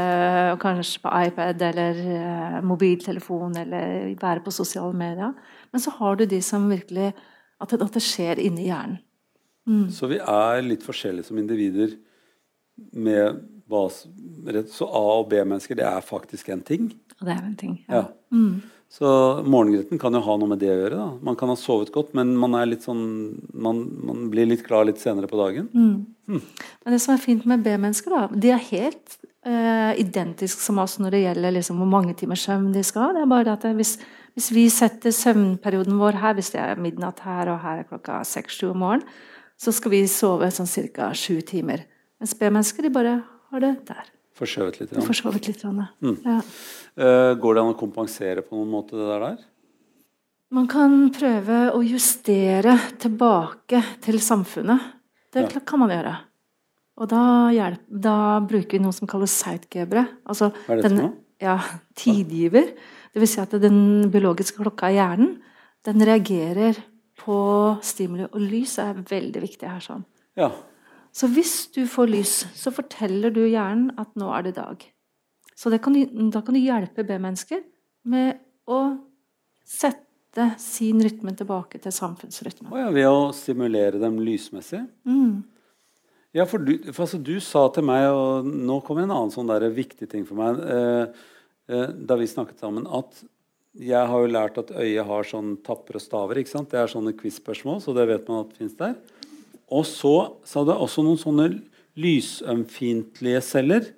og 0.54 0.58
kanskje 0.62 1.02
på 1.04 1.12
iPad 1.28 1.62
eller 1.68 2.00
uh, 2.02 2.58
mobiltelefon 2.66 3.60
eller 3.62 4.16
være 4.18 4.42
på 4.42 4.54
sosiale 4.54 4.96
medier. 4.98 5.36
Men 5.70 5.84
så 5.84 5.94
har 6.00 6.18
du 6.18 6.26
de 6.26 6.40
som 6.42 6.68
virkelig 6.70 7.12
At 7.58 7.72
det, 7.74 7.82
at 7.82 7.94
det 7.96 8.02
skjer 8.06 8.38
inni 8.38 8.68
hjernen. 8.68 9.00
Mm. 9.66 9.88
Så 9.90 10.06
vi 10.06 10.20
er 10.22 10.60
litt 10.62 10.84
forskjellige 10.86 11.26
som 11.26 11.40
individer 11.40 11.96
med 12.94 13.40
så 13.68 14.88
A- 14.88 15.20
og 15.20 15.28
B-mennesker, 15.30 15.76
det 15.78 15.86
er 15.86 16.04
faktisk 16.04 16.48
en 16.54 16.64
ting? 16.64 16.90
Det 17.18 17.32
er 17.32 17.44
en 17.44 17.56
ting, 17.58 17.78
ja. 17.88 18.02
ja. 18.02 18.04
Mm. 18.32 18.62
Så 18.88 19.08
morgengretten 19.44 20.00
kan 20.00 20.14
jo 20.16 20.22
ha 20.24 20.34
noe 20.40 20.48
med 20.48 20.62
det 20.62 20.70
å 20.72 20.76
gjøre. 20.78 20.96
da. 20.96 21.08
Man 21.24 21.36
kan 21.36 21.50
ha 21.52 21.56
sovet 21.60 21.90
godt, 21.92 22.14
men 22.16 22.32
man, 22.40 22.54
er 22.56 22.70
litt 22.70 22.86
sånn, 22.86 23.02
man, 23.52 23.82
man 24.08 24.30
blir 24.32 24.48
litt 24.48 24.64
klar 24.64 24.86
litt 24.88 25.00
senere 25.02 25.28
på 25.28 25.36
dagen. 25.40 25.68
Mm. 25.76 26.06
Mm. 26.28 26.40
Men 26.84 26.96
det 26.96 27.00
som 27.04 27.12
er 27.14 27.20
fint 27.20 27.44
med 27.48 27.66
B-mennesker, 27.66 28.14
da, 28.14 28.22
de 28.32 28.54
er 28.54 28.64
helt 28.70 29.18
uh, 29.44 29.92
identiske 30.00 30.64
som 30.64 30.80
oss 30.80 30.96
når 31.02 31.14
det 31.14 31.22
gjelder 31.26 31.56
liksom, 31.58 31.82
hvor 31.82 31.92
mange 31.92 32.16
timer 32.16 32.40
søvn 32.40 32.72
de 32.72 32.84
skal 32.86 33.10
ha. 33.10 33.16
Det 33.18 33.26
er 33.26 33.32
bare 33.34 33.56
at 33.58 33.68
hvis, 33.76 33.98
hvis, 34.38 34.50
vi 34.56 34.64
setter 34.72 35.12
søvnperioden 35.12 36.00
vår 36.00 36.22
her, 36.24 36.38
hvis 36.38 36.54
det 36.56 36.64
er 36.64 36.80
midnatt 36.80 37.20
her 37.28 37.52
og 37.52 37.60
her 37.66 37.82
er 37.82 37.90
klokka 37.92 38.22
seks-sju 38.24 38.70
om 38.72 38.86
morgenen, 38.86 39.08
så 39.58 39.74
skal 39.74 39.90
vi 39.90 40.04
sove 40.08 40.48
sånn 40.54 40.70
ca. 40.94 41.10
sju 41.18 41.42
timer. 41.42 41.82
Mens 42.22 42.32
B-mennesker 42.38 42.86
de 42.86 42.94
bare 42.94 43.18
har 43.52 43.64
det 43.64 43.74
der. 43.88 44.10
Forskjøvet 44.38 44.80
litt? 44.80 44.94
Forskjøvet 45.02 45.48
litt 45.50 45.64
mm. 45.66 46.16
ja. 46.22 46.38
uh, 46.38 47.32
går 47.40 47.56
det 47.56 47.62
an 47.62 47.72
å 47.72 47.78
kompensere 47.78 48.44
på 48.46 48.58
noen 48.58 48.70
måte 48.70 48.98
det 48.98 49.08
der? 49.10 49.40
Man 50.54 50.68
kan 50.70 50.94
prøve 51.12 51.66
å 51.76 51.82
justere 51.84 52.78
tilbake 53.02 53.82
til 54.04 54.20
samfunnet. 54.24 54.94
Det 55.34 55.44
ja. 55.44 55.60
kan 55.60 55.82
man 55.82 55.92
gjøre. 55.92 56.14
Og 56.98 57.10
da, 57.10 57.22
hjelp, 57.54 57.82
da, 57.86 58.14
bruker 58.42 58.78
vi 58.78 58.82
noe 58.82 58.96
som 58.96 59.10
kalles 59.10 59.34
Zeitgebre. 59.42 60.06
Altså 60.26 60.48
Hva 60.64 60.74
er 60.74 60.80
det 60.80 60.86
for 60.86 60.96
noe? 60.96 61.10
Ja, 61.38 61.58
tidgiver. 61.98 62.72
Det 63.12 63.20
vil 63.22 63.30
si 63.30 63.42
at 63.42 63.52
den 63.62 64.08
biologiske 64.10 64.62
klokka 64.62 64.90
i 64.90 64.96
hjernen 64.96 65.36
den 65.86 66.02
reagerer 66.06 66.80
på 67.20 67.38
stimuli. 67.84 68.26
Og 68.32 68.40
lys 68.42 68.78
er 68.82 68.98
veldig 68.98 69.44
viktig 69.44 69.68
her. 69.68 69.84
sånn. 69.84 70.02
Ja. 70.38 70.50
Så 71.18 71.26
hvis 71.34 71.54
du 71.74 71.82
får 71.90 72.10
lys, 72.12 72.34
så 72.54 72.70
forteller 72.74 73.32
du 73.34 73.42
hjernen 73.42 73.90
at 73.98 74.12
nå 74.18 74.30
er 74.36 74.46
det 74.46 74.54
dag. 74.60 74.84
Så 75.58 75.72
kan 75.82 75.96
du, 75.96 76.04
da 76.30 76.42
kan 76.46 76.54
du 76.54 76.62
hjelpe 76.62 77.02
B-mennesker 77.06 77.64
med 78.06 78.38
å 78.70 78.82
sette 79.66 80.52
sin 80.62 81.02
rytme 81.02 81.34
tilbake 81.34 81.80
til 81.82 81.94
samfunnsrytmen. 81.94 82.70
Oh 82.70 82.78
ja, 82.78 82.92
ved 82.94 83.08
å 83.10 83.30
stimulere 83.34 83.98
dem 83.98 84.20
lysmessig? 84.22 84.84
Mm. 85.08 85.40
Ja, 86.36 86.44
for, 86.46 86.62
du, 86.62 86.76
for 86.92 87.08
altså, 87.08 87.18
du, 87.18 87.34
sa 87.42 87.64
til 87.74 87.88
meg, 87.88 88.06
og 88.12 88.46
nå 88.46 88.78
kommer 88.86 89.02
en 89.02 89.16
annen 89.16 89.34
sånn 89.34 89.50
der 89.50 89.66
viktig 89.74 90.06
ting 90.12 90.28
for 90.28 90.38
meg 90.38 90.60
eh, 90.60 91.26
eh, 91.72 91.88
Da 92.06 92.18
vi 92.20 92.28
snakket 92.30 92.62
sammen, 92.62 92.86
at 92.86 93.24
jeg 93.78 94.10
har 94.10 94.22
jo 94.22 94.30
lært 94.30 94.60
at 94.60 94.70
øyet 94.74 95.06
har 95.08 95.26
sånn 95.26 95.56
tapper 95.66 95.98
og 95.98 96.02
staver. 96.02 96.38
ikke 96.38 96.52
sant? 96.52 96.70
Det 96.70 96.78
er 96.78 96.90
sånne 96.90 97.16
quiz-spørsmål, 97.18 97.82
så 97.82 97.94
det 97.96 98.06
vet 98.10 98.30
man 98.30 98.44
at 98.44 98.54
fins 98.58 98.78
der. 98.78 98.94
Og 99.74 99.84
så 99.88 100.14
sa 100.48 100.64
det 100.66 100.76
også 100.76 101.04
noen 101.04 101.20
sånne 101.20 101.48
lysømfintlige 101.98 103.42
celler 103.44 103.88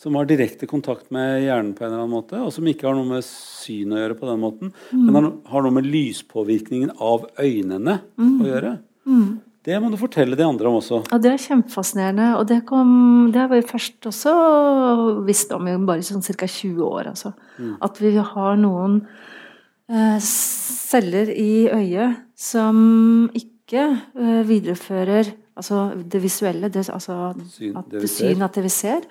som 0.00 0.16
har 0.18 0.26
direkte 0.26 0.66
kontakt 0.66 1.12
med 1.14 1.44
hjernen, 1.44 1.72
på 1.76 1.84
en 1.84 1.92
eller 1.92 2.02
annen 2.02 2.16
måte, 2.16 2.40
og 2.42 2.50
som 2.52 2.66
ikke 2.66 2.88
har 2.88 2.96
noe 2.98 3.06
med 3.08 3.24
syn 3.24 3.94
å 3.94 4.00
gjøre, 4.00 4.16
på 4.18 4.26
den 4.26 4.42
måten, 4.42 4.72
mm. 4.90 5.04
men 5.06 5.28
har 5.48 5.64
noe 5.64 5.76
med 5.76 5.86
lyspåvirkningen 5.86 6.96
av 6.98 7.28
øynene 7.38 8.00
mm. 8.18 8.32
å 8.42 8.48
gjøre. 8.48 8.72
Mm. 9.06 9.28
Det 9.64 9.78
må 9.80 9.88
du 9.88 9.96
fortelle 9.96 10.36
de 10.36 10.44
andre 10.44 10.68
om 10.68 10.76
også. 10.76 10.98
Ja, 11.08 11.18
Det 11.22 11.30
er 11.30 11.40
kjempefascinerende. 11.40 12.26
Og 12.36 12.44
det, 12.50 12.58
kom, 12.68 12.90
det 13.32 13.40
har 13.40 13.48
vi 13.48 13.62
først 13.64 14.10
også 14.10 14.34
visst 15.24 15.54
om 15.56 15.70
i 15.70 15.78
bare 15.88 16.04
sånn 16.04 16.24
ca. 16.26 16.44
20 16.44 16.82
år. 16.84 17.08
Altså. 17.14 17.32
Mm. 17.56 17.78
At 17.86 18.02
vi 18.02 18.12
har 18.18 18.60
noen 18.60 18.98
eh, 19.88 20.18
celler 20.20 21.32
i 21.32 21.64
øyet 21.72 22.20
som 22.36 23.30
ikke 23.32 23.53
eh, 23.72 24.42
viderefører 24.46 25.32
altså 25.56 25.92
det 25.96 26.20
visuelle, 26.22 26.68
det, 26.68 26.88
altså 26.90 27.32
syn, 27.48 27.76
at, 27.78 27.90
det 27.90 28.10
syn, 28.10 28.42
at 28.42 28.54
det 28.54 28.64
vi 28.66 28.72
ser. 28.72 29.06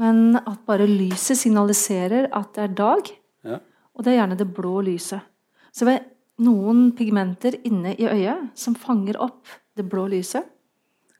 Men 0.00 0.36
at 0.36 0.60
bare 0.66 0.86
lyset 0.88 1.38
signaliserer 1.40 2.28
at 2.36 2.52
det 2.54 2.64
er 2.64 2.74
dag. 2.76 3.12
Ja. 3.46 3.58
Og 3.96 4.04
det 4.04 4.12
er 4.12 4.20
gjerne 4.20 4.38
det 4.38 4.48
blå 4.54 4.80
lyset. 4.84 5.24
Så 5.72 5.88
det 5.88 5.96
er 5.96 6.04
noen 6.44 6.90
pigmenter 6.96 7.56
inne 7.64 7.94
i 7.96 8.08
øyet 8.08 8.52
som 8.58 8.76
fanger 8.76 9.18
opp 9.24 9.48
det 9.76 9.86
blå 9.88 10.06
lyset. 10.12 10.44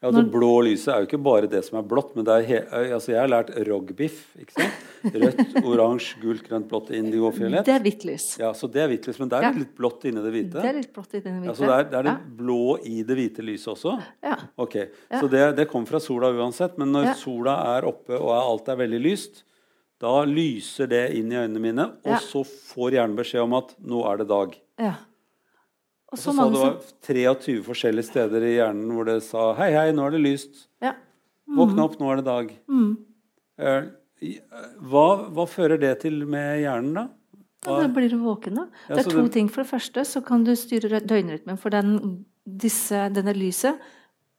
Ja, 0.02 0.10
Det 0.12 0.26
blå 0.30 0.50
lyset 0.66 0.90
er 0.92 1.00
jo 1.00 1.06
ikke 1.08 1.20
bare 1.24 1.48
det 1.48 1.62
som 1.64 1.78
er 1.80 1.86
blått. 1.88 2.12
men 2.16 2.26
altså 2.28 3.08
Jeg 3.14 3.20
har 3.20 3.30
lært 3.32 3.50
rogbiff. 3.66 4.36
ikke 4.38 4.52
sant? 4.52 4.82
Rødt, 5.06 5.56
oransje, 5.64 6.20
gult, 6.20 6.42
grønt, 6.46 6.68
blått, 6.68 6.90
indigo, 6.90 7.30
fiolett. 7.32 7.64
Det 7.64 7.74
er 7.74 7.80
hvitt 7.84 8.04
lys. 8.04 8.26
Ja, 8.42 8.52
så 8.52 8.68
det 8.70 8.82
er 8.82 8.90
hvitt 8.92 9.06
lys, 9.08 9.18
Men 9.22 9.30
det 9.32 9.38
er 9.38 9.46
ja. 9.48 9.52
litt 9.56 9.74
blått 9.78 10.04
inni 10.04 10.20
det 10.22 10.32
hvite? 10.34 10.60
Det 10.60 10.68
er 10.68 10.78
litt 10.80 10.92
blått 10.92 11.14
inni 11.14 11.24
det 11.24 11.34
hvite. 11.40 11.48
Ja, 11.48 11.54
så 11.56 11.64
det 11.70 11.78
er, 11.78 11.88
det 11.90 11.98
er 12.00 12.08
det 12.10 12.36
blå 12.36 12.60
i 12.84 13.02
det 13.06 13.16
hvite 13.16 13.46
lyset 13.46 13.72
også? 13.72 13.96
Ja. 14.22 14.36
Ok, 14.56 14.76
Så 15.20 15.30
det, 15.32 15.44
det 15.56 15.68
kommer 15.70 15.86
fra 15.86 16.00
sola 16.02 16.30
uansett. 16.34 16.76
Men 16.78 16.92
når 16.92 17.14
sola 17.16 17.56
er 17.76 17.88
oppe 17.88 18.18
og 18.20 18.32
alt 18.36 18.68
er 18.68 18.80
veldig 18.84 19.00
lyst, 19.00 19.44
da 20.02 20.18
lyser 20.28 20.90
det 20.92 21.04
inn 21.16 21.30
i 21.32 21.38
øynene 21.40 21.60
mine, 21.62 21.84
og 22.04 22.18
så 22.20 22.42
får 22.44 22.98
hjernen 22.98 23.16
beskjed 23.16 23.46
om 23.46 23.54
at 23.56 23.72
nå 23.80 24.02
er 24.10 24.20
det 24.20 24.28
dag. 24.28 24.56
Ja. 24.82 24.96
Og 26.14 26.20
så, 26.20 26.32
sa 26.32 26.46
du 26.46 26.56
var 26.60 26.76
23 27.02 27.58
forskjellige 27.66 28.06
steder 28.12 28.44
i 28.46 28.54
hjernen 28.60 28.94
hvor 28.94 29.08
det 29.08 29.18
sa 29.26 29.50
'hei, 29.58 29.72
hei, 29.74 29.90
nå 29.92 30.06
er 30.06 30.14
det 30.14 30.22
lyst'. 30.22 30.66
Ja. 30.82 30.94
Mm. 31.48 31.56
Våkne 31.58 31.82
opp, 31.82 31.98
nå 31.98 32.10
er 32.12 32.20
det 32.20 32.26
dag. 32.26 32.52
Mm. 32.70 32.92
Eh, 33.58 33.88
hva, 34.86 35.06
hva, 35.34 35.46
fører 35.50 35.80
det 35.80 35.92
til 36.04 36.22
med 36.28 36.62
hjernen, 36.62 36.94
da? 36.94 37.04
Hva? 37.66 37.74
Ja, 37.80 37.86
da 37.86 37.90
blir 37.92 38.10
du 38.10 38.18
våken, 38.22 38.62
da. 38.62 38.66
Ja, 38.86 38.94
det 38.94 39.02
er 39.04 39.10
to 39.10 39.24
det... 39.24 39.32
ting. 39.34 39.50
For 39.50 39.64
det 39.64 39.70
første 39.70 40.04
så 40.06 40.22
kan 40.24 40.46
du 40.46 40.54
styre 40.58 41.02
døgnrytmen. 41.02 41.58
For 41.58 41.74
den, 41.74 42.24
disse, 42.46 43.08
denne 43.14 43.34
lyset 43.36 43.82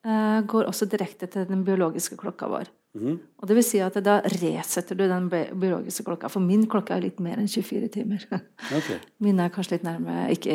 uh, 0.06 0.40
går 0.48 0.70
også 0.70 0.88
direkte 0.88 1.28
til 1.30 1.46
den 1.48 1.64
biologiske 1.68 2.16
klokka 2.20 2.48
vår. 2.48 2.72
Mm. 2.96 3.18
Og 3.38 3.48
det 3.48 3.54
vil 3.58 3.66
si 3.66 3.78
at 3.84 3.98
Da 4.02 4.16
resetter 4.24 4.96
du 4.96 5.04
den 5.06 5.28
biologiske 5.28 6.06
klokka. 6.06 6.30
For 6.32 6.42
min 6.42 6.64
klokke 6.70 6.96
er 6.96 7.04
litt 7.04 7.20
mer 7.22 7.38
enn 7.38 7.50
24 7.50 7.90
timer. 7.94 8.24
Okay. 8.78 8.98
Min 9.24 9.40
er 9.40 9.52
kanskje 9.52 9.76
litt 9.76 9.86
nærme 9.86 10.26
ikke, 10.34 10.54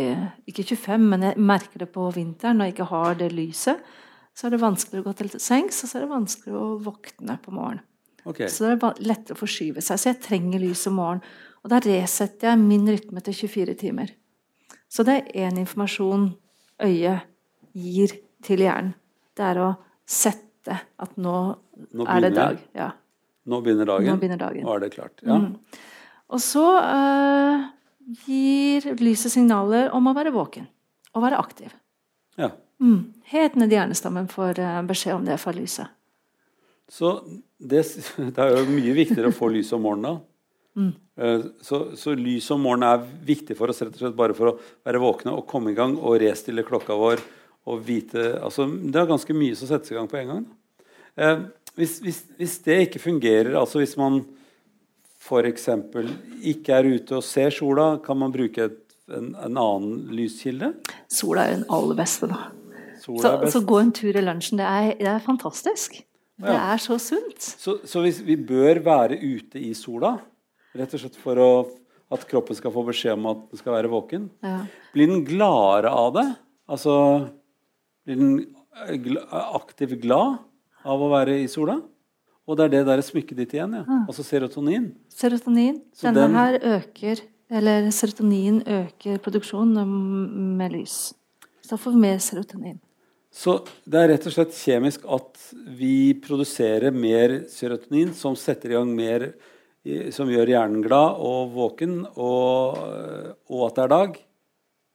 ikke, 0.50 0.66
25, 0.76 1.06
men 1.10 1.24
jeg 1.28 1.40
merker 1.42 1.82
det 1.82 1.90
på 1.94 2.06
vinteren 2.14 2.60
når 2.60 2.70
jeg 2.70 2.76
ikke 2.76 2.90
har 2.92 3.16
det 3.20 3.32
lyset. 3.34 3.82
Så 4.34 4.48
er 4.48 4.54
det 4.54 4.62
vanskeligere 4.62 5.04
å 5.04 5.08
gå 5.08 5.14
til 5.18 5.32
sengs, 5.42 5.84
og 5.84 5.90
så 5.90 5.98
er 5.98 6.06
det 6.06 6.12
vanskeligere 6.12 6.62
å 6.62 6.78
våkne 6.84 7.38
på 7.42 7.54
morgenen. 7.54 7.86
Okay. 8.24 8.48
Så 8.48 8.66
det 8.66 8.78
er 8.78 9.02
lettere 9.04 9.36
å 9.36 9.40
forskyve 9.40 9.84
seg. 9.84 10.00
Så 10.00 10.12
jeg 10.12 10.22
trenger 10.24 10.62
lys 10.64 10.86
om 10.90 10.98
morgenen. 11.02 11.26
Og 11.64 11.72
da 11.72 11.80
resetter 11.84 12.52
jeg 12.52 12.60
min 12.60 12.88
rytme 12.90 13.24
til 13.24 13.38
24 13.46 13.76
timer. 13.80 14.14
Så 14.92 15.06
det 15.08 15.16
er 15.20 15.48
én 15.48 15.60
informasjon 15.62 16.28
øyet 16.84 17.30
gir 17.74 18.16
til 18.44 18.64
hjernen. 18.64 18.94
Det 19.34 19.46
er 19.48 19.62
å 19.64 19.70
sette 20.06 20.80
at 21.02 21.16
nå 21.18 21.38
nå 21.94 22.08
er 22.10 22.26
det 22.28 22.34
dag. 22.38 22.60
Ja. 22.78 22.92
Nå 23.50 23.60
begynner 23.64 23.90
dagen? 23.90 24.08
Nå 24.08 24.20
begynner 24.22 24.40
dagen. 24.40 24.66
Nå 24.66 24.76
er 24.76 24.84
det 24.86 24.92
klart. 24.94 25.24
Ja. 25.26 25.40
Mm. 25.42 25.56
Og 26.34 26.42
så 26.42 26.66
uh, 26.80 27.66
gir 28.26 28.88
lyset 29.04 29.34
signaler 29.34 29.92
om 29.96 30.08
å 30.10 30.16
være 30.16 30.34
våken 30.34 30.70
og 31.14 31.26
være 31.26 31.40
aktiv. 31.42 31.74
Ja. 32.40 32.54
Mm. 32.82 33.14
Helt 33.34 33.58
ned 33.60 33.74
i 33.74 33.78
hjernestammen 33.78 34.30
får 34.32 34.62
uh, 34.64 34.80
beskjed 34.88 35.18
om 35.18 35.28
det 35.28 35.38
fra 35.42 35.54
lyset. 35.56 35.92
Så 36.92 37.16
det, 37.58 37.84
det, 38.36 38.38
er 38.38 38.56
jo 38.58 38.70
mye 38.72 38.96
viktigere 38.96 39.32
å 39.32 39.36
få 39.36 39.52
lys 39.54 39.72
om 39.76 39.84
morgenen. 39.86 40.22
Mm. 40.74 40.92
Uh, 41.20 41.46
så, 41.62 41.84
så, 42.00 42.16
lys 42.18 42.50
om 42.54 42.64
morgenen 42.66 42.90
er 42.96 43.26
viktig 43.28 43.58
for 43.60 43.70
oss 43.70 43.84
rett 43.84 43.94
og 43.94 44.06
slett 44.06 44.18
bare 44.18 44.36
for 44.38 44.54
å 44.54 44.58
være 44.88 45.02
våkne 45.04 45.36
og 45.36 45.48
komme 45.50 45.74
i 45.74 45.78
gang 45.78 45.98
og 46.00 46.18
restille 46.24 46.66
klokka 46.68 46.98
vår. 46.98 47.24
og 47.64 47.80
vite, 47.80 48.40
altså 48.44 48.66
Det 48.68 49.00
er 49.00 49.08
ganske 49.08 49.34
mye 49.34 49.56
som 49.56 49.70
settes 49.70 49.92
i 49.92 49.96
gang 49.96 50.08
på 50.12 50.18
en 50.20 50.32
gang. 50.32 50.48
Uh, 51.16 51.46
hvis, 51.80 51.98
hvis, 52.04 52.24
hvis, 52.38 52.56
det 52.66 52.80
ikke 52.88 53.02
fungerer, 53.02 53.54
altså 53.58 53.82
hvis 53.82 53.96
man 53.98 54.22
f.eks. 55.24 55.70
ikke 56.44 56.76
er 56.76 56.90
ute 56.98 57.18
og 57.18 57.26
ser 57.26 57.54
sola, 57.56 57.96
kan 58.04 58.20
man 58.20 58.34
bruke 58.34 58.68
et, 58.68 58.82
en, 59.10 59.32
en, 59.34 59.58
annen 59.58 60.12
lyskilde? 60.14 60.74
Sola 61.12 61.48
er 61.48 61.58
den 61.58 61.68
aller 61.74 61.98
beste, 61.98 62.30
da. 62.30 62.52
Så, 63.04 63.18
så, 63.52 63.60
gå 63.68 63.82
en 63.82 63.92
tur 63.92 64.16
i 64.16 64.24
lunsjen. 64.24 64.62
Det 64.62 64.68
er, 64.68 64.94
det 65.00 65.10
er 65.12 65.24
fantastisk. 65.24 65.98
Det 66.44 66.54
er 66.56 66.80
så 66.82 66.96
sunt. 67.02 67.42
Så, 67.42 67.78
så 67.88 68.04
hvis 68.04 68.22
vi 68.24 68.38
bør 68.40 68.80
være 68.86 69.18
ute 69.20 69.60
i 69.60 69.74
sola, 69.78 70.16
rett 70.78 70.96
og 70.96 71.04
slett 71.04 71.20
for 71.20 71.40
å, 71.40 71.50
at 72.14 72.24
kroppen 72.30 72.58
skal 72.58 72.74
få 72.74 72.86
beskjed 72.88 73.18
om 73.18 73.28
at 73.34 73.44
den 73.52 73.60
skal 73.60 73.76
være 73.76 73.92
våken, 73.92 74.30
ja. 74.46 74.64
blir 74.96 75.12
den 75.12 75.26
gladere 75.28 75.92
av 75.92 76.16
det? 76.16 76.28
Altså 76.72 76.96
blir 78.08 78.20
den 78.20 78.34
aktivt 79.30 80.00
glad? 80.04 80.42
Av 80.84 81.02
å 81.02 81.10
være 81.12 81.40
i 81.42 81.50
sola. 81.52 81.80
Og 82.44 82.60
det 82.60 82.66
er 82.66 82.72
det 82.74 82.86
der 82.90 83.04
smykket 83.04 83.40
ditt 83.40 83.54
igjen. 83.56 83.76
ja. 83.80 83.84
Mm. 83.88 84.06
Altså 84.08 84.24
serotonin. 84.28 84.90
Serotonin. 85.12 85.82
Så 85.96 86.10
Denne 86.10 86.28
den, 86.28 86.36
her 86.36 86.60
øker 86.78 87.22
Eller 87.54 87.92
serotonin 87.92 88.64
øker 88.66 89.20
produksjonen 89.22 89.86
med 90.58 90.72
lys. 90.74 91.14
Så 91.62 91.76
da 91.76 91.78
får 91.78 91.92
vi 91.94 92.02
mer 92.02 92.18
serotonin. 92.18 92.80
Så 93.34 93.60
det 93.86 94.00
er 94.00 94.10
rett 94.14 94.26
og 94.30 94.34
slett 94.36 94.56
kjemisk 94.58 95.06
at 95.10 95.40
vi 95.78 96.14
produserer 96.22 96.94
mer 96.94 97.44
serotonin, 97.50 98.12
som 98.14 98.36
setter 98.38 98.74
i 98.74 98.78
gang 98.78 98.94
mer 98.96 99.34
Som 100.16 100.30
gjør 100.32 100.48
hjernen 100.48 100.80
glad 100.80 101.18
og 101.20 101.50
våken, 101.52 102.06
og, 102.16 102.78
og 103.52 103.64
at 103.68 103.76
det 103.76 103.84
er 103.84 103.90
dag. 103.92 104.20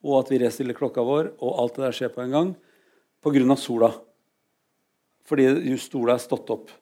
Og 0.00 0.14
at 0.22 0.30
vi 0.32 0.38
restiller 0.40 0.76
klokka 0.78 1.04
vår, 1.04 1.34
og 1.44 1.58
alt 1.60 1.76
det 1.76 1.84
der 1.84 1.96
skjer 1.98 2.12
på 2.14 2.22
en 2.24 2.32
gang. 2.32 2.54
Pga. 3.20 3.56
sola. 3.60 3.90
Fordi 5.28 5.46
just 5.68 5.92
sola 5.92 6.16
er 6.16 6.24
stått 6.24 6.50
opp. 6.54 6.72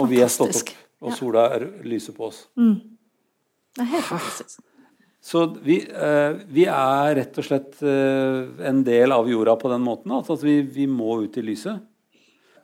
Og 0.00 0.10
vi 0.10 0.20
er 0.24 0.30
stått 0.32 0.60
opp. 0.60 0.74
Og 1.04 1.16
sola 1.16 1.48
er 1.56 1.66
lyset 1.84 2.16
på 2.16 2.28
oss. 2.30 2.44
Mm. 2.60 2.76
Det 3.74 3.82
er 3.84 3.92
helt 3.96 4.08
fantastisk. 4.08 4.62
Så 5.24 5.46
vi, 5.64 5.78
eh, 5.88 6.34
vi, 6.52 6.66
er 6.68 7.14
rett 7.16 7.38
og 7.40 7.46
slett 7.46 7.78
eh, 7.80 8.66
en 8.68 8.82
del 8.84 9.12
av 9.14 9.28
jorda 9.30 9.54
på 9.56 9.70
den 9.72 9.80
måten. 9.80 10.12
Altså 10.12 10.36
at 10.36 10.44
vi, 10.44 10.58
vi, 10.68 10.84
må 10.84 11.22
ut 11.24 11.38
i 11.40 11.44
lyset. 11.46 11.80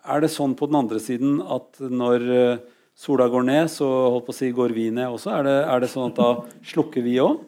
Er 0.05 0.21
det 0.21 0.29
sånn 0.33 0.53
på 0.57 0.69
den 0.69 0.77
andre 0.83 1.01
siden 1.01 1.39
at 1.41 1.81
når 1.81 2.27
eh, 2.37 2.61
sola 3.01 3.31
går 3.33 3.47
ned, 3.49 3.71
så 3.73 3.89
holdt 3.89 4.29
på 4.29 4.35
å 4.35 4.37
si, 4.37 4.51
går 4.53 4.77
vi 4.77 4.91
ned 4.93 5.09
også? 5.09 5.33
Er 5.39 5.49
det, 5.49 5.57
er 5.73 5.81
det 5.81 5.91
sånn 5.95 6.13
at 6.13 6.21
da 6.21 6.29
slukker 6.75 7.07
vi 7.07 7.17
òg? 7.25 7.41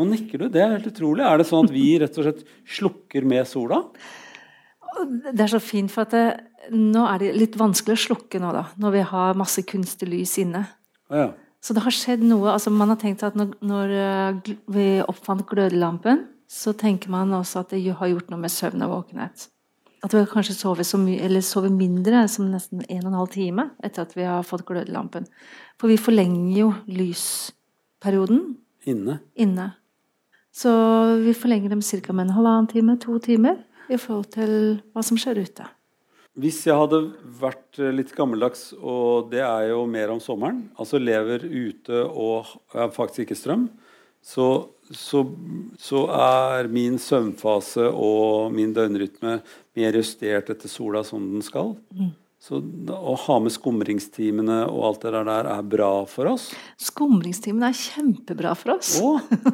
Nå 0.00 0.08
nikker 0.08 0.46
du. 0.46 0.48
Det 0.48 0.64
er 0.64 0.78
helt 0.78 0.88
utrolig. 0.88 1.26
Er 1.28 1.42
det 1.42 1.48
sånn 1.50 1.68
at 1.68 1.76
vi 1.76 1.86
rett 2.00 2.16
og 2.16 2.24
slett 2.24 2.44
slukker 2.78 3.28
med 3.28 3.44
sola? 3.48 3.82
Det 4.92 5.40
er 5.40 5.50
så 5.50 5.60
fint, 5.62 5.92
for 5.92 6.04
at 6.04 6.12
det, 6.14 6.24
nå 6.74 7.04
er 7.08 7.22
det 7.22 7.30
litt 7.36 7.56
vanskelig 7.60 7.96
å 7.96 8.02
slukke 8.06 8.40
nå, 8.42 8.52
da, 8.54 8.66
når 8.80 8.96
vi 8.96 9.06
har 9.12 9.38
masse 9.40 9.64
kunstig 9.68 10.08
lys 10.10 10.36
inne. 10.42 10.66
Ja. 11.12 11.30
Så 11.62 11.76
det 11.76 11.84
har 11.84 11.94
skjedd 11.94 12.24
noe. 12.26 12.50
altså 12.52 12.72
Man 12.74 12.90
har 12.90 12.98
tenkt 12.98 13.22
at 13.26 13.36
når, 13.38 13.54
når 13.62 13.96
eh, 13.96 14.52
vi 14.74 14.86
oppfant 15.06 15.46
glødelampen, 15.48 16.26
så 16.50 16.74
tenker 16.76 17.12
man 17.12 17.32
også 17.32 17.62
at 17.62 17.72
det 17.72 17.84
har 17.96 18.10
gjort 18.10 18.32
noe 18.32 18.42
med 18.42 18.52
søvn 18.52 18.84
og 18.84 18.96
våkenhet. 18.96 19.46
At 20.02 20.14
vi 20.16 20.24
kanskje 20.26 20.56
sover, 20.58 20.84
så 20.84 20.98
mye, 20.98 21.20
eller 21.22 21.44
sover 21.46 21.70
mindre, 21.72 22.24
som 22.28 22.50
nesten 22.50 22.82
en 22.82 23.04
og 23.04 23.12
en 23.12 23.20
halv 23.20 23.30
time 23.32 23.68
etter 23.86 24.02
at 24.02 24.16
vi 24.18 24.26
har 24.26 24.42
fått 24.44 24.66
glødelampen. 24.66 25.28
For 25.78 25.92
vi 25.92 26.00
forlenger 26.00 26.56
jo 26.58 26.72
lysperioden. 26.90 28.42
Inne. 28.90 29.20
Inne. 29.38 29.70
Så 30.52 30.72
vi 31.22 31.32
forlenger 31.38 31.70
dem 31.70 31.80
ca. 31.80 32.12
med 32.12 32.26
en 32.26 32.36
halvannen 32.36 32.68
time, 32.68 32.98
to 33.00 33.16
timer 33.22 33.62
i 33.90 33.98
forhold 33.98 34.30
til 34.34 34.52
hva 34.92 35.04
som 35.06 35.18
skjer 35.20 35.42
ute. 35.42 35.68
Hvis 36.32 36.62
jeg 36.64 36.78
hadde 36.80 37.02
vært 37.42 37.76
eh, 37.80 37.92
litt 37.92 38.14
gammeldags, 38.16 38.70
og 38.80 39.28
det 39.32 39.42
er 39.44 39.68
jo 39.74 39.82
mer 39.90 40.14
om 40.14 40.20
sommeren, 40.22 40.64
altså 40.80 41.00
lever 41.00 41.44
ute 41.44 42.06
og 42.08 42.54
har 42.72 42.92
faktisk 42.94 43.26
ikke 43.26 43.36
strøm, 43.36 43.66
så, 44.22 44.46
så, 44.94 45.24
så, 45.82 46.06
er 46.14 46.70
min 46.72 46.96
søvnfase 47.02 47.88
og 47.90 48.54
min 48.54 48.72
døgnrytme 48.72 49.40
mer 49.76 49.98
justert 49.98 50.52
etter 50.54 50.70
sola 50.70 51.02
som 51.04 51.24
den 51.34 51.42
skal. 51.44 51.74
Mm. 51.90 52.12
Så 52.42 52.58
å 52.90 53.14
ha 53.26 53.38
med 53.42 53.54
skumringstimene 53.54 54.62
og 54.70 54.86
alt 54.88 55.04
det 55.04 55.12
der 55.28 55.50
er 55.52 55.66
bra 55.74 55.90
for 56.10 56.32
oss. 56.32 56.48
Skumringstimene 56.80 57.68
er 57.70 57.78
kjempebra 57.78 58.54
for 58.58 58.78
oss. 58.78 58.96
Å, 58.98 59.12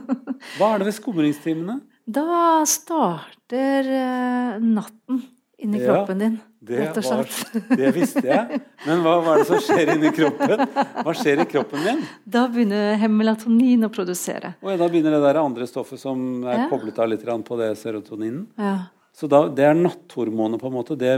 hva 0.57 0.71
er 0.71 0.81
det 0.81 0.93
ved 0.93 0.97
skumringstimene? 1.01 1.81
Da 2.09 2.65
starter 2.65 3.89
uh, 3.93 4.61
natten 4.65 5.21
inni 5.59 5.81
kroppen 5.83 6.23
din. 6.23 6.39
Det, 6.59 6.93
var, 7.05 7.29
det 7.77 7.91
visste 7.95 8.23
jeg. 8.25 8.61
Men 8.87 9.03
hva, 9.05 9.19
hva, 9.23 9.35
er 9.35 9.43
det 9.43 9.49
som 9.51 9.61
skjer 9.63 9.93
inni 9.93 10.13
kroppen? 10.17 10.63
Hva 11.05 11.15
skjer 11.17 11.43
i 11.43 11.47
kroppen 11.51 11.85
din? 11.85 12.01
Da 12.25 12.47
begynner 12.51 12.97
hemmelatonin 13.03 13.85
å 13.87 13.91
produsere. 13.93 14.55
Og 14.65 14.81
da 14.81 14.89
begynner 14.91 15.19
det 15.19 15.21
der 15.27 15.41
andre 15.43 15.69
stoffet 15.69 16.01
som 16.01 16.47
er 16.47 16.65
ja. 16.65 16.69
koblet 16.73 16.99
av 16.99 17.11
litt 17.13 17.27
på 17.47 17.59
det 17.61 17.75
serotoninen? 17.81 18.47
Ja. 18.57 18.73
Så 19.19 19.29
da, 19.31 19.43
det 19.51 19.67
er 19.67 19.77
natthormonet, 19.77 20.61
på 20.63 20.71
en 20.71 20.77
måte. 20.79 20.97
Det, 20.99 21.13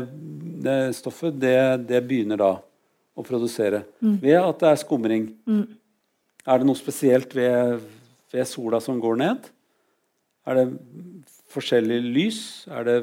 det 0.65 0.77
stoffet, 0.97 1.39
det, 1.39 1.87
det, 1.87 2.03
begynner 2.09 2.41
da 2.41 2.51
å 3.15 3.25
produsere. 3.27 3.85
Mm. 4.01 4.19
Ved 4.23 4.39
at 4.41 4.63
det 4.63 4.71
er 4.71 4.83
skumring. 4.83 5.31
Mm. 5.47 5.65
Er 6.49 6.61
det 6.61 6.67
noe 6.67 6.79
spesielt 6.79 7.35
ved, 7.37 7.83
ved, 8.33 8.47
sola 8.49 8.81
som 8.83 8.99
går 9.03 9.21
ned? 9.21 9.51
Er 10.51 10.59
det 10.59 10.67
forskjellig 11.55 12.01
lys? 12.11 12.41
Er 12.71 12.87
det 12.89 12.99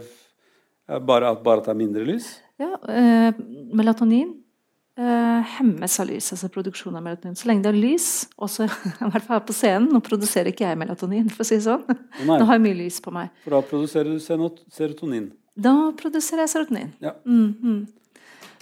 bare, 1.08 1.32
bare 1.40 1.62
at 1.62 1.70
det 1.70 1.74
er 1.74 1.80
mindre 1.80 2.04
lys? 2.08 2.28
Ja, 2.60 2.74
eh, 2.92 3.38
melatonin 3.78 4.34
eh, 4.98 5.42
hemmes 5.58 5.96
av 6.02 6.10
lys, 6.10 6.32
altså 6.34 6.50
produksjon 6.52 6.96
av 6.98 7.06
melatonin. 7.06 7.38
Så 7.40 7.50
lenge 7.50 7.64
det 7.66 7.72
er 7.72 7.80
lys, 7.80 8.10
også 8.36 8.68
i 9.08 9.12
hvert 9.14 9.24
fall 9.28 9.38
her 9.38 9.46
på 9.48 9.56
scenen 9.56 9.90
Nå 9.94 10.02
produserer 10.06 10.52
ikke 10.52 10.68
jeg 10.68 10.80
melatonin, 10.80 11.30
for 11.32 11.46
å 11.46 11.50
si 11.50 11.60
det 11.60 11.68
sånn. 11.68 11.86
Nei. 12.24 12.36
Nå 12.36 12.48
har 12.50 12.58
jeg 12.58 12.66
mye 12.66 12.80
lys 12.82 13.00
på 13.04 13.14
meg. 13.16 13.32
For 13.46 13.58
da 13.58 13.64
produserer 13.72 14.12
du 14.12 14.20
serotonin? 14.74 15.32
Da 15.58 15.76
produserer 15.98 16.46
jeg 16.46 16.54
serotonin. 16.56 16.94
Ja. 17.04 17.16
Mm, 17.26 17.56
-hmm. 17.62 17.80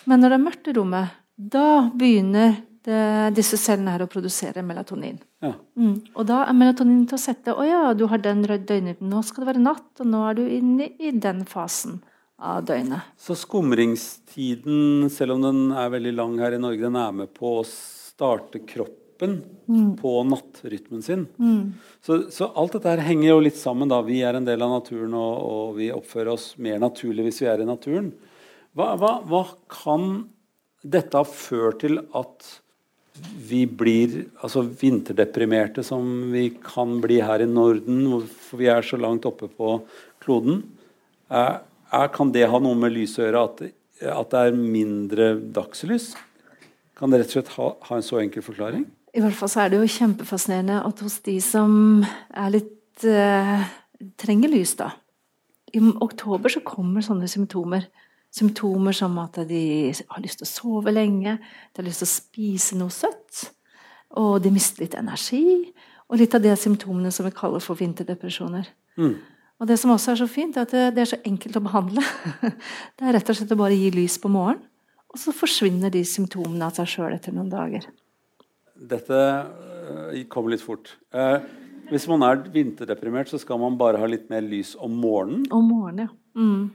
Men 0.06 0.22
når 0.22 0.30
det 0.30 0.38
er 0.38 0.46
mørkt 0.46 0.68
i 0.68 0.74
rommet, 0.74 1.18
da 1.36 1.90
begynner 1.96 2.62
det, 2.86 3.36
disse 3.38 3.58
cellene 3.60 3.96
her 3.96 4.06
å 4.06 4.10
produsere 4.12 4.64
melatonin. 4.66 5.18
Ja. 5.44 5.54
Mm. 5.78 5.96
Og 6.14 6.28
da 6.30 6.44
er 6.46 6.58
melatonin 6.58 7.06
til 7.10 7.18
å 7.18 7.22
sette 7.22 7.54
Å 7.54 7.66
ja, 7.66 7.82
du 7.98 8.06
har 8.12 8.22
den 8.22 8.44
døgnrytmen. 8.46 9.10
Nå 9.12 9.22
skal 9.26 9.44
det 9.44 9.52
være 9.54 9.64
natt, 9.64 9.90
og 10.02 10.10
nå 10.12 10.22
er 10.30 10.38
du 10.38 10.44
inne 10.46 10.92
i 11.00 11.12
den 11.12 11.44
fasen 11.50 12.00
av 12.42 12.66
døgnet. 12.68 13.14
Så 13.18 13.38
skumringstiden, 13.40 15.08
selv 15.14 15.38
om 15.38 15.46
den 15.46 15.62
er 15.76 15.94
veldig 15.94 16.14
lang 16.16 16.38
her 16.42 16.58
i 16.58 16.62
Norge, 16.62 16.84
den 16.84 17.00
er 17.00 17.16
med 17.24 17.32
på 17.36 17.58
å 17.62 17.66
starte 17.68 18.62
kroppen 18.68 19.40
mm. 19.70 19.96
på 20.02 20.14
nattrytmen 20.28 21.04
sin. 21.06 21.26
Mm. 21.40 21.74
Så, 22.04 22.26
så, 22.34 22.52
alt 22.54 22.76
dette 22.76 22.92
her 22.92 23.04
henger 23.08 23.32
jo 23.32 23.42
litt 23.48 23.60
sammen. 23.60 23.92
da. 23.92 24.02
Vi 24.06 24.22
er 24.28 24.38
en 24.38 24.48
del 24.48 24.62
av 24.66 24.76
naturen, 24.78 25.16
og, 25.16 25.42
og 25.48 25.80
vi 25.80 25.90
oppfører 25.96 26.34
oss 26.36 26.54
mer 26.62 26.82
naturlig 26.84 27.30
hvis 27.30 27.42
vi 27.46 27.50
er 27.52 27.64
i 27.64 27.70
naturen. 27.70 28.12
Hva, 28.76 28.94
hva, 29.00 29.18
hva 29.24 29.46
kan 29.72 30.26
dette 30.86 31.18
ha 31.18 31.26
ført 31.26 31.80
til 31.86 32.02
at 32.14 32.52
vi 33.50 33.64
blir 33.68 34.26
altså 34.44 34.64
vinterdeprimerte 34.66 35.84
som 35.86 36.04
vi 36.34 36.50
kan 36.64 36.98
bli 37.04 37.22
her 37.24 37.44
i 37.44 37.50
Norden, 37.50 38.26
for 38.28 38.60
vi 38.60 38.70
er 38.72 38.86
så 38.86 39.00
langt 39.00 39.28
oppe 39.28 39.48
på 39.52 39.78
kloden? 40.24 40.64
Er, 41.32 41.62
kan 42.14 42.34
det 42.36 42.48
ha 42.52 42.60
noe 42.62 42.78
med 42.80 42.94
lyset 42.96 43.24
å 43.24 43.28
gjøre, 43.28 43.44
at, 43.48 43.64
at, 44.12 44.34
det 44.34 44.42
er 44.42 44.60
mindre 44.60 45.32
dagslys? 45.56 46.12
Kan 46.96 47.12
det 47.12 47.22
rett 47.22 47.32
og 47.32 47.38
slett 47.38 47.56
ha, 47.56 47.72
ha, 47.88 47.98
en 47.98 48.06
så 48.06 48.20
enkel 48.22 48.46
forklaring? 48.46 48.86
I 49.16 49.24
hvert 49.24 49.38
fall 49.38 49.52
så 49.52 49.64
er 49.64 49.72
det 49.72 49.80
jo 49.80 49.94
kjempefascinerende 49.96 50.82
at 50.84 51.04
hos 51.06 51.20
de 51.24 51.38
som 51.44 52.04
er 52.36 52.52
litt 52.58 53.06
eh, 53.08 53.68
trenger 54.20 54.52
lys, 54.52 54.76
da 54.80 54.92
I 55.72 55.82
oktober 56.04 56.52
så 56.52 56.64
kommer 56.68 57.04
sånne 57.06 57.30
symptomer. 57.32 57.88
Symptomer 58.36 58.96
som 58.96 59.16
at 59.22 59.40
de 59.48 59.94
har 59.96 60.24
lyst 60.24 60.42
til 60.42 60.48
å 60.48 60.52
sove 60.52 60.92
lenge, 60.92 61.38
de 61.40 61.80
har 61.80 61.88
lyst 61.88 62.04
til 62.04 62.10
å 62.10 62.14
spise 62.14 62.80
noe 62.80 62.92
søtt, 62.92 63.46
og 64.20 64.42
de 64.44 64.52
mister 64.54 64.84
litt 64.84 64.98
energi. 65.00 65.72
Og 66.06 66.20
litt 66.22 66.36
av 66.38 66.44
de 66.44 66.52
symptomene 66.60 67.10
som 67.10 67.26
vi 67.26 67.34
kaller 67.34 67.64
for 67.64 67.80
vinterdepresjoner. 67.80 68.68
Mm. 69.02 69.16
Og 69.58 69.70
det 69.70 69.78
som 69.82 69.94
også 69.94 70.12
er 70.14 70.20
så 70.20 70.28
fint, 70.30 70.58
er 70.58 70.68
at 70.68 70.74
det, 70.94 71.02
er 71.02 71.10
så 71.10 71.18
enkelt 71.26 71.58
å 71.58 71.64
behandle. 71.66 72.04
Det 72.96 73.08
er 73.08 73.16
rett 73.16 73.32
og 73.32 73.38
slett 73.40 73.54
å 73.56 73.58
bare 73.60 73.78
gi 73.78 73.90
lys 73.96 74.20
på 74.22 74.30
morgenen, 74.32 74.62
og 75.10 75.22
så 75.22 75.32
forsvinner 75.34 75.94
de 75.94 76.04
symptomene 76.06 76.68
av 76.68 76.76
seg 76.76 76.92
sjøl 76.92 77.16
etter 77.16 77.34
noen 77.34 77.50
dager. 77.50 77.88
Dette 78.76 79.16
uh, 79.16 80.12
kommer 80.30 80.54
litt 80.54 80.64
fort. 80.64 80.92
Uh, 81.16 81.40
hvis 81.88 82.08
man 82.12 82.26
er 82.28 82.42
vinterdeprimert, 82.52 83.32
så 83.32 83.40
skal 83.40 83.62
man 83.62 83.78
bare 83.80 84.02
ha 84.02 84.10
litt 84.12 84.28
mer 84.30 84.44
lys 84.44 84.74
om 84.76 84.98
morgenen? 85.00 85.46
Om 85.56 85.70
morgenen, 85.72 86.10
ja. 86.10 86.42
Mm. 86.42 86.66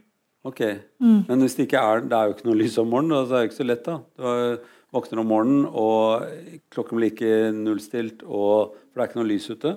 Ok. 0.46 0.60
Mm. 1.02 1.24
Men 1.28 1.44
hvis 1.44 1.56
det 1.58 1.66
ikke 1.66 1.80
er 1.84 2.00
Det 2.00 2.16
er 2.16 2.28
jo 2.28 2.34
ikke 2.36 2.46
noe 2.48 2.56
lys 2.56 2.78
om 2.80 2.88
morgenen, 2.88 3.26
så 3.28 3.36
er 3.36 3.42
det 3.42 3.50
ikke 3.50 3.60
så 3.60 3.66
lett, 3.66 3.84
da. 3.84 3.98
Du 4.16 4.78
våkner 4.90 5.20
om 5.22 5.28
morgenen, 5.30 5.66
og 5.68 6.24
klokken 6.74 6.98
blir 6.98 7.12
ikke 7.12 7.52
nullstilt, 7.54 8.24
og, 8.26 8.74
for 8.90 8.98
det 8.98 9.04
er 9.04 9.10
ikke 9.10 9.20
noe 9.20 9.30
lys 9.30 9.46
ute. 9.52 9.76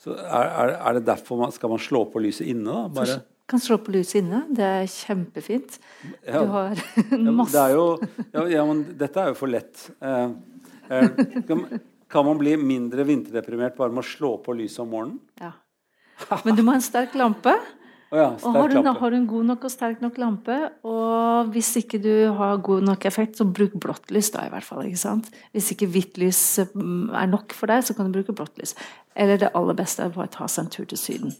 Så 0.00 0.16
er, 0.16 0.74
er, 0.74 0.96
det 0.98 1.04
derfor 1.06 1.38
man 1.38 1.54
skal 1.54 1.70
man 1.72 1.82
slå 1.82 2.02
på 2.10 2.22
lyset 2.22 2.48
inne? 2.50 2.66
da? 2.66 2.88
Bare? 2.96 3.20
Kan 3.48 3.62
slå 3.62 3.78
på 3.84 3.92
lyset 3.94 4.22
inne. 4.22 4.42
Det 4.56 4.64
er 4.66 4.88
kjempefint. 4.90 5.78
Ja. 6.26 6.42
Du 6.42 6.50
har 6.52 6.82
masse 7.30 7.54
ja, 7.54 7.68
det 7.68 7.76
jo, 7.76 7.86
ja, 8.32 8.46
ja, 8.56 8.66
men 8.68 8.82
dette 8.98 9.22
er 9.22 9.30
jo 9.30 9.38
for 9.38 9.52
lett. 9.52 9.86
Eh, 10.00 10.26
eh, 10.88 11.22
kan, 11.48 11.64
kan, 12.10 12.26
man 12.26 12.40
bli 12.40 12.56
mindre 12.60 13.06
vinterdeprimert 13.06 13.78
bare 13.78 13.94
med 13.94 14.02
å 14.02 14.08
slå 14.08 14.34
på 14.44 14.56
lyset 14.58 14.82
om 14.84 14.92
morgenen? 14.96 15.22
Ja. 15.40 15.54
Men 16.44 16.58
du 16.58 16.64
må 16.64 16.74
ha 16.74 16.80
en 16.80 16.84
sterk 16.84 17.16
lampe. 17.18 17.54
Oh 18.14 18.18
ja, 18.20 18.26
og 18.46 18.54
har 18.54 18.68
du, 18.70 18.76
har 18.86 19.10
du, 19.10 19.16
en 19.16 19.26
god 19.26 19.46
nok 19.48 19.64
og 19.66 19.72
sterk 19.72 20.02
nok 20.04 20.18
lampe, 20.22 20.56
og 20.86 21.48
hvis 21.50 21.72
ikke 21.80 21.98
du 21.98 22.12
har 22.38 22.60
god 22.62 22.84
nok 22.86 23.06
effekt, 23.10 23.40
så 23.40 23.46
bruk 23.48 23.74
blått 23.82 24.12
lys, 24.14 24.28
da 24.30 24.44
i 24.46 24.52
hvert 24.52 24.66
fall. 24.66 24.84
ikke 24.86 25.00
sant? 25.00 25.32
Hvis 25.50 25.72
ikke 25.74 25.88
hvitt 25.90 26.20
lys 26.22 26.42
mm, 26.76 27.10
er 27.10 27.32
nok 27.32 27.56
for 27.58 27.72
deg, 27.72 27.82
så 27.82 27.96
kan 27.98 28.06
du 28.06 28.14
bruke 28.14 28.36
blått 28.38 28.62
lys. 28.62 28.76
Eller 29.18 29.42
det 29.42 29.50
aller 29.58 29.74
beste 29.80 30.06
er 30.06 30.14
å 30.14 30.28
ta 30.30 30.46
seg 30.46 30.62
en 30.62 30.70
tur 30.76 30.86
til 30.92 31.00
Syden. 31.00 31.34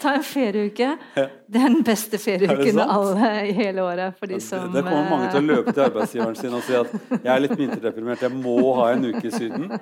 Ta 0.00 0.14
en 0.14 0.22
ferieuke. 0.22 0.92
Det 1.16 1.58
er 1.58 1.68
den 1.72 1.82
beste 1.82 2.22
ferieuken 2.22 2.78
alle 2.84 3.30
i 3.48 3.52
hele 3.58 3.82
året. 3.82 4.18
For 4.20 4.30
de 4.30 4.38
som, 4.44 4.70
det 4.70 4.84
kommer 4.86 5.10
mange 5.10 5.32
til 5.32 5.42
å 5.42 5.46
løpe 5.48 5.74
til 5.74 5.86
arbeidsgiveren 5.88 6.38
sin 6.38 6.54
og 6.54 6.62
si 6.66 6.78
at 6.78 6.92
jeg 7.16 7.30
er 7.34 7.42
litt 7.42 7.58
vinterdeprimert, 7.58 8.22
jeg 8.22 8.38
må 8.38 8.58
ha 8.78 8.92
en 8.94 9.08
uke 9.10 9.26
i 9.26 9.34
Syden. 9.34 9.72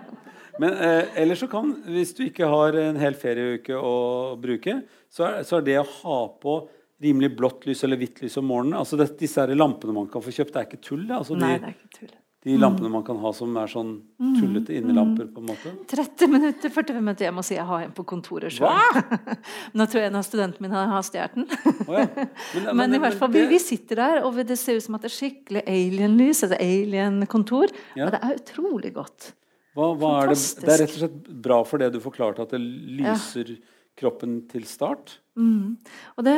Men 0.60 0.76
eh, 0.76 1.12
ellers 1.22 1.40
så 1.44 1.48
kan, 1.48 1.72
hvis 1.88 2.12
du 2.16 2.24
ikke 2.26 2.48
har 2.50 2.76
en 2.80 3.00
hel 3.00 3.16
ferieuke 3.18 3.76
å 3.78 3.94
bruke, 4.40 4.80
så 5.12 5.28
er, 5.28 5.42
så 5.48 5.58
er, 5.60 5.68
det 5.68 5.78
å 5.80 5.86
ha 6.02 6.18
på 6.42 6.56
rimelig 7.02 7.32
blått 7.38 7.68
lys 7.68 7.84
eller 7.86 8.00
hvitt 8.00 8.20
lys 8.22 8.36
om 8.38 8.46
morgenen 8.46 8.78
altså 8.78 8.98
det, 9.00 9.08
Disse 9.18 9.42
her 9.42 9.50
lampene 9.58 9.94
man 9.96 10.10
kan 10.10 10.22
få 10.22 10.34
kjøpt, 10.34 10.52
det 10.54 10.60
er 10.60 10.68
ikke 10.68 10.84
tull. 10.84 11.06
Altså 11.10 11.38
Nei, 11.38 11.56
det 11.58 11.72
er 11.72 11.78
ikke 11.78 11.96
tull. 12.00 12.18
De 12.42 12.56
lampene 12.58 12.88
man 12.90 13.04
kan 13.06 13.20
ha 13.22 13.30
som 13.30 13.54
er 13.54 13.68
sånn 13.70 13.90
mm. 14.18 14.30
tullete 14.34 14.74
innelamper. 14.74 15.28
på 15.30 15.38
en 15.44 15.50
måte 15.52 15.72
30 15.92 16.30
minutter, 16.32 16.72
45 16.74 16.96
minutter. 16.98 17.26
Jeg 17.28 17.34
må 17.36 17.44
si 17.46 17.54
jeg 17.54 17.66
har 17.68 17.84
en 17.84 17.92
på 17.94 18.02
kontoret 18.10 18.50
sjøl. 18.50 18.96
Nå 19.78 19.86
tror 19.86 20.00
jeg 20.02 20.10
en 20.10 20.18
av 20.18 20.24
studentene 20.26 20.66
mine 20.66 20.80
har 20.90 21.04
stjålet 21.06 21.36
den. 21.38 21.46
Oh, 21.86 21.94
ja. 21.94 22.08
men, 22.16 22.64
men, 22.64 22.80
men, 22.80 22.96
i 22.98 23.02
hvert 23.04 23.20
fall, 23.20 23.30
vi, 23.30 23.44
vi, 23.52 23.60
sitter 23.62 24.02
der, 24.02 24.24
og 24.26 24.42
det 24.48 24.58
ser 24.58 24.80
ut 24.80 24.86
som 24.88 24.98
at 24.98 25.06
det 25.06 25.12
er 25.12 25.14
skikkelig 25.20 25.62
alien-lys. 25.70 26.42
Altså 26.48 26.58
alien-kontor. 26.58 27.76
Ja. 27.94 28.08
Og 28.08 28.16
det 28.16 28.22
er 28.26 28.42
utrolig 28.42 28.90
godt. 28.98 29.30
Hva, 29.72 29.92
hva 29.96 30.16
er 30.20 30.32
det? 30.32 30.40
det, 30.60 30.68
er 30.68 30.82
rett 30.84 30.96
og 30.96 31.02
slett 31.04 31.30
bra 31.44 31.62
for 31.68 31.80
det 31.80 31.92
du 31.94 32.00
forklarte, 32.04 32.44
at 32.44 32.52
det 32.52 32.60
lyser 32.60 33.54
ja. 33.54 33.60
kroppen 33.98 34.42
til 34.50 34.66
start? 34.68 35.16
Mm. 35.38 35.78
Og 36.20 36.26
det 36.26 36.36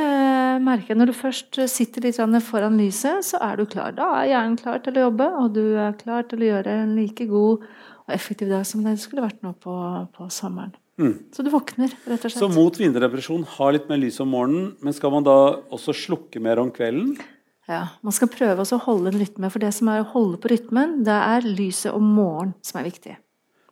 merker 0.62 0.93
jeg 0.93 1.01
når 1.01 1.11
du 1.11 1.16
først 1.18 1.59
sitter 1.72 2.07
litt 2.07 2.20
foran 2.47 2.78
lyset, 2.78 3.26
så 3.26 3.43
er 3.43 3.59
du 3.59 3.66
klar. 3.66 3.97
Da 3.97 4.12
er 4.20 4.30
hjernen 4.30 4.61
klar 4.61 4.78
til 4.85 5.01
å 5.01 5.09
jobbe, 5.09 5.28
og 5.41 5.51
du 5.59 5.64
er 5.82 5.99
klar 5.99 6.28
til 6.30 6.45
å 6.45 6.51
gjøre 6.53 6.78
en 6.85 6.95
like 6.95 7.26
god 7.30 7.66
og 8.05 8.14
effektiv 8.14 8.53
dag 8.53 8.64
som 8.68 8.85
det 8.85 8.99
skulle 9.03 9.24
vært 9.24 9.43
nå 9.43 9.55
på, 9.59 9.74
på 10.14 10.30
sommeren. 10.30 10.74
Mm. 11.01 11.14
Så 11.35 11.43
du 11.43 11.51
våkner, 11.51 11.91
rett 12.07 12.22
og 12.22 12.30
slett. 12.30 12.39
Så 12.39 12.49
mot 12.53 12.76
vinterdepresjon, 12.78 13.43
ha 13.57 13.70
litt 13.74 13.89
mer 13.91 13.99
lys 13.99 14.20
om 14.22 14.30
morgenen, 14.30 14.74
men 14.85 14.95
skal 14.95 15.11
man 15.14 15.26
da 15.26 15.39
også 15.74 15.95
slukke 16.05 16.43
mer 16.43 16.62
om 16.62 16.70
kvelden? 16.74 17.16
Ja, 17.64 17.97
Man 18.05 18.12
skal 18.12 18.28
prøve 18.28 18.61
å 18.61 18.78
holde 18.85 19.11
en 19.11 19.20
rytme, 19.22 19.49
for 19.51 19.64
det 19.64 19.72
som 19.72 19.89
er 19.89 20.03
å 20.03 20.11
holde 20.12 20.39
på 20.41 20.51
rytmen, 20.53 20.99
det 21.07 21.16
er 21.16 21.47
lyset 21.49 21.97
om 21.97 22.05
morgenen 22.14 22.53
som 22.62 22.80
er 22.80 22.91
viktig. 22.91 23.16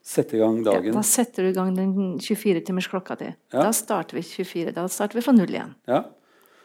Sette 0.03 0.37
i 0.37 0.41
gang 0.41 0.59
dagen. 0.67 0.91
Ja, 0.91 0.97
da 0.99 1.05
setter 1.07 1.47
du 1.47 1.53
i 1.53 1.55
gang 1.55 1.77
den 1.77 1.93
24-timersklokka 2.19 3.17
di. 3.21 3.31
Ja. 3.53 3.69
Da 3.69 3.71
starter 3.77 4.19
vi 4.19 4.25
24. 4.27 4.75
Da 4.75 4.89
starter 4.91 5.21
vi 5.21 5.23
fra 5.23 5.35
null 5.37 5.53
igjen. 5.55 5.77
Ja. 5.87 6.03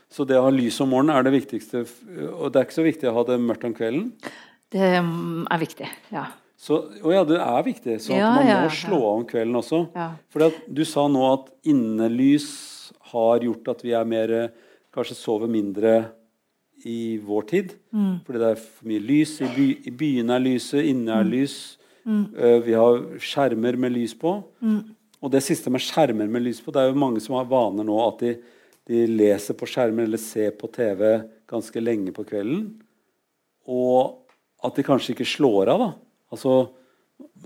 Så 0.10 0.26
det 0.26 0.40
å 0.40 0.48
ha 0.48 0.52
lys 0.54 0.80
om 0.82 0.90
morgenen 0.94 1.18
er 1.18 1.28
det 1.28 1.36
viktigste. 1.36 1.84
Og 2.32 2.50
det 2.50 2.60
er 2.60 2.68
ikke 2.68 2.80
så 2.80 2.86
viktig 2.88 3.10
å 3.12 3.16
ha 3.20 3.26
det 3.28 3.38
mørkt 3.44 3.68
om 3.68 3.76
kvelden? 3.78 4.10
Det 4.74 4.92
mm, 5.04 5.48
er 5.54 5.62
viktig, 5.62 5.90
ja. 6.16 6.26
Så, 6.58 6.80
å 7.06 7.14
ja, 7.14 7.22
det 7.28 7.38
er 7.38 7.66
viktig. 7.68 8.00
Så 8.02 8.16
ja, 8.16 8.32
man 8.34 8.48
må 8.66 8.72
slå 8.74 8.98
av 8.98 9.20
om 9.20 9.26
kvelden 9.30 9.60
også. 9.60 9.84
Ja. 9.94 10.10
For 10.34 10.48
du 10.66 10.82
sa 10.90 11.06
nå 11.12 11.22
at 11.30 11.52
innelys 11.70 12.48
har 13.12 13.46
gjort 13.46 13.76
at 13.76 13.86
vi 13.86 13.94
er 13.98 14.08
mer 14.08 14.40
Kanskje 14.98 15.14
sover 15.14 15.50
mindre 15.52 15.92
i 16.88 17.20
vår 17.22 17.44
tid. 17.52 17.74
Mm. 17.94 18.16
Fordi 18.26 18.40
det 18.42 18.48
er 18.50 18.62
for 18.62 18.88
mye 18.90 19.04
lys. 19.04 19.36
I, 19.46 19.50
by, 19.54 19.66
i 19.86 19.92
byene 19.94 20.34
er 20.34 20.42
lyset, 20.42 20.88
inne 20.90 21.20
er 21.20 21.28
mm. 21.28 21.34
lys. 21.36 21.58
Mm. 22.08 22.24
Uh, 22.34 22.60
vi 22.64 22.76
har 22.78 23.02
skjermer 23.20 23.78
med 23.80 23.94
lys 23.98 24.16
på. 24.18 24.40
Mm. 24.64 24.96
Og 25.22 25.34
det 25.34 25.44
siste 25.46 25.72
med 25.74 25.84
skjermer 25.84 26.30
med 26.32 26.46
lys 26.46 26.62
på, 26.64 26.72
det 26.74 26.84
er 26.84 26.92
jo 26.92 27.02
mange 27.02 27.22
som 27.24 27.36
har 27.40 27.50
vaner 27.50 27.88
nå 27.88 27.98
at 28.06 28.22
de, 28.24 28.36
de 28.88 29.04
leser 29.10 29.58
på 29.58 29.68
skjermer 29.70 30.08
eller 30.08 30.22
ser 30.22 30.54
på 30.58 30.70
TV 30.74 31.04
ganske 31.50 31.82
lenge 31.82 32.14
på 32.16 32.26
kvelden. 32.28 32.70
Og 33.68 34.24
at 34.64 34.78
de 34.78 34.86
kanskje 34.86 35.16
ikke 35.16 35.28
slår 35.28 35.74
av. 35.74 35.84
da. 35.84 35.92
Altså, 36.34 36.56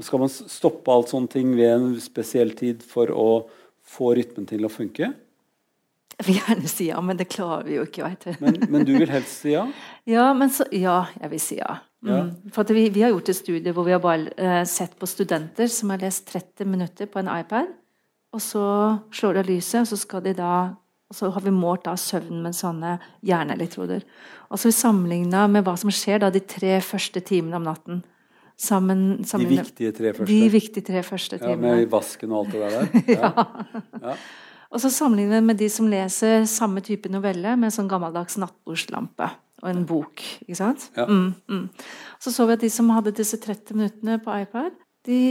Skal 0.03 0.23
man 0.23 0.31
stoppe 0.31 0.93
alt 0.93 1.11
sånne 1.11 1.31
ting 1.31 1.55
ved 1.55 1.73
en 1.73 1.91
spesiell 2.03 2.53
tid 2.57 2.83
for 2.85 3.11
å 3.11 3.27
få 3.87 4.13
rytmen 4.19 4.47
til 4.49 4.67
å 4.67 4.71
funke? 4.71 5.13
Jeg 6.21 6.27
vil 6.27 6.37
gjerne 6.37 6.69
si 6.69 6.87
ja, 6.91 6.99
men 7.01 7.17
det 7.17 7.31
klarer 7.31 7.65
vi 7.65 7.79
jo 7.79 7.85
ikke. 7.87 8.11
Men, 8.43 8.59
men 8.69 8.83
du 8.85 8.91
vil 8.93 9.09
helst 9.09 9.41
si 9.41 9.55
ja? 9.55 9.65
Ja, 10.09 10.27
så, 10.53 10.67
ja 10.75 11.05
jeg 11.17 11.31
vil 11.33 11.41
si 11.41 11.57
ja. 11.57 11.79
Ja. 12.01 12.23
Mm. 12.23 12.51
For 12.53 12.73
vi, 12.73 12.87
vi, 12.89 13.03
har 13.03 13.13
gjort 13.13 13.29
et 13.29 13.37
studie 13.37 13.73
hvor 13.75 13.85
vi 13.85 13.93
har 13.93 14.01
bare 14.01 14.31
uh, 14.33 14.63
sett 14.65 14.95
på 14.97 15.09
studenter 15.09 15.69
som 15.69 15.93
har 15.93 16.01
lest 16.01 16.31
30 16.31 16.69
minutter 16.69 17.09
på 17.09 17.21
en 17.21 17.29
iPad. 17.29 17.69
Og 18.31 18.41
så 18.41 18.63
slår 19.13 19.35
de 19.35 19.43
av 19.43 19.49
lyset, 19.49 19.81
og 19.83 19.89
så 19.91 19.99
skal 19.99 20.23
de 20.23 20.37
da 20.37 20.53
Og 21.11 21.15
så 21.17 21.27
har 21.27 21.43
vi 21.43 21.51
målt 21.51 21.83
da 21.83 21.91
søvn 21.99 22.37
med 22.39 22.55
sånne 22.55 22.93
hjerneelektroder. 23.27 24.05
Og 24.47 24.55
så 24.55 24.69
har 24.69 24.71
vi 24.71 24.77
sammenligna 24.77 25.41
med 25.51 25.65
hva 25.67 25.73
som 25.75 25.91
skjer 25.91 26.21
da 26.23 26.29
de 26.31 26.39
tre 26.39 26.77
første 26.79 27.19
timene 27.19 27.57
om 27.57 27.65
natten. 27.67 27.97
Sammen, 28.55 29.01
de 29.19 29.49
viktige 29.49 29.91
tre 29.91 30.13
første? 30.13 30.29
De 30.29 30.47
viktige 30.53 30.85
tre 30.87 31.01
første 31.03 31.41
timene. 31.41 31.67
Ja, 31.67 31.81
Med 31.81 31.91
vasken 31.91 32.31
og 32.31 32.45
alt 32.45 32.55
det 32.55 32.61
der? 32.63 33.03
ja. 33.17 33.45
ja. 34.05 34.15
Og 34.71 34.79
så 34.79 34.93
sammenligner 34.93 35.41
vi 35.41 35.49
med 35.49 35.59
de 35.59 35.67
som 35.73 35.91
leser 35.91 36.47
samme 36.47 36.79
type 36.79 37.11
novelle 37.11 37.57
med 37.57 37.67
en 37.67 37.75
sånn 37.81 37.91
gammeldags 37.91 38.39
nattbordslampe 38.39 39.27
og 39.61 39.69
en 39.69 39.85
bok. 39.87 40.23
ikke 40.45 40.57
sant? 40.57 40.89
Ja. 40.97 41.05
Mm, 41.05 41.33
mm. 41.49 41.69
Så 42.21 42.33
så 42.33 42.47
vi 42.49 42.57
at 42.57 42.65
de 42.65 42.69
som 42.73 42.89
hadde 42.93 43.13
disse 43.17 43.39
30 43.41 43.77
minuttene 43.77 44.17
på 44.23 44.35
iPad, 44.43 44.73
de 45.07 45.21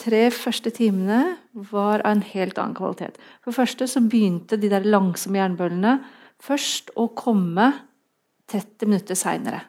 tre 0.00 0.26
første 0.34 0.72
timene 0.74 1.36
var 1.70 2.02
av 2.02 2.16
en 2.16 2.24
helt 2.32 2.58
annen 2.58 2.76
kvalitet. 2.78 3.18
For 3.42 3.52
det 3.52 3.58
første 3.58 3.88
så 3.90 4.02
begynte 4.04 4.58
de 4.58 4.70
der 4.72 4.86
langsomme 4.86 5.40
jernbøllene 5.40 5.98
først 6.42 6.94
å 6.98 7.08
komme 7.16 7.68
30 8.50 8.90
minutter 8.90 9.18
seinere. 9.18 9.62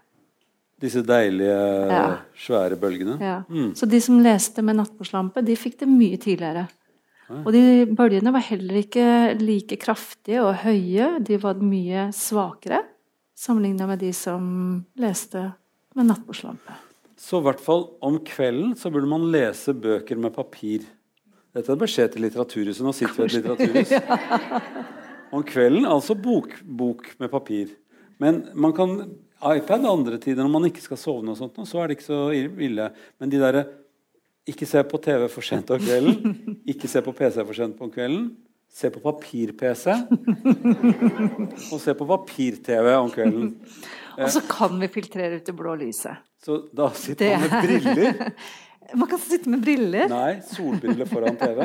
Disse 0.84 1.03
deilige, 1.05 1.57
ja. 1.88 2.05
svære 2.36 2.78
bølgene? 2.80 3.18
Ja. 3.22 3.36
Mm. 3.47 3.72
Så 3.78 3.88
de 3.88 4.01
som 4.03 4.18
leste 4.24 4.64
med 4.66 4.82
nattbordslampe, 4.82 5.43
de 5.45 5.55
fikk 5.55 5.80
det 5.84 5.89
mye 5.91 6.20
tidligere. 6.20 6.66
Og 7.34 7.53
de 7.55 7.86
bølgene 7.95 8.34
var 8.36 8.43
heller 8.45 8.82
ikke 8.82 9.05
like 9.39 9.78
kraftige 9.82 10.43
og 10.43 10.59
høye. 10.66 11.16
De 11.24 11.39
var 11.41 11.61
mye 11.64 12.09
svakere 12.14 12.82
sammenligna 13.44 13.88
med 13.89 14.02
de 14.02 14.14
som 14.16 14.46
leste 15.00 15.52
med 15.98 16.10
nattbordslampe. 16.10 16.80
Så 17.20 17.39
i 17.39 17.46
hvert 17.46 17.62
fall 17.62 17.86
om 18.04 18.18
kvelden 18.26 18.74
så 18.80 18.91
burde 18.91 19.10
man 19.12 19.30
lese 19.32 19.76
bøker 19.76 20.20
med 20.20 20.34
papir. 20.36 20.88
Dette 21.54 21.70
er 21.70 21.80
beskjed 21.80 22.16
til 22.16 22.26
Litteraturhuset. 22.26 22.82
Nå 22.86 22.94
sitter 22.98 23.20
vi 23.20 23.24
i 23.24 23.30
et 23.30 23.36
litteraturhus. 23.38 23.94
Om 25.34 25.41
kvelden 25.50 25.86
altså 25.89 26.14
bok, 26.18 26.52
bok, 26.62 27.08
med 27.22 27.30
papir. 27.34 27.72
Men 28.22 28.44
man 28.54 28.74
kan 28.78 28.91
iPad 29.41 29.86
andre 29.89 30.20
tider 30.22 30.46
når 30.46 30.52
man 30.54 30.68
ikke 30.70 30.84
skal 30.84 31.00
sovne, 31.02 31.34
og 31.34 31.39
sånt, 31.39 31.58
så 31.66 31.82
er 31.82 31.89
det 31.89 31.98
ikke 31.98 32.06
så 32.06 32.20
ille. 32.34 32.89
Men 33.22 33.34
de 33.34 33.41
derre 33.41 33.64
ikke 34.50 34.68
se 34.70 34.84
på 34.86 35.00
TV 35.02 35.26
for 35.32 35.46
sent 35.46 35.72
om 35.74 35.82
kvelden. 35.82 36.36
Ikke 36.72 36.89
se 36.91 37.00
på 37.04 37.14
PC 37.16 37.38
for 37.39 37.56
sent 37.56 37.80
om 37.80 37.91
kvelden. 37.91 38.34
Se 38.74 38.89
på 38.89 38.99
papir-PC. 39.03 39.93
Og 41.74 41.80
se 41.82 41.93
på 41.93 42.07
papir-TV 42.09 42.93
om 42.97 43.11
kvelden. 43.13 43.51
Og 44.17 44.30
så 44.34 44.41
kan 44.49 44.76
vi 44.82 44.89
filtrere 44.93 45.38
ut 45.38 45.45
det 45.45 45.55
blå 45.57 45.76
lyset. 45.78 46.24
Så 46.43 46.63
da 46.76 46.89
sitter 46.97 47.38
man 47.38 47.49
med 47.49 47.67
briller? 47.67 48.32
Man 48.99 49.07
kan 49.09 49.19
sitte 49.19 49.49
med 49.49 49.61
briller. 49.63 50.09
Nei, 50.11 50.41
solbriller 50.45 51.07
foran 51.09 51.38
TV. 51.39 51.63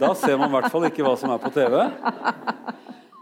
Da 0.00 0.08
ser 0.18 0.38
man 0.40 0.48
i 0.48 0.54
hvert 0.56 0.72
fall 0.72 0.86
ikke 0.88 1.04
hva 1.06 1.12
som 1.20 1.30
er 1.30 1.42
på 1.42 1.52
TV. 1.54 1.76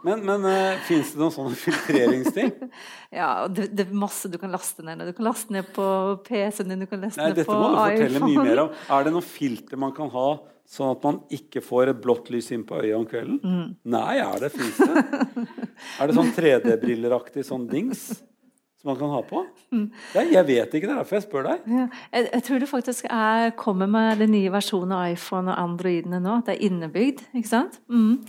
Men, 0.07 0.23
men 0.25 0.45
uh, 0.47 0.53
eh, 0.53 0.79
fins 0.87 1.11
det 1.13 1.21
noen 1.21 1.35
sånne 1.35 1.57
filtreringsting? 1.59 2.53
ja, 3.19 3.33
det, 3.51 3.67
det, 3.75 3.89
er 3.89 3.99
masse 3.99 4.31
du 4.31 4.39
kan 4.41 4.55
laste 4.55 4.85
ned. 4.87 5.03
Du 5.11 5.17
kan 5.17 5.27
laste 5.27 5.53
ned 5.53 5.69
på 5.75 5.89
PC-en 6.29 6.71
din, 6.71 6.87
du 6.87 6.89
kan 6.89 7.03
laste 7.03 7.21
Nei, 7.21 7.33
ned 7.35 7.43
på 7.43 7.59
iPhone. 7.59 7.59
Dette 7.59 7.59
må 7.59 7.73
du 7.75 7.81
fortelle 7.83 8.23
mye 8.25 8.47
mer 8.47 8.63
om. 8.63 8.71
Er 8.95 9.09
det 9.09 9.15
noe 9.17 9.27
filter 9.27 9.83
man 9.83 9.93
kan 9.97 10.13
ha 10.15 10.29
sånn 10.69 10.93
at 10.93 11.05
man 11.07 11.21
ikke 11.33 11.63
får 11.65 11.93
et 11.93 12.01
blått 12.03 12.29
lys 12.33 12.51
inn 12.53 12.65
på 12.69 12.81
øyet 12.83 12.97
om 12.99 13.07
kvelden? 13.09 13.39
Mm. 13.41 13.69
Nei, 13.95 14.19
er 14.21 14.43
det 14.45 14.51
fins 14.53 14.81
det? 14.81 15.05
er 15.99 16.11
det 16.11 16.17
sånn 16.19 16.35
3D-brilleraktig 16.37 17.45
sånn 17.49 17.65
dings? 17.71 18.11
Som 18.79 18.93
man 18.93 18.99
kan 19.01 19.11
ha 19.11 19.23
på? 19.27 19.41
Mm. 19.75 19.89
Ja, 20.15 20.23
jeg 20.37 20.47
vet 20.53 20.77
ikke, 20.77 20.87
det 20.87 20.93
er 20.93 21.01
derfor 21.01 21.19
jeg 21.19 21.25
spør 21.25 21.49
deg. 21.49 21.65
Ja, 21.73 21.89
jeg, 22.13 22.29
jeg, 22.29 22.45
tror 22.47 22.63
det 22.63 22.71
faktisk 22.71 23.09
er, 23.11 23.49
kommer 23.59 23.91
med 23.91 24.23
den 24.23 24.31
nye 24.37 24.53
versjonen 24.55 24.95
av 24.95 25.17
iPhone 25.17 25.51
og 25.51 25.65
Androidene 25.65 26.21
nå. 26.23 26.37
At 26.39 26.51
Det 26.51 26.59
er 26.59 26.69
innebygd. 26.69 27.25
ikke 27.33 27.51
sant? 27.51 27.81
Mm. 27.91 28.29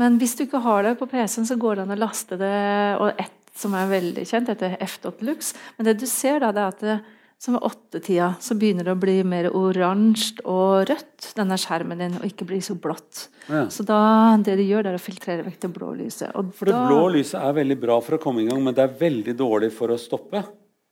Men 0.00 0.18
hvis 0.18 0.34
du 0.34 0.48
ikke 0.48 0.64
har 0.64 0.82
det 0.88 0.96
på 0.98 1.06
PC-en, 1.12 1.46
så 1.46 1.58
går 1.60 1.78
det 1.78 1.84
an 1.84 1.94
å 1.94 2.00
laste 2.00 2.40
det. 2.40 2.56
Og 2.98 3.12
ett 3.12 3.40
som 3.54 3.74
er 3.78 3.92
veldig 3.92 4.24
kjent, 4.26 4.50
heter 4.50 4.74
F.Lux. 4.82 5.52
Men 5.76 5.86
det 5.86 5.98
du 6.00 6.08
ser 6.10 6.42
da, 6.42 6.50
det 6.50 6.64
er 6.64 6.72
at 6.72 6.82
det, 6.82 6.96
som 7.40 7.56
ved 7.56 7.66
åttetida 7.66 8.30
så 8.40 8.56
begynner 8.56 8.86
det 8.86 8.94
å 8.94 9.00
bli 9.00 9.18
mer 9.26 9.50
oransje 9.52 10.44
og 10.48 10.86
rødt, 10.88 11.30
denne 11.36 11.58
skjermen 11.60 12.00
din, 12.00 12.18
og 12.20 12.26
ikke 12.28 12.46
bli 12.48 12.60
så 12.64 12.76
blått. 12.80 13.28
Ja. 13.50 13.66
Så 13.72 13.86
da, 13.86 14.00
det 14.44 14.56
de 14.60 14.66
gjør, 14.68 14.86
det 14.86 14.94
er 14.94 14.98
å 15.00 15.04
filtrere 15.04 15.46
vekk 15.46 15.60
det 15.66 15.72
blå 15.76 15.92
lyset. 15.98 16.32
for 16.56 16.70
det 16.70 16.76
da, 16.76 16.84
blå 16.88 17.08
lyset 17.16 17.40
er 17.42 17.56
veldig 17.60 17.78
bra 17.82 17.98
for 18.04 18.16
å 18.16 18.22
komme 18.22 18.44
i 18.44 18.48
gang, 18.48 18.62
men 18.64 18.76
det 18.76 18.86
er 18.86 19.00
veldig 19.00 19.36
dårlig 19.38 19.72
for 19.76 19.92
å 19.92 20.00
stoppe? 20.00 20.44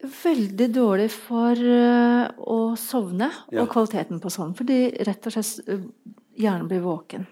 Veldig 0.03 0.69
dårlig 0.75 1.13
for 1.15 1.55
uh, 1.63 2.27
å 2.51 2.75
sovne, 2.81 3.31
og 3.55 3.69
kvaliteten 3.71 4.19
på 4.21 4.33
sovn. 4.35 4.57
Fordi 4.59 4.81
rett 5.07 5.29
og 5.31 5.37
slett 5.37 5.71
uh, 5.71 5.87
hjernen 6.35 6.67
blir 6.69 6.83
våken. 6.83 7.29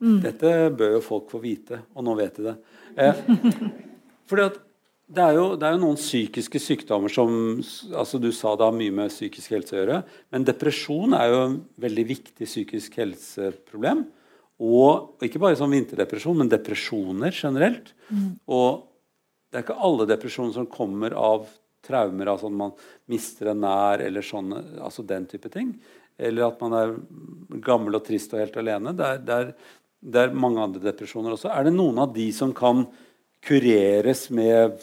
Mm. 0.00 0.20
Dette 0.22 0.52
bør 0.76 0.96
jo 0.98 1.02
folk 1.04 1.30
få 1.32 1.40
vite, 1.42 1.80
og 1.96 2.04
nå 2.06 2.14
vet 2.18 2.38
de 2.38 2.50
det. 2.50 2.54
Eh, 3.00 3.20
fordi 4.28 4.44
at 4.50 4.58
det 5.06 5.22
er, 5.22 5.36
jo, 5.36 5.44
det 5.54 5.66
er, 5.68 5.76
jo, 5.76 5.82
noen 5.84 5.98
psykiske 6.00 6.58
sykdommer 6.58 7.12
som 7.12 7.30
altså 7.94 8.18
Du 8.18 8.32
sa 8.34 8.56
det 8.58 8.66
har 8.66 8.74
mye 8.74 8.94
med 8.94 9.12
psykisk 9.12 9.52
helse 9.54 9.76
å 9.76 9.78
gjøre. 9.78 10.00
Men 10.34 10.46
depresjon 10.48 11.14
er 11.14 11.28
jo 11.30 11.42
en 11.44 11.60
veldig 11.84 12.04
viktig 12.08 12.48
psykisk 12.48 12.98
helseproblem. 12.98 14.02
Og 14.66 15.22
ikke 15.22 15.42
bare 15.42 15.58
sånn 15.60 15.74
vinterdepresjon, 15.76 16.40
men 16.40 16.50
depresjoner 16.50 17.30
generelt. 17.30 17.92
Mm. 18.08 18.34
Og 18.50 18.82
det 19.52 19.60
er 19.60 19.66
ikke 19.68 19.78
alle 19.86 20.08
depresjoner 20.10 20.56
som 20.56 20.68
kommer 20.74 21.14
av 21.14 21.46
traumer, 21.86 22.32
altså 22.32 22.50
at 22.50 22.58
man 22.58 22.74
mister 23.12 23.52
en 23.52 23.62
nær, 23.62 24.02
eller 24.02 24.26
sånne, 24.26 24.62
altså 24.82 25.06
den 25.06 25.30
type 25.30 25.52
ting. 25.54 25.76
Eller 26.18 26.48
at 26.48 26.62
man 26.64 26.74
er 26.74 26.96
gammel 27.62 28.00
og 28.00 28.06
trist 28.08 28.34
og 28.34 28.42
helt 28.42 28.58
alene. 28.58 28.96
Det 28.96 29.06
er, 29.06 29.22
det 29.22 29.36
er, 29.38 29.52
det 30.02 30.24
er 30.24 30.38
mange 30.46 30.64
andre 30.64 30.82
depresjoner 30.88 31.36
også. 31.36 31.52
Er 31.52 31.68
det 31.68 31.76
noen 31.76 32.00
av 32.02 32.10
de 32.16 32.26
som 32.34 32.50
kan 32.56 32.88
kureres 33.46 34.28
med 34.34 34.76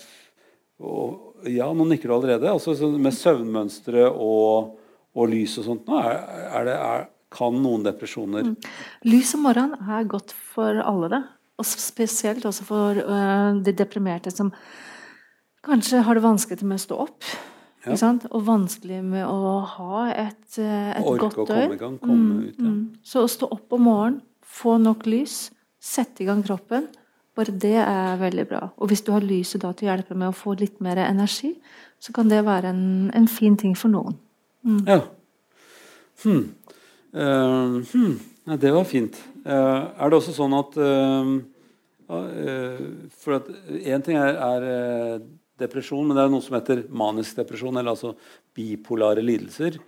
og, 0.83 1.29
Ja, 1.51 1.67
nå 1.75 1.83
nikker 1.89 2.07
du 2.07 2.15
allerede. 2.15 2.47
Altså 2.47 2.87
med 2.87 3.11
søvnmønstre 3.11 4.05
og, 4.07 4.77
og, 5.11 5.25
lys 5.27 5.57
og 5.59 5.65
sånt. 5.67 5.89
Nå 5.89 5.97
er, 5.99 6.21
er 6.47 6.67
det, 6.69 6.75
er, 6.77 7.07
kan 7.33 7.57
noen 7.59 7.83
depresjoner 7.83 8.47
mm. 8.47 8.53
Lys 9.09 9.33
om 9.35 9.43
morgenen 9.49 9.91
er 9.91 10.07
godt 10.07 10.31
for 10.31 10.79
alle, 10.79 11.09
det. 11.11 11.19
Og 11.59 11.67
spesielt 11.67 12.47
også 12.47 12.67
for 12.67 13.01
uh, 13.03 13.59
de 13.59 13.75
deprimerte 13.75 14.31
som 14.31 14.53
kanskje 15.67 16.01
har 16.07 16.15
det 16.15 16.23
vanskelig 16.23 16.63
med 16.63 16.79
å 16.79 16.85
stå 16.85 17.01
opp. 17.09 17.27
Ja. 17.83 17.97
Og 18.31 18.45
vanskelig 18.47 19.01
med 19.03 19.27
å 19.27 19.57
ha 19.67 20.05
et, 20.15 20.55
et 20.55 21.03
godt 21.03 21.35
døgn. 21.35 21.43
Orke 21.43 21.43
å 21.43 21.47
komme 21.49 21.75
i 21.75 21.81
gang, 21.81 21.97
komme 21.99 22.19
mm, 22.23 22.43
ut. 22.47 22.55
Ja. 22.55 22.71
Mm. 22.71 22.83
Så 23.03 23.25
å 23.25 23.31
stå 23.31 23.51
opp 23.51 23.75
om 23.75 23.83
morgenen 23.89 24.21
få 24.53 24.77
nok 24.81 25.07
lys, 25.09 25.47
sette 25.83 26.23
i 26.23 26.27
gang 26.27 26.43
kroppen. 26.45 26.87
Bare 27.33 27.53
det 27.57 27.77
er 27.81 28.19
veldig 28.21 28.45
bra. 28.49 28.61
Og 28.77 28.91
hvis 28.91 29.01
du 29.05 29.09
har 29.15 29.25
lyset 29.25 29.63
da 29.63 29.71
til 29.73 29.87
å 29.87 29.93
hjelpe 29.93 30.17
med 30.17 30.29
å 30.29 30.37
få 30.37 30.53
litt 30.59 30.77
mer 30.85 31.01
energi, 31.01 31.55
så 32.03 32.13
kan 32.13 32.29
det 32.29 32.43
være 32.45 32.69
en, 32.69 32.83
en 33.15 33.29
fin 33.31 33.55
ting 33.57 33.73
for 33.77 33.89
noen. 33.93 34.19
Mm. 34.63 34.83
Ja. 34.87 34.99
Hmm. 36.23 36.43
Uh, 37.13 37.79
hmm. 37.89 38.19
Ja, 38.45 38.57
det 38.59 38.73
var 38.75 38.85
fint. 38.89 39.17
Uh, 39.45 39.89
er 39.97 40.11
det 40.11 40.19
også 40.19 40.35
sånn 40.35 40.53
at 40.57 40.77
uh, 40.79 41.33
For 43.17 43.37
at 43.39 43.49
én 43.81 44.03
ting 44.05 44.19
er, 44.19 44.37
er 44.37 45.23
depresjon, 45.61 46.05
men 46.05 46.17
det 46.17 46.25
er 46.25 46.33
noe 46.33 46.45
som 46.45 46.57
heter 46.57 46.83
manisk 46.93 47.39
depresjon, 47.39 47.73
eller 47.79 47.95
altså 47.95 48.13
bipolare 48.53 49.23
lidelser. 49.23 49.79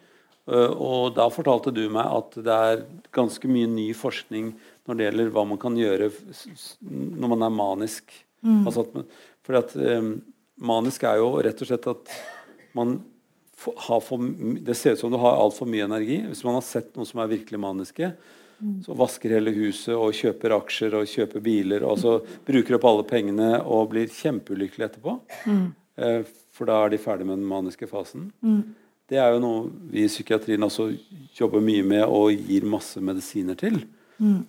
Og 0.46 1.16
da 1.18 1.26
fortalte 1.34 1.74
du 1.74 1.84
meg 1.89 2.06
at 2.06 2.36
det 2.46 2.56
er 2.70 2.84
ganske 3.14 3.50
mye 3.50 3.70
ny 3.70 3.88
forskning 3.98 4.52
når 4.86 4.97
det 4.97 5.07
gjelder 5.07 5.33
hva 5.33 5.43
man 5.49 5.59
kan 5.61 5.75
gjøre 5.79 6.11
når 6.86 7.31
man 7.31 7.45
er 7.47 7.57
manisk. 7.57 8.13
Mm. 8.45 8.61
Altså 8.61 8.86
at, 8.86 9.19
fordi 9.45 9.61
at 9.61 9.75
um, 9.97 10.13
manisk 10.61 11.05
er 11.07 11.19
jo 11.21 11.33
rett 11.45 11.61
og 11.61 11.69
slett 11.71 11.91
at 11.91 12.15
man 12.77 12.99
har 13.88 14.01
for 14.03 14.21
Det 14.61 14.75
ser 14.75 14.93
ut 14.93 14.99
som 14.99 15.11
du 15.11 15.17
har 15.17 15.39
altfor 15.39 15.67
mye 15.69 15.88
energi. 15.88 16.19
Hvis 16.27 16.43
man 16.45 16.57
har 16.57 16.65
sett 16.65 16.91
noen 16.95 17.07
som 17.07 17.21
er 17.23 17.31
virkelig 17.31 17.59
maniske, 17.61 18.11
mm. 18.59 18.77
så 18.86 18.97
vasker 18.99 19.38
hele 19.38 19.53
huset 19.55 19.95
og 19.95 20.13
kjøper 20.13 20.57
aksjer 20.59 20.97
og 20.99 21.09
kjøper 21.09 21.41
biler, 21.41 21.86
og 21.88 21.97
så 22.03 22.17
bruker 22.45 22.77
opp 22.77 22.88
alle 22.91 23.05
pengene 23.09 23.51
og 23.63 23.89
blir 23.93 24.11
kjempeulykkelig 24.11 24.89
etterpå. 24.89 25.17
Mm. 25.47 25.67
Uh, 25.97 26.21
for 26.55 26.69
da 26.69 26.81
er 26.83 26.93
de 26.93 27.01
ferdig 27.01 27.25
med 27.27 27.39
den 27.39 27.47
maniske 27.49 27.88
fasen. 27.89 28.29
Mm. 28.45 28.75
Det 29.09 29.17
er 29.21 29.33
jo 29.36 29.41
noe 29.41 29.65
vi 29.91 30.03
i 30.05 30.09
psykiatrien 30.09 30.65
også 30.65 30.89
jobber 31.38 31.63
mye 31.63 31.83
med 31.86 32.05
og 32.05 32.33
gir 32.33 32.65
masse 32.69 33.01
medisiner 33.01 33.57
til. 33.59 33.83
Mm. 34.17 34.43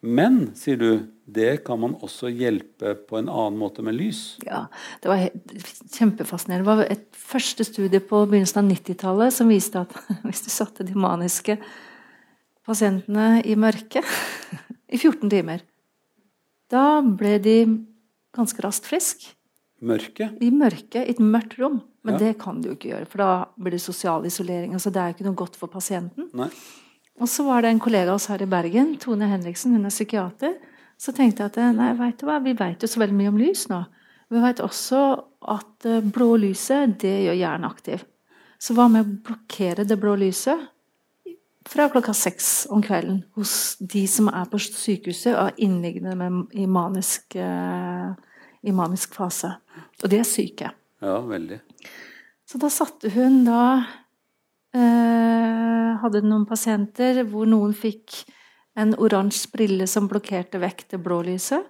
Men, 0.00 0.54
sier 0.56 0.78
du, 0.80 0.90
det 1.28 1.60
kan 1.66 1.80
man 1.82 1.92
også 2.00 2.30
hjelpe 2.32 2.94
på 3.08 3.18
en 3.18 3.28
annen 3.28 3.58
måte 3.60 3.84
med 3.84 3.98
lys? 3.98 4.38
Ja, 4.46 4.64
det 5.02 5.10
var 5.10 5.26
kjempefascinerende. 5.92 6.64
Det 6.64 6.70
var 6.70 6.92
et 6.94 7.04
første 7.16 7.66
studie 7.68 8.00
på 8.00 8.22
begynnelsen 8.30 8.62
av 8.62 8.70
90-tallet 8.72 9.36
som 9.36 9.52
viste 9.52 9.82
at 9.84 9.92
hvis 10.24 10.46
du 10.46 10.50
satte 10.52 10.86
de 10.88 10.96
maniske 10.96 11.58
pasientene 12.66 13.42
i 13.44 13.58
mørket 13.60 14.08
i 14.94 14.96
14 14.96 15.28
timer, 15.28 15.66
da 16.72 17.02
ble 17.04 17.36
de 17.42 17.58
ganske 18.36 18.64
raskt 18.64 18.88
friske. 18.88 19.34
Mørke? 19.80 20.28
I 20.44 20.50
mørket, 20.52 21.02
i 21.04 21.14
et 21.14 21.22
mørkt 21.24 21.56
rom. 21.60 21.80
Men 22.04 22.16
ja. 22.16 22.26
det 22.26 22.38
kan 22.40 22.60
du 22.60 22.70
jo 22.70 22.76
ikke 22.76 22.94
gjøre, 22.94 23.08
for 23.08 23.20
da 23.20 23.30
blir 23.60 23.76
det 23.76 23.82
sosial 23.84 24.24
isolering. 24.28 24.72
altså 24.76 24.92
Det 24.92 25.00
er 25.00 25.10
jo 25.10 25.16
ikke 25.18 25.26
noe 25.28 25.40
godt 25.40 25.56
for 25.60 25.72
pasienten. 25.72 26.30
Nei. 26.36 26.48
Og 27.20 27.28
så 27.28 27.44
var 27.44 27.62
det 27.62 27.74
en 27.74 27.82
kollega 27.82 28.10
av 28.10 28.16
oss 28.16 28.30
her 28.32 28.42
i 28.42 28.48
Bergen, 28.48 28.94
Tone 29.00 29.28
Henriksen, 29.28 29.74
hun 29.76 29.84
er 29.84 29.92
psykiater, 29.92 30.56
så 31.00 31.12
tenkte 31.16 31.44
jeg 31.44 31.52
at 31.52 31.76
nei, 31.76 31.92
vet 31.98 32.20
du 32.20 32.26
hva, 32.28 32.38
vi 32.44 32.54
vet 32.56 32.82
jo 32.82 32.88
så 32.88 33.00
veldig 33.02 33.16
mye 33.16 33.32
om 33.32 33.40
lys 33.40 33.66
nå. 33.72 33.80
Vi 34.30 34.40
vet 34.40 34.62
også 34.62 35.00
at 35.50 35.88
eh, 35.88 36.04
blå 36.04 36.34
lyset 36.38 36.98
det 37.02 37.14
gjør 37.24 37.38
hjernen 37.38 37.68
aktiv. 37.68 38.04
Så 38.60 38.76
hva 38.76 38.86
med 38.92 39.06
å 39.06 39.14
blokkere 39.30 39.86
det 39.88 39.96
blå 40.00 40.14
lyset 40.20 40.68
fra 41.68 41.88
klokka 41.92 42.12
seks 42.16 42.66
om 42.72 42.82
kvelden 42.84 43.22
hos 43.38 43.76
de 43.80 44.04
som 44.08 44.28
er 44.32 44.48
på 44.50 44.60
sykehuset 44.62 45.32
og 45.34 45.50
er 45.50 45.62
innliggende 45.64 46.14
med, 46.18 46.38
i, 46.56 46.66
manisk, 46.68 47.36
uh, 47.36 48.12
i 48.62 48.74
manisk 48.74 49.16
fase. 49.16 49.52
Og 50.02 50.12
de 50.12 50.20
er 50.20 50.28
syke. 50.28 50.72
Ja, 51.00 51.18
veldig. 51.24 51.60
Så 52.48 52.60
da 52.60 52.70
satte 52.72 53.12
hun 53.14 53.42
da 53.46 53.62
Hadde 54.74 56.22
noen 56.24 56.46
pasienter 56.46 57.24
hvor 57.28 57.48
noen 57.50 57.72
fikk 57.76 58.22
en 58.78 58.94
oransje 59.02 59.50
brille 59.52 59.86
som 59.90 60.08
blokkerte 60.08 60.60
vekk 60.62 60.86
det 60.92 61.00
blå 61.02 61.20
lyset. 61.26 61.66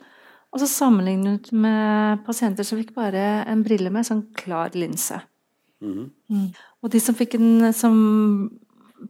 Og 0.50 0.62
så 0.62 0.66
sammenlignet 0.66 1.52
med 1.54 2.24
pasienter 2.26 2.66
som 2.66 2.80
fikk 2.80 2.92
bare 2.96 3.44
en 3.48 3.62
brille 3.66 3.90
med 3.94 4.06
sånn 4.06 4.24
klar 4.34 4.74
linse. 4.74 5.20
Mm 5.80 5.92
-hmm. 5.92 6.10
mm. 6.28 6.48
Og 6.82 6.90
de 6.90 7.00
som 7.00 7.14
fikk, 7.14 7.34
en, 7.34 7.72
som 7.72 8.50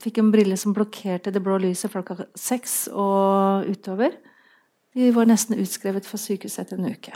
fikk 0.00 0.18
en 0.18 0.30
brille 0.30 0.56
som 0.56 0.72
blokkerte 0.72 1.30
det 1.30 1.42
blå 1.42 1.58
lyset 1.58 1.90
klokka 1.90 2.26
seks 2.34 2.88
og 2.92 3.66
utover, 3.66 4.10
de 4.94 5.10
var 5.10 5.24
nesten 5.24 5.58
utskrevet 5.58 6.06
fra 6.06 6.18
sykehuset 6.18 6.58
etter 6.58 6.78
en 6.78 6.92
uke. 6.92 7.12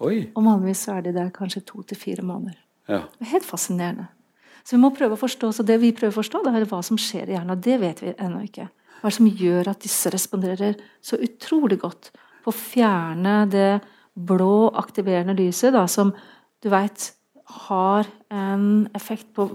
Oi. 0.00 0.30
Og 0.34 0.44
vanligvis 0.44 0.88
er 0.88 1.00
de 1.00 1.12
der 1.12 1.30
kanskje 1.30 1.60
to 1.60 1.82
til 1.82 1.96
fire 1.96 2.22
måneder. 2.22 2.58
Ja. 2.88 3.02
Helt 3.20 3.44
fascinerende. 3.44 4.06
Så 4.66 4.74
vi 4.74 4.82
må 4.82 4.90
prøve 4.94 5.14
å 5.14 5.20
forstå, 5.20 5.52
så 5.54 5.62
Det 5.62 5.78
vi 5.78 5.92
prøver 5.94 6.10
å 6.10 6.20
forstå, 6.20 6.42
det 6.42 6.54
er 6.54 6.66
hva 6.66 6.82
som 6.82 6.98
skjer 6.98 7.30
i 7.30 7.36
hjernen. 7.36 7.54
og 7.54 7.62
Det 7.62 7.76
vet 7.80 8.02
vi 8.02 8.14
ennå 8.18 8.42
ikke. 8.48 8.66
Hva 8.98 9.06
er 9.06 9.12
det 9.12 9.18
som 9.18 9.28
gjør 9.42 9.68
at 9.70 9.84
disse 9.84 10.10
responderer 10.10 10.80
så 11.00 11.18
utrolig 11.22 11.78
godt 11.78 12.10
på 12.42 12.50
å 12.50 12.56
fjerne 12.56 13.44
det 13.50 13.80
blå, 14.16 14.72
aktiverende 14.74 15.36
lyset, 15.38 15.74
da, 15.76 15.84
som 15.86 16.10
du 16.62 16.70
veit 16.72 17.12
har 17.66 18.08
en 18.32 18.88
effekt 18.96 19.28
på 19.36 19.46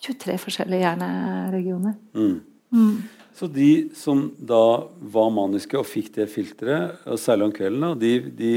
23 0.00 0.38
forskjellige 0.42 0.82
hjerneregioner. 0.82 1.94
Mm. 2.16 2.40
Mm. 2.74 2.96
Så 3.38 3.46
de 3.46 3.70
som 3.94 4.24
da 4.38 4.88
var 4.98 5.30
maniske 5.30 5.78
og 5.78 5.86
fikk 5.86 6.10
det 6.16 6.26
filteret, 6.32 7.04
særlig 7.20 7.46
om 7.46 7.54
kvelden, 7.54 7.92
de, 8.00 8.14
de, 8.34 8.52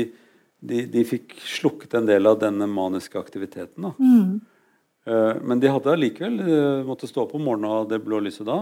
de, 0.57 0.85
de, 0.89 1.03
fikk 1.05 1.35
slukket 1.45 1.99
en 1.99 2.09
del 2.09 2.25
av 2.25 2.39
denne 2.41 2.65
maniske 2.65 3.19
aktiviteten. 3.19 3.91
Mm. 4.01 4.39
Uh, 5.11 5.35
men 5.43 5.59
de 5.59 5.71
hadde 5.71 5.91
allikevel 5.91 6.37
måttet 6.39 6.87
måtte 6.87 7.09
stå 7.09 7.25
opp 7.25 7.33
om 7.35 7.43
morgenen 7.43 7.71
av 7.81 7.87
det 7.89 7.99
blå 8.05 8.21
lyset 8.23 8.47
da. 8.47 8.61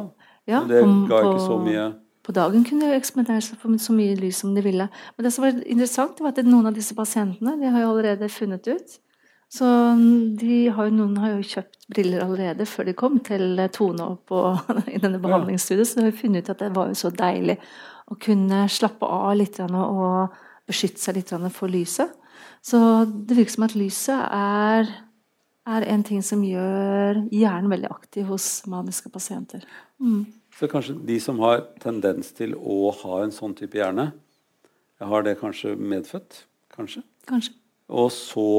Ja, 0.50 0.64
det 0.66 0.82
ga 1.10 1.20
ikke 1.22 1.44
så 1.44 1.60
mye 1.62 1.84
På 2.26 2.34
dagen 2.34 2.64
kunne 2.66 2.88
de 2.90 2.98
eksperimentere 2.98 3.44
seg 3.46 3.60
for 3.62 3.76
så 3.82 3.94
mye 3.94 4.16
lys 4.18 4.40
som 4.42 4.56
de 4.56 4.64
ville. 4.66 4.88
Men 5.16 5.26
det 5.26 5.34
som 5.36 5.46
var 5.46 5.60
interessant, 5.62 6.18
var 6.24 6.34
at 6.34 6.42
noen 6.48 6.72
av 6.72 6.76
disse 6.78 6.96
pasientene 6.98 7.54
de 7.60 7.70
har 7.70 7.84
jo 7.84 7.92
allerede 7.94 8.32
funnet 8.34 8.68
ut 8.68 8.98
Så 9.50 9.66
har 9.66 10.92
noen 10.94 11.16
har 11.22 11.36
jo 11.36 11.46
kjøpt 11.54 11.88
briller 11.90 12.26
allerede 12.26 12.68
før 12.70 12.90
de 12.90 12.94
kom 12.98 13.18
til 13.26 13.62
Tone 13.74 14.12
opp 14.14 14.34
i 14.96 15.02
denne 15.02 15.22
behandlingsstudien. 15.22 15.86
Så 15.86 16.00
de 16.00 16.10
har 16.10 16.18
funnet 16.18 16.46
ut 16.46 16.54
at 16.54 16.66
det 16.66 16.76
var 16.76 16.92
jo 16.92 17.00
så 17.00 17.10
deilig 17.10 17.58
å 18.10 18.18
kunne 18.18 18.66
slappe 18.70 19.06
av 19.06 19.36
litt 19.38 19.60
og 19.62 20.38
beskytte 20.70 21.02
seg 21.02 21.18
litt 21.18 21.34
for 21.54 21.70
lyset. 21.70 22.14
Så 22.62 22.80
det 23.08 23.38
virker 23.38 23.56
som 23.56 23.66
at 23.66 23.78
lyset 23.78 24.20
er, 24.36 24.90
er 25.76 25.86
en 25.94 26.04
ting 26.06 26.22
som 26.26 26.42
gjør 26.46 27.24
hjernen 27.34 27.72
veldig 27.72 27.90
aktiv 27.94 28.30
hos 28.32 28.48
maniske 28.70 29.12
pasienter. 29.14 29.66
Mm. 30.02 30.26
Så 30.60 30.68
kanskje 30.72 30.98
de 31.08 31.20
som 31.24 31.40
har 31.44 31.64
tendens 31.80 32.34
til 32.36 32.56
å 32.58 32.90
ha 33.04 33.24
en 33.24 33.34
sånn 33.34 33.56
type 33.58 33.80
hjerne, 33.80 34.10
har 35.00 35.24
det 35.24 35.38
kanskje 35.40 35.76
medfødt? 35.80 36.44
Kanskje. 36.76 37.04
kanskje. 37.28 37.54
Og 37.90 38.10
så 38.14 38.50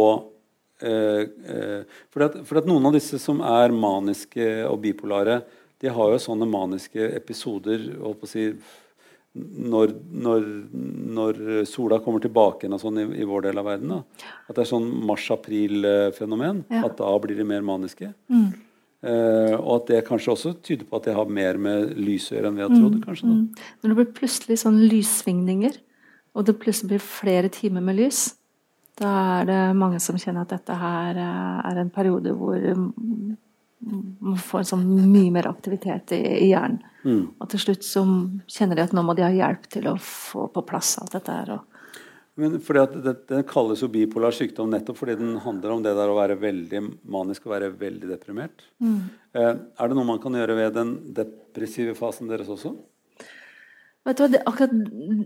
eh, 0.83 1.25
eh, 1.55 1.83
for, 2.11 2.25
at, 2.27 2.39
for, 2.49 2.61
at, 2.61 2.69
noen 2.69 2.89
av 2.89 2.97
disse 2.97 3.21
som 3.21 3.43
er 3.45 3.75
maniske 3.75 4.47
og 4.69 4.81
bipolare, 4.85 5.43
de 5.81 5.93
har 5.93 6.13
jo 6.13 6.21
sånne 6.21 6.49
maniske 6.49 7.11
episoder 7.17 7.85
holdt 8.01 8.21
på 8.21 8.29
å 8.29 8.33
si, 8.33 8.47
når, 9.35 9.93
når, 10.11 10.47
når, 11.15 11.37
sola 11.71 12.01
kommer 12.03 12.23
tilbake 12.23 12.67
sånn 12.83 12.99
i, 12.99 13.05
i, 13.23 13.27
vår 13.29 13.45
del 13.47 13.61
av 13.63 13.69
verden. 13.69 13.93
Da. 13.93 14.27
At 14.49 14.57
det 14.57 14.65
er 14.65 14.71
sånn 14.73 14.89
mars-april-fenomen. 15.07 16.65
Ja. 16.73 16.83
At 16.89 16.99
da 16.99 17.13
blir 17.23 17.39
de 17.39 17.47
mer 17.47 17.63
maniske. 17.67 18.11
Mm. 18.33 18.51
Uh, 19.01 19.55
og 19.57 19.71
at 19.79 19.87
det 19.89 20.01
kanskje 20.05 20.35
også 20.35 20.51
tyder 20.61 20.85
på 20.85 20.99
at 20.99 21.07
det 21.09 21.15
har 21.17 21.31
mer 21.33 21.57
med 21.63 21.95
lys 21.97 22.27
å 22.29 22.35
gjøre 22.35 22.51
enn 22.51 22.59
vi 22.59 22.67
har 22.67 22.75
trodd. 22.75 22.99
Mm, 22.99 23.05
kanskje 23.07 23.31
da. 23.31 23.37
Mm. 23.39 23.71
Når 23.81 23.93
det 23.93 23.99
blir 24.01 24.11
plutselig 24.19 24.59
sånn 24.61 24.83
lyssvingninger, 24.91 25.79
og 26.37 26.47
det 26.47 26.59
plutselig 26.61 26.93
blir 26.93 27.07
flere 27.07 27.53
timer 27.55 27.87
med 27.87 27.97
lys, 28.03 28.25
da 29.01 29.13
er 29.39 29.49
det 29.49 29.61
mange 29.79 30.03
som 30.05 30.19
kjenner 30.21 30.45
at 30.45 30.53
dette 30.53 30.75
her 30.77 31.17
eh, 31.17 31.61
er 31.71 31.81
en 31.81 31.93
periode 31.95 32.35
hvor 32.37 32.59
man 33.81 34.37
får 34.37 34.69
sånn 34.71 34.85
mye 35.11 35.33
mer 35.33 35.49
aktivitet 35.49 36.13
i, 36.17 36.21
i 36.21 36.51
hjernen. 36.51 36.83
Mm. 37.01 37.23
Og 37.41 37.49
til 37.49 37.63
slutt 37.63 37.87
så 37.87 38.05
kjenner 38.51 38.77
de 38.77 38.85
at 38.85 38.93
nå 38.93 39.05
må 39.07 39.15
de 39.17 39.25
ha 39.25 39.33
hjelp 39.33 39.65
til 39.73 39.89
å 39.89 39.97
få 40.05 40.51
på 40.53 40.65
plass 40.69 40.99
alt 41.01 41.17
dette 41.17 41.33
her. 41.33 41.55
og 41.57 41.67
men 42.41 42.61
fordi 42.65 42.81
at 42.81 42.93
det, 43.05 43.15
Den 43.29 43.43
kalles 43.49 43.83
jo 43.83 43.91
bipolar 43.93 44.33
sykdom 44.33 44.71
nettopp 44.73 44.97
fordi 45.01 45.19
den 45.19 45.35
handler 45.45 45.75
om 45.75 45.83
det 45.85 45.93
der 45.99 46.09
å 46.13 46.17
være 46.17 46.39
veldig 46.41 46.83
manisk 47.11 47.49
og 47.49 47.55
være 47.57 47.73
veldig 47.81 48.09
deprimert. 48.13 48.65
Mm. 48.81 49.01
Eh, 49.37 49.51
er 49.59 49.91
det 49.91 49.99
noe 49.99 50.09
man 50.09 50.23
kan 50.23 50.39
gjøre 50.39 50.57
ved 50.57 50.79
den 50.79 50.95
depressive 51.17 51.97
fasen 51.99 52.31
deres 52.31 52.49
også? 52.53 52.73
Vet 54.09 54.17
du 54.17 54.23
hva, 54.23 54.29
det, 54.33 54.39
akkurat, 54.49 54.71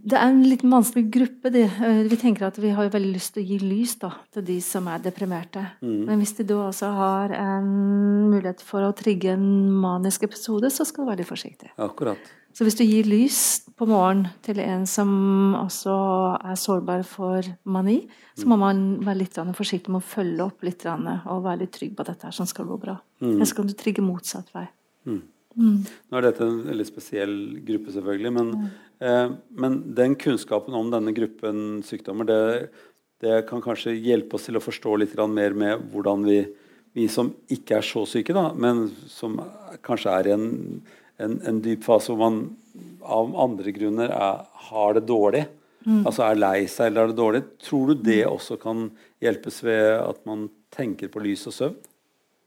det 0.03 0.17
er 0.19 0.25
en 0.27 0.41
litt 0.43 0.65
vanskelig 0.67 1.05
gruppe. 1.15 1.51
Det. 1.55 1.63
Eh, 1.87 2.01
vi 2.11 2.19
tenker 2.19 2.49
at 2.49 2.57
vi 2.59 2.73
har 2.75 2.91
veldig 2.91 3.13
lyst 3.15 3.37
til 3.37 3.45
å 3.45 3.47
gi 3.47 3.59
lys 3.63 3.93
da, 4.03 4.11
til 4.35 4.47
de 4.49 4.57
som 4.65 4.89
er 4.91 5.03
deprimerte. 5.05 5.63
Mm. 5.85 6.01
Men 6.09 6.23
hvis 6.23 6.35
de 6.41 6.47
da 6.49 6.57
også 6.65 6.91
har 6.97 7.35
en 7.39 7.69
mulighet 8.33 8.65
for 8.67 8.83
å 8.83 8.95
trigge 8.99 9.37
en 9.37 9.47
manisk 9.79 10.27
episode, 10.27 10.73
så 10.75 10.87
skal 10.89 11.05
du 11.05 11.13
være 11.13 11.23
litt 11.23 11.31
forsiktig. 11.31 11.71
Akkurat. 11.79 12.33
Så 12.55 12.67
hvis 12.67 12.77
du 12.79 12.85
gir 12.87 13.07
lys 13.07 13.39
på 13.75 13.87
morgenen 13.91 14.29
til 14.47 14.61
en 14.63 14.85
som 14.87 15.11
også 15.59 15.95
er 16.39 16.59
sårbar 16.59 17.03
for 17.07 17.47
mani, 17.67 17.97
så 18.39 18.47
må 18.51 18.59
man 18.59 18.85
være 19.03 19.25
litt 19.25 19.39
forsiktig 19.59 19.91
med 19.91 20.03
å 20.03 20.07
følge 20.07 20.47
opp 20.47 20.67
litt 20.67 20.87
og 20.87 21.47
være 21.47 21.65
litt 21.65 21.75
trygg 21.75 21.97
på 21.97 22.05
at 22.05 22.13
dette 22.13 22.31
sånn 22.35 22.51
skal 22.51 22.69
gå 22.71 22.79
bra. 22.79 22.95
Mm. 23.23 23.37
Ellers 23.37 23.55
kan 23.55 23.67
du 23.67 23.75
trigge 23.79 24.07
motsatt 24.07 24.55
vei. 24.55 24.69
Mm. 25.07 25.23
Mm. 25.55 25.85
Nå 25.85 26.19
er 26.19 26.27
dette 26.27 26.47
en 26.47 26.65
veldig 26.67 26.87
spesiell 26.89 27.37
gruppe, 27.67 27.95
selvfølgelig. 27.95 28.35
Men, 28.35 28.51
eh, 28.99 29.29
men 29.61 29.79
den 29.95 30.19
kunnskapen 30.21 30.75
om 30.75 30.91
denne 30.93 31.15
gruppen 31.17 31.81
sykdommer, 31.87 32.29
det, 32.29 32.43
det, 33.23 33.39
kan 33.49 33.63
kanskje 33.65 33.97
hjelpe 33.97 34.39
oss 34.39 34.49
til 34.51 34.59
å 34.59 34.65
forstå 34.65 34.99
litt 35.01 35.17
mer 35.31 35.57
med 35.57 35.89
hvordan 35.93 36.27
vi, 36.27 36.43
vi 36.95 37.09
som 37.09 37.33
ikke 37.49 37.79
er 37.79 37.87
så 37.87 38.05
syke, 38.09 38.35
da, 38.37 38.51
men 38.53 38.89
som 39.11 39.39
kanskje 39.83 40.19
er 40.19 40.29
i 40.29 40.37
en 40.37 40.53
en, 41.17 41.39
en, 41.47 41.61
dyp 41.63 41.85
fase 41.85 42.13
hvor 42.13 42.21
man 42.21 42.41
av 43.05 43.35
andre 43.45 43.75
grunner 43.75 44.11
er, 44.11 44.45
har 44.69 44.97
det 44.97 45.07
dårlig. 45.09 45.45
Mm. 45.85 46.03
Altså 46.03 46.25
er 46.27 46.41
lei 46.41 46.59
seg 46.71 46.91
eller 46.91 47.05
er 47.05 47.13
det 47.13 47.21
dårlig. 47.21 47.43
Tror 47.63 47.93
du 47.93 48.07
det 48.07 48.23
også 48.27 48.59
kan 48.61 48.87
hjelpes 49.23 49.61
ved 49.67 49.91
at 50.01 50.23
man 50.29 50.49
tenker 50.75 51.13
på 51.13 51.23
lys 51.25 51.45
og 51.51 51.57
søvn? 51.59 51.77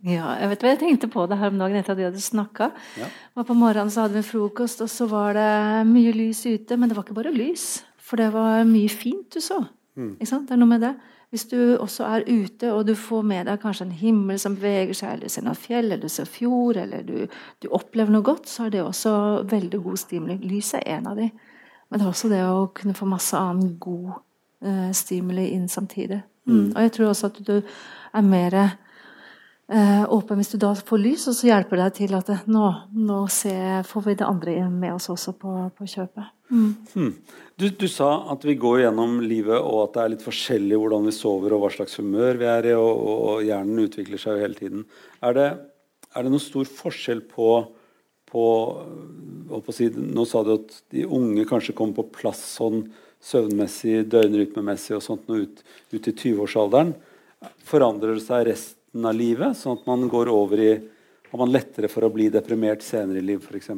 Ja, 0.06 0.36
jeg 0.38 0.52
vet 0.52 0.64
hva 0.64 0.72
jeg 0.76 0.80
tenkte 0.84 1.10
på 1.10 1.24
det 1.30 1.40
her 1.40 1.50
om 1.50 1.58
dagen 1.58 1.80
etter 1.80 1.96
at 1.96 2.00
vi 2.00 2.06
hadde 2.06 2.22
snakka. 2.22 2.70
Ja. 3.02 3.10
På 3.42 3.56
morgenen 3.58 3.90
så 3.94 4.06
hadde 4.06 4.20
vi 4.20 4.28
frokost, 4.28 4.84
og 4.86 4.92
så 4.94 5.08
var 5.10 5.34
det 5.38 5.50
mye 5.90 6.14
lys 6.14 6.44
ute. 6.46 6.78
Men 6.78 6.90
det 6.90 6.98
var 6.98 7.08
ikke 7.08 7.18
bare 7.18 7.34
lys, 7.34 7.82
for 7.98 8.22
det 8.22 8.30
var 8.36 8.68
mye 8.70 8.92
fint 8.94 9.32
du 9.34 9.42
så. 9.42 9.64
Mm. 9.98 10.14
Det 10.22 10.30
er 10.54 10.62
noe 10.62 10.70
med 10.70 10.86
det. 10.86 10.94
Hvis 11.34 11.48
du 11.52 11.58
også 11.76 12.06
er 12.08 12.24
ute 12.30 12.70
og 12.72 12.86
du 12.88 12.94
får 12.96 13.26
med 13.28 13.50
deg 13.50 13.60
kanskje 13.60 13.90
en 13.90 13.98
himmel 14.00 14.38
som 14.40 14.56
beveger 14.56 14.96
seg, 14.96 15.18
eller 15.18 15.28
du 15.28 15.34
ser 15.34 15.44
noe 15.44 15.60
fjell, 15.60 15.90
eller 15.90 16.06
du 16.06 16.14
ser 16.14 16.30
fjord, 16.30 16.78
eller 16.80 17.04
du, 17.04 17.26
du, 17.60 17.68
opplever 17.76 18.14
noe 18.14 18.24
godt, 18.24 18.48
så 18.48 18.68
er 18.68 18.78
det 18.78 18.86
også 18.86 19.12
veldig 19.50 19.82
god 19.84 20.00
stimuli. 20.00 20.38
Lys 20.46 20.72
er 20.78 20.88
en 20.94 21.10
av 21.12 21.20
de. 21.20 21.28
Men 21.90 22.00
det 22.00 22.06
er 22.06 22.14
også 22.14 22.32
det 22.32 22.44
å 22.48 22.70
kunne 22.78 22.96
få 22.96 23.10
masse 23.10 23.36
annen 23.36 23.76
god 23.82 24.14
uh, 24.64 24.92
stimuli 24.96 25.50
inn 25.58 25.68
samtidig. 25.72 26.22
Mm. 26.48 26.70
Og 26.70 26.82
jeg 26.86 26.94
tror 26.96 27.12
også 27.12 27.32
at 27.34 27.42
du 27.44 27.56
er 27.58 28.24
mer 28.24 28.56
åpen 29.68 30.40
hvis 30.40 30.54
du 30.54 30.58
da 30.62 30.70
får 30.76 31.00
lys, 31.02 31.26
og 31.28 31.36
så 31.36 31.50
hjelper 31.50 31.76
det 31.76 31.86
deg 31.88 31.96
til 31.98 32.14
at 32.16 32.30
det, 32.32 32.38
nå, 32.48 32.68
nå 32.96 33.18
ser, 33.34 33.82
får 33.84 34.06
vi 34.06 34.14
det 34.16 34.28
andre 34.28 34.54
med 34.72 34.94
oss 34.96 35.10
også 35.12 35.34
på, 35.36 35.56
på 35.76 35.88
kjøpet. 35.92 36.30
Mm. 36.48 36.76
Hmm. 36.94 37.10
Du, 37.60 37.66
du, 37.70 37.88
sa 37.92 38.10
at 38.32 38.46
vi 38.48 38.56
går 38.56 38.86
gjennom 38.86 39.18
livet, 39.26 39.58
og 39.58 39.82
at 39.88 39.96
det 39.96 40.04
er 40.04 40.14
litt 40.14 40.24
forskjellig 40.24 40.78
hvordan 40.80 41.10
vi 41.10 41.16
sover 41.16 41.56
og 41.56 41.66
hva 41.66 41.72
slags 41.74 41.98
humør 42.00 42.40
vi 42.40 42.48
er 42.48 42.70
i, 42.70 42.76
og, 42.78 42.92
og, 42.94 43.18
og 43.32 43.48
hjernen 43.48 43.84
utvikler 43.84 44.22
seg 44.22 44.38
jo 44.38 44.46
hele 44.46 44.60
tiden. 44.60 44.86
Er 45.26 45.36
det, 45.36 45.48
er 46.14 46.24
det 46.24 46.32
noen 46.32 46.44
stor 46.44 46.70
forskjell 46.78 47.26
på, 47.28 47.50
på, 48.32 48.46
på 49.66 49.76
si, 49.76 49.90
Nå 49.92 50.28
sa 50.30 50.46
du 50.48 50.54
at 50.56 50.80
de 50.96 51.04
unge 51.04 51.48
kanskje 51.50 51.76
kommer 51.76 52.00
på 52.00 52.22
plass 52.22 52.46
sånn 52.56 52.86
søvnmessig, 53.28 54.06
døgnrytmemessig 54.14 54.96
og 54.96 55.04
sånt 55.04 55.28
nå 55.28 55.42
ut, 55.44 55.64
ut 55.92 56.08
i 56.08 56.14
20-årsalderen. 56.14 56.94
Forandrer 57.68 58.16
det 58.16 58.24
seg 58.24 58.48
resten 58.48 58.76
av 58.96 59.16
livet, 59.16 59.58
sånn 59.58 59.80
at 59.80 59.90
man 59.90 60.08
går 60.12 60.32
over 60.32 60.62
i 60.64 60.72
Har 61.28 61.42
man 61.42 61.52
lettere 61.52 61.90
for 61.92 62.06
å 62.08 62.10
bli 62.10 62.30
deprimert 62.32 62.80
senere 62.86 63.20
i 63.20 63.26
livet, 63.26 63.44
f.eks.? 63.44 63.74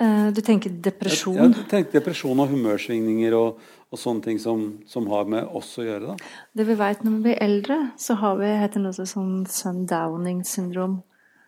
Uh, 0.00 0.32
du 0.34 0.40
tenker 0.42 0.72
depresjon? 0.72 1.36
Jeg, 1.36 1.52
jeg 1.54 1.68
tenker 1.70 1.98
depresjon 2.00 2.40
og 2.40 2.48
humørsvingninger 2.50 3.36
og, 3.36 3.60
og 3.92 4.00
sånne 4.00 4.24
ting 4.24 4.40
som, 4.42 4.64
som, 4.90 5.06
har 5.12 5.28
med 5.30 5.44
oss 5.54 5.74
å 5.78 5.84
gjøre. 5.84 6.14
Da. 6.14 6.32
Det 6.56 6.66
vi 6.66 6.76
vet 6.80 7.04
når 7.04 7.14
vi 7.14 7.22
blir 7.28 7.38
eldre, 7.44 7.76
så 8.00 8.16
har 8.18 8.40
vi 8.40 8.48
heter 8.62 8.82
noe 8.82 9.06
sånn 9.12 9.44
sundowning-syndrom. 9.46 10.98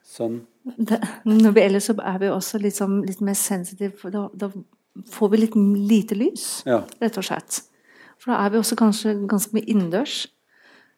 Sun. 0.07 0.43
når 1.27 1.57
vi 1.57 1.65
eldre, 1.65 1.83
så 1.83 1.97
er 1.99 2.23
vi 2.23 2.31
også 2.31 2.61
litt, 2.63 2.77
sånn, 2.77 3.01
litt 3.09 3.25
mer 3.25 3.39
sensitive. 3.41 4.13
Da, 4.15 4.29
da, 4.37 4.51
får 5.11 5.33
vi 5.33 5.43
litt 5.43 5.57
lite 5.57 6.19
lys, 6.19 6.47
ja. 6.69 6.83
rett 7.01 7.19
og 7.19 7.27
slett. 7.27 7.63
For 8.21 8.35
da 8.35 8.45
er 8.45 8.53
vi 8.53 8.61
også 8.61 8.77
kanskje 8.79 9.17
ganske 9.31 9.57
mye 9.57 9.67
innendørs. 9.67 10.27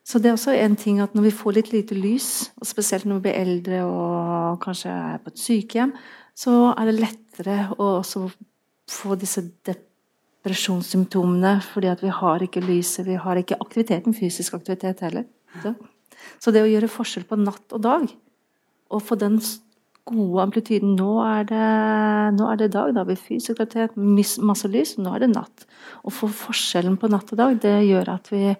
Så 0.04 0.20
det 0.20 0.28
er 0.28 0.36
også 0.36 0.52
en 0.52 0.76
ting 0.76 0.98
at 1.00 1.14
når 1.16 1.30
vi 1.30 1.32
får 1.32 1.56
litt 1.56 1.70
lite 1.72 1.96
lys, 1.96 2.52
og 2.60 2.68
spesielt 2.68 3.06
når 3.08 3.18
vi 3.18 3.24
blir 3.24 3.40
eldre 3.40 3.78
og 3.88 4.60
kanskje 4.64 4.92
er 4.92 5.22
på 5.24 5.32
et 5.32 5.40
sykehjem, 5.40 5.94
så 6.36 6.74
er 6.74 6.90
det 6.90 7.00
lettere 7.00 7.56
å 7.78 7.86
også 8.02 8.26
få 8.90 9.16
disse 9.16 9.40
depresjonssymptomene 9.64 11.56
fordi 11.64 11.88
at 11.88 12.04
vi 12.04 12.12
har 12.12 12.44
ikke 12.44 12.66
lyset, 12.66 13.06
vi 13.08 13.16
har 13.16 13.40
ikke 13.40 13.60
aktiviteten, 13.64 14.16
fysisk 14.16 14.58
aktivitet 14.58 15.00
heller. 15.06 15.24
Så, 15.62 15.72
så 16.42 16.52
det 16.52 16.62
å 16.66 16.68
gjøre 16.68 16.92
forskjell 16.92 17.24
på 17.30 17.40
natt 17.40 17.72
og 17.72 17.80
dag, 17.86 18.04
og 18.92 19.02
få 19.02 19.16
den 19.16 19.40
gode 20.04 20.42
amplityden 20.42 20.96
Nå 20.98 21.12
er 21.24 21.46
det, 21.48 21.66
nå 22.36 22.48
er 22.50 22.60
det 22.60 22.72
dag, 22.74 22.92
da 22.92 23.00
har 23.02 23.08
vi 23.08 23.16
fysisk 23.16 23.56
aktivitet, 23.56 23.96
masse 24.44 24.68
lys, 24.68 24.98
nå 25.00 25.14
er 25.16 25.24
det 25.24 25.32
natt. 25.32 25.64
Å 26.04 26.12
få 26.12 26.28
forskjellen 26.28 26.98
på 27.00 27.08
natt 27.08 27.32
og 27.32 27.40
dag, 27.40 27.56
det 27.62 27.78
gjør 27.88 28.12
at 28.18 28.28
vi 28.34 28.52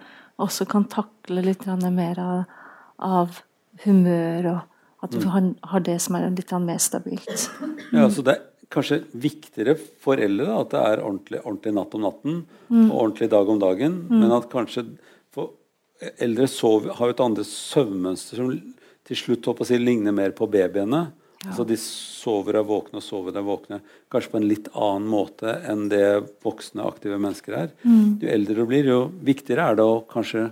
også 0.43 0.67
kan 0.71 0.87
takle 0.91 1.45
litt 1.45 1.67
mer 1.67 2.21
av, 2.21 2.57
av 2.99 3.43
humør 3.85 4.51
og 4.55 5.05
at 5.05 5.13
du 5.13 5.27
har, 5.29 5.47
har 5.69 5.83
det 5.85 5.99
som 6.01 6.17
er 6.17 6.31
litt 6.33 6.53
mer 6.65 6.81
stabilt. 6.81 7.49
Ja, 7.93 8.09
så 8.09 8.23
det 8.25 8.39
er 8.39 8.69
kanskje 8.73 9.03
viktigere 9.13 9.75
for 9.77 10.17
eldre 10.17 10.47
da, 10.49 10.61
at 10.63 10.71
det 10.73 10.81
er 10.81 11.03
ordentlig, 11.05 11.41
ordentlig 11.45 11.75
natt 11.77 11.97
om 11.97 12.07
natten 12.07 12.39
mm. 12.71 12.87
og 12.87 12.95
ordentlig 13.03 13.29
dag 13.35 13.51
om 13.53 13.61
dagen, 13.61 13.99
mm. 14.09 14.15
men 14.23 14.33
at 14.33 14.49
kanskje 14.53 14.87
eldre 16.25 16.47
sover, 16.51 16.95
har 16.97 17.11
jo 17.11 17.15
et 17.15 17.23
andre 17.23 17.45
søvnmønster 17.49 18.41
som 18.41 18.51
til 19.05 19.19
slutt 19.21 19.47
håper 19.51 19.67
å 19.67 19.69
si, 19.69 19.79
ligner 19.81 20.15
mer 20.17 20.33
på 20.37 20.49
babyene. 20.51 21.07
Ja. 21.45 21.55
Så 21.57 21.67
De 21.69 21.77
sover 21.81 22.59
er 22.61 22.67
våkne 22.67 23.01
og 23.01 23.05
sover 23.05 23.37
er 23.37 23.47
våkne. 23.47 23.81
Kanskje 24.13 24.33
på 24.33 24.41
en 24.41 24.49
litt 24.49 24.69
annen 24.73 25.09
måte 25.13 25.59
enn 25.69 25.87
det 25.93 26.05
voksne, 26.45 26.85
aktive 26.87 27.21
mennesker 27.21 27.59
er. 27.67 27.73
Mm. 27.85 28.19
Jo 28.23 28.35
eldre 28.35 28.61
du 28.61 28.69
blir, 28.71 28.91
jo 28.91 29.01
viktigere 29.25 29.71
er 29.71 29.81
det 29.81 29.87
å 29.87 30.03
kanskje 30.09 30.49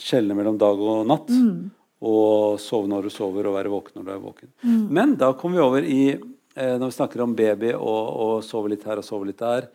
skjelne 0.00 0.34
mellom 0.34 0.56
dag 0.58 0.80
og 0.80 1.06
natt. 1.08 1.30
Mm 1.30 1.72
og 2.04 2.60
sove 2.60 2.88
når 2.90 3.06
du 3.06 3.12
sover, 3.12 3.48
og 3.48 3.56
være 3.56 3.72
våken 3.72 3.98
når 3.98 4.06
du 4.06 4.12
er 4.12 4.22
våken. 4.22 4.52
Mm. 4.64 4.84
Men 4.96 5.14
da 5.20 5.32
kommer 5.38 5.58
vi 5.58 5.64
over 5.64 5.86
i 5.88 6.02
eh, 6.12 6.76
Når 6.78 6.90
vi 6.90 6.96
snakker 6.98 7.24
om 7.24 7.34
baby 7.36 7.72
og, 7.74 8.02
og 8.24 8.34
sove 8.46 8.72
litt 8.72 8.84
her 8.88 9.00
og 9.00 9.06
sove 9.06 9.28
litt 9.30 9.40
der, 9.40 9.68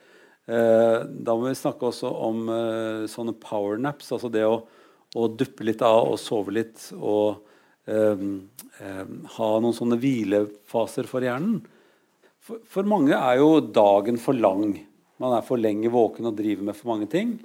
eh, 0.47 0.97
da 1.09 1.35
må 1.35 1.49
vi 1.49 1.57
snakke 1.57 1.89
også 1.89 2.11
om 2.29 2.43
eh, 2.53 3.07
sånne 3.11 3.35
powernaps. 3.41 4.11
Altså 4.15 4.31
det 4.33 4.45
å, 4.45 4.61
å, 5.15 5.29
duppe 5.31 5.65
litt 5.67 5.81
av 5.85 6.13
og 6.13 6.19
sove 6.21 6.53
litt. 6.59 6.91
Og 6.99 7.41
ha 7.87 9.49
noen 9.63 9.75
sånne 9.75 9.97
hvilefaser 10.01 11.07
for 11.09 11.25
hjernen. 11.25 11.61
For, 12.43 12.61
for 12.65 12.87
mange 12.89 13.15
er 13.15 13.39
jo 13.39 13.59
dagen 13.61 14.19
for 14.21 14.37
lang. 14.37 14.75
Man 15.19 15.35
er 15.35 15.45
for 15.45 15.59
lenge 15.59 15.91
våken 15.91 16.29
og 16.29 16.37
driver 16.37 16.69
med 16.69 16.77
for 16.77 16.93
mange 16.93 17.09
ting. 17.11 17.37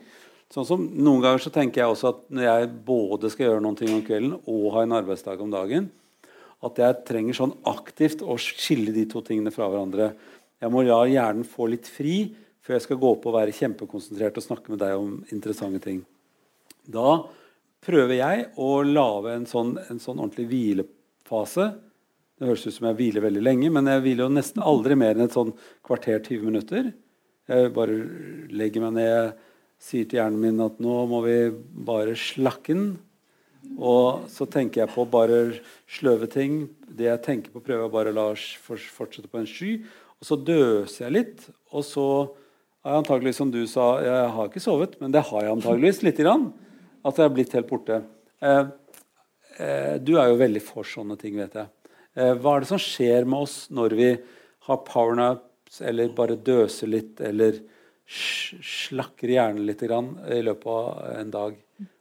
Sånn 0.52 0.66
som 0.68 0.84
Noen 0.86 1.22
ganger 1.24 1.42
så 1.42 1.50
tenker 1.50 1.82
jeg 1.82 1.90
også 1.90 2.10
at 2.12 2.22
når 2.30 2.46
jeg 2.46 2.70
både 2.86 3.30
skal 3.32 3.48
gjøre 3.48 3.64
noen 3.64 3.78
ting 3.78 3.90
om 3.94 4.04
kvelden 4.06 4.36
og 4.38 4.72
ha 4.76 4.84
en 4.84 4.96
arbeidsdag 5.00 5.40
om 5.42 5.50
dagen, 5.50 5.88
at 6.64 6.78
jeg 6.80 7.00
trenger 7.08 7.36
sånn 7.36 7.56
aktivt 7.68 8.22
å 8.22 8.36
skille 8.40 8.94
de 8.94 9.04
to 9.10 9.20
tingene 9.24 9.52
fra 9.52 9.66
hverandre. 9.68 10.12
Jeg 10.62 10.72
må 10.72 10.84
la 10.86 11.00
hjernen 11.10 11.48
få 11.48 11.66
litt 11.72 11.88
fri 11.90 12.30
før 12.64 12.78
jeg 12.78 12.84
skal 12.86 13.00
gå 13.00 13.10
opp 13.16 13.26
og 13.28 13.36
være 13.36 13.56
kjempekonsentrert 13.56 14.38
og 14.40 14.46
snakke 14.46 14.72
med 14.72 14.80
deg 14.80 14.94
om 14.96 15.18
interessante 15.34 15.82
ting. 15.84 15.98
Da 16.86 17.24
prøver 17.84 18.18
jeg 18.18 18.46
å 18.60 18.70
lage 18.86 19.34
en 19.34 19.48
sånn, 19.48 19.74
en 19.90 20.00
sånn 20.02 20.20
ordentlig 20.20 20.48
hvilefase. 20.50 21.70
Det 22.34 22.48
høres 22.48 22.66
ut 22.66 22.76
som 22.76 22.88
jeg 22.90 22.98
hviler 22.98 23.24
veldig 23.24 23.42
lenge, 23.44 23.70
men 23.72 23.88
jeg 23.90 24.04
hviler 24.04 24.26
jo 24.26 24.34
nesten 24.34 24.64
aldri 24.64 24.96
mer 24.98 25.14
enn 25.14 25.28
et 25.28 25.36
sånn 25.36 25.52
kvarter 25.86 26.18
20 26.18 26.48
minutter. 26.48 26.92
Jeg 27.50 27.74
bare 27.76 27.98
legger 28.54 28.86
meg 28.86 28.96
ned 28.96 29.42
sier 29.84 30.06
til 30.08 30.20
hjernen 30.20 30.40
min 30.40 30.62
at 30.64 30.78
nå 30.82 31.02
må 31.10 31.20
vi 31.26 31.38
bare 31.86 32.16
slakke 32.18 32.72
den. 32.72 32.86
Og 33.80 34.26
så 34.32 34.46
tenker 34.50 34.82
jeg 34.82 34.92
på 34.92 35.06
bare 35.08 35.58
sløve 35.90 36.28
ting. 36.30 36.64
Det 36.84 37.08
jeg 37.08 37.22
tenker 37.24 37.52
på, 37.52 37.62
prøver 37.64 37.86
jeg 37.86 37.94
bare 37.94 38.12
å 38.12 38.16
la 38.16 38.26
fortsette 38.34 39.30
på 39.30 39.40
en 39.40 39.48
sky. 39.48 39.76
Og 40.20 40.28
så 40.28 40.38
døser 40.40 41.06
jeg 41.06 41.16
litt. 41.16 41.46
Og 41.72 41.84
så 41.86 42.06
har 42.84 42.96
jeg 42.96 43.04
antageligvis, 43.04 43.40
som 43.40 43.52
du 43.52 43.62
sa, 43.70 43.86
jeg 44.04 44.34
har 44.36 44.50
ikke 44.50 44.62
sovet, 44.62 44.98
men 45.00 45.14
det 45.14 45.24
har 45.30 45.46
jeg 45.46 45.56
antageligvis 45.56 46.02
lite 46.04 46.26
grann. 46.26 46.50
At 47.04 47.18
det 47.18 47.26
er 47.26 47.34
blitt 47.36 47.54
helt 47.56 47.68
borte. 47.68 48.00
Eh, 48.40 48.66
eh, 49.58 49.94
du 50.00 50.16
er 50.18 50.30
jo 50.30 50.40
veldig 50.40 50.62
for 50.64 50.88
sånne 50.88 51.18
ting, 51.20 51.36
vet 51.40 51.58
jeg. 51.60 51.68
Eh, 52.16 52.32
hva 52.38 52.56
er 52.56 52.64
det 52.64 52.70
som 52.70 52.80
skjer 52.80 53.28
med 53.28 53.46
oss 53.46 53.58
når 53.74 53.96
vi 53.98 54.10
har 54.68 54.80
powernaps, 54.86 55.82
eller 55.84 56.14
bare 56.16 56.38
døser 56.40 56.90
litt, 56.90 57.20
eller 57.20 57.60
slakker 58.06 59.32
hjernen 59.32 59.64
litt 59.66 59.82
i 59.82 59.88
løpet 60.44 60.66
av 60.70 61.20
en 61.20 61.30
dag. 61.32 61.60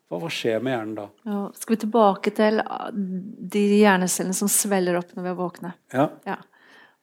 Hva, 0.10 0.20
hva 0.20 0.30
skjer 0.32 0.64
med 0.64 0.76
hjernen 0.76 0.95
da? 0.97 1.06
Ja, 1.26 1.43
skal 1.58 1.76
vi 1.76 1.82
tilbake 1.86 2.34
til 2.36 2.60
ah, 2.62 2.89
de 2.93 3.64
hjernecellene 3.80 4.38
som 4.38 4.51
svelger 4.51 4.99
opp 4.99 5.14
når 5.16 5.26
vi 5.26 5.32
er 5.32 5.39
våkne? 5.39 5.72
Ja. 5.95 6.10
ja. 6.28 6.38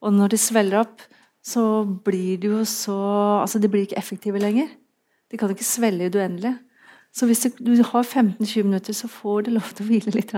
Og 0.01 0.13
når 0.15 0.33
de 0.33 0.39
svelger 0.41 0.81
opp, 0.83 1.03
så 1.41 1.83
blir 2.05 2.37
de 2.41 2.51
jo 2.53 2.65
så 2.69 2.97
Altså, 3.41 3.59
de 3.59 3.69
blir 3.71 3.87
ikke 3.87 3.97
effektive 3.99 4.41
lenger. 4.41 4.69
De 5.31 5.39
kan 5.41 5.51
ikke 5.51 5.65
svelle 5.65 6.05
i 6.05 6.13
det 6.13 6.21
uendelige. 6.21 6.59
Så 7.11 7.27
hvis 7.27 7.43
du 7.59 7.73
har 7.75 8.05
15-20 8.05 8.67
minutter, 8.67 8.95
så 8.95 9.09
får 9.11 9.47
du 9.47 9.55
lov 9.57 9.73
til 9.75 9.85
å 9.85 9.89
hvile 9.89 10.13
litt. 10.15 10.31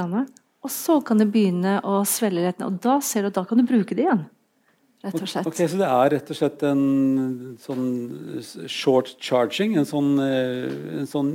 Og 0.64 0.72
så 0.74 1.00
kan 1.06 1.20
det 1.22 1.30
begynne 1.34 1.78
å 1.86 2.00
svelle 2.08 2.46
litt. 2.48 2.64
Og 2.66 2.80
da 2.82 2.98
ser 3.04 3.26
du, 3.26 3.30
at 3.30 3.38
da 3.38 3.44
kan 3.46 3.62
du 3.62 3.68
bruke 3.68 3.98
det 3.98 4.08
igjen 4.08 4.26
rett 5.04 5.20
og 5.20 5.30
slett. 5.30 5.48
Ok, 5.48 5.62
Så 5.68 5.80
det 5.80 5.88
er 5.90 6.12
rett 6.16 6.32
og 6.32 6.40
slett 6.40 6.66
en 6.68 6.84
sånn 7.62 7.88
short 8.72 9.16
charging? 9.24 9.78
En 9.80 9.88
sånn, 9.88 10.14
eh, 10.24 11.00
en 11.02 11.10
sånn 11.10 11.32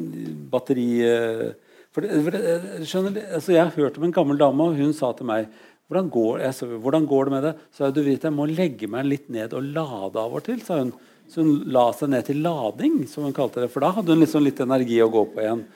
batteri 0.53 0.91
eh, 1.05 1.49
for 1.93 2.05
det, 2.05 2.21
for 2.23 2.37
det, 2.37 2.87
skjønner, 2.89 3.19
altså 3.39 3.55
Jeg 3.55 3.65
har 3.65 3.75
hørt 3.77 3.99
om 3.99 4.07
en 4.07 4.15
gammel 4.15 4.41
dame, 4.41 4.71
og 4.71 4.79
hun 4.79 4.95
sa 4.97 5.13
til 5.17 5.29
meg 5.29 5.49
hvordan 5.89 6.11
går, 6.13 6.43
jeg, 6.45 6.81
hvordan 6.85 7.07
går 7.09 7.25
det 7.25 7.33
med 7.33 7.45
det? 7.47 7.53
Så 7.73 7.87
jeg, 7.87 7.95
du 7.97 8.03
vet, 8.05 8.25
jeg 8.25 8.37
må 8.37 8.45
legge 8.45 8.91
meg 8.93 9.07
litt 9.09 9.31
ned 9.33 9.55
og 9.57 9.71
lade 9.73 10.21
av 10.21 10.35
og 10.37 10.43
til, 10.45 10.61
sa 10.61 10.83
hun. 10.83 10.93
Så 11.29 11.45
hun 11.45 11.69
la 11.69 11.91
seg 11.97 12.11
ned 12.13 12.25
til 12.29 12.41
lading, 12.45 13.03
som 13.11 13.27
hun 13.27 13.37
kalte 13.37 13.63
det. 13.63 13.71
For 13.73 13.85
da 13.85 13.93
hadde 13.99 14.15
hun 14.15 14.23
liksom 14.23 14.45
litt 14.47 14.61
energi 14.65 15.01
å 15.05 15.11
gå 15.13 15.27
på 15.33 15.45
igjen. 15.45 15.67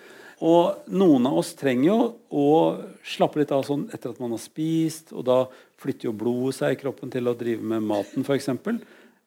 Og 0.43 0.89
noen 0.91 1.29
av 1.29 1.37
oss 1.39 1.53
trenger 1.55 1.87
jo 1.87 1.99
å 2.35 2.47
slappe 3.07 3.39
litt 3.39 3.53
av 3.55 3.63
sånn 3.67 3.85
etter 3.95 4.11
at 4.11 4.23
man 4.23 4.33
har 4.35 4.43
spist. 4.43 5.13
Og 5.15 5.27
da 5.29 5.45
flytter 5.83 6.09
jo 6.09 6.17
blodet 6.17 6.57
seg 6.59 6.75
i 6.75 6.81
kroppen 6.81 7.13
til 7.13 7.31
å 7.31 7.37
drive 7.39 7.63
med 7.75 7.85
maten, 7.87 8.27
f.eks. 8.27 8.49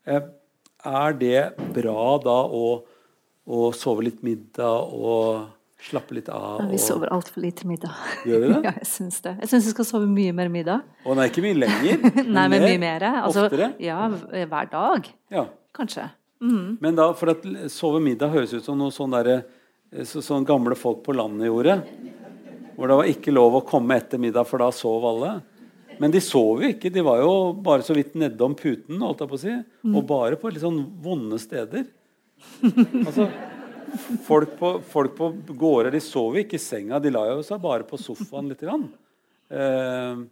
Eh, 0.05 0.27
er 0.85 1.15
det 1.17 1.39
bra 1.75 2.17
da 2.21 2.35
å, 2.45 2.65
å, 3.45 3.59
sove 3.75 4.05
litt 4.09 4.21
middag 4.25 4.91
og 4.91 5.54
slappe 5.81 6.15
litt 6.17 6.29
av? 6.31 6.61
Ja, 6.63 6.67
vi 6.71 6.79
sover 6.81 7.11
altfor 7.13 7.43
lite 7.43 7.67
middag. 7.67 7.93
Gjør 8.25 8.43
vi 8.43 8.51
det? 8.53 8.59
ja, 8.67 8.73
jeg 8.79 8.89
syns 8.89 9.19
det. 9.25 9.35
Jeg 9.43 9.51
syns 9.51 9.69
vi 9.69 9.73
skal 9.75 9.89
sove 9.89 10.09
mye 10.09 10.35
mer 10.35 10.51
middag. 10.53 10.85
Og 11.05 11.17
nei, 11.19 11.27
ikke 11.31 11.43
mye 11.45 11.59
lenger? 11.65 12.05
nei, 12.37 12.45
men 12.53 12.65
mye 12.65 12.81
mer. 12.81 13.07
Altså, 13.23 13.47
oftere? 13.49 13.73
Ja, 13.83 14.05
hver 14.09 14.71
dag. 14.71 15.11
Ja. 15.33 15.45
Kanskje. 15.75 16.07
Mm. 16.43 16.77
Men 16.83 16.97
da, 16.97 17.09
for 17.17 17.33
at 17.35 17.45
sove 17.73 18.01
middag 18.03 18.33
høres 18.33 18.53
ut 18.55 18.65
som 18.65 18.79
noe 18.79 18.93
sånn 18.93 19.13
derre 19.15 19.41
så, 20.03 20.21
sånn 20.23 20.45
gamle 20.47 20.75
folk 20.77 21.03
på 21.05 21.15
landet 21.15 21.49
gjorde. 21.49 21.79
Hvor 22.75 22.91
det 22.91 22.97
var 22.99 23.11
ikke 23.11 23.33
lov 23.35 23.59
å 23.59 23.65
komme 23.67 23.95
etter 23.99 24.19
middag, 24.19 24.47
for 24.49 24.63
da 24.63 24.71
sov 24.75 25.05
alle. 25.07 25.37
Men 26.01 26.11
de 26.11 26.19
sov 26.23 26.63
jo 26.63 26.71
ikke. 26.73 26.91
De 26.91 27.03
var 27.05 27.21
jo 27.23 27.53
bare 27.63 27.85
så 27.87 27.95
vidt 27.95 28.17
nedom 28.19 28.55
puten. 28.57 28.99
holdt 28.99 29.23
jeg 29.23 29.31
på 29.31 29.37
å 29.37 29.43
si, 29.45 29.53
Og 29.93 30.01
bare 30.07 30.39
på 30.39 30.51
litt 30.51 30.63
sånn 30.63 30.81
vonde 31.03 31.39
steder. 31.41 31.87
Altså, 33.05 33.29
folk 34.25 34.55
på, 34.59 34.71
folk 34.91 35.15
på 35.17 35.31
gårder 35.57 35.95
de 35.95 36.01
sov 36.03 36.37
ikke 36.41 36.59
i 36.59 36.61
senga. 36.61 36.99
De 37.03 37.13
la 37.13 37.25
jo 37.31 37.41
seg 37.45 37.61
bare 37.63 37.87
på 37.87 37.99
sofaen 38.01 38.51
litt. 38.51 38.63
Eh, 38.65 40.23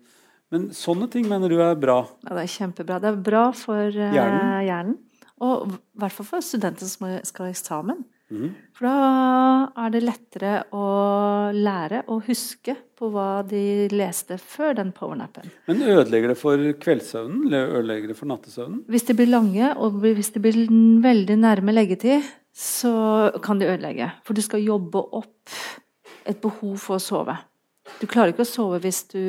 men 0.54 0.70
sånne 0.78 1.10
ting 1.12 1.28
mener 1.30 1.50
du 1.50 1.58
er 1.64 1.76
bra? 1.80 2.04
Ja, 2.28 2.36
Det 2.38 2.46
er 2.46 2.56
kjempebra. 2.58 3.02
Det 3.02 3.12
er 3.12 3.22
bra 3.26 3.46
for 3.58 3.90
uh, 3.90 4.14
hjernen. 4.14 4.66
hjernen. 4.68 4.98
Og 5.44 5.74
i 5.74 5.78
hvert 6.00 6.16
fall 6.16 6.30
for 6.30 6.46
studenter 6.46 6.88
som 6.88 7.10
skal 7.26 7.50
ha 7.50 7.54
eksamen. 7.54 8.04
Mm. 8.34 8.54
For 8.74 8.88
da 8.88 9.84
er 9.84 9.92
det 9.94 10.02
lettere 10.04 10.54
å 10.74 10.86
lære 11.54 12.04
og 12.10 12.24
huske 12.30 12.76
på 12.98 13.10
hva 13.14 13.44
de 13.46 13.90
leste 13.94 14.40
før 14.42 14.78
den 14.80 14.94
powernappen. 14.96 15.52
Men 15.70 15.84
ødelegger 15.84 16.34
det 16.34 16.38
for 16.40 16.64
kveldssøvnen? 16.86 17.52
Ødelegger 17.52 18.14
det 18.14 18.18
for 18.18 18.32
nattesøvnen? 18.32 18.86
Hvis 18.90 19.06
de 19.10 19.18
blir 19.18 19.30
lange, 19.30 19.74
og 19.76 20.00
hvis 20.02 20.34
de 20.34 20.42
blir 20.44 20.64
veldig 21.04 21.38
nærme 21.44 21.76
leggetid, 21.76 22.26
så 22.54 23.32
kan 23.44 23.60
det 23.60 23.72
ødelegge. 23.72 24.12
For 24.24 24.38
du 24.38 24.42
skal 24.46 24.64
jobbe 24.64 25.02
opp 25.02 25.50
et 26.30 26.40
behov 26.42 26.78
for 26.78 27.00
å 27.00 27.04
sove. 27.04 27.36
Du 28.00 28.08
klarer 28.08 28.32
ikke 28.32 28.46
å 28.46 28.48
sove 28.48 28.80
hvis 28.84 29.04
du 29.12 29.24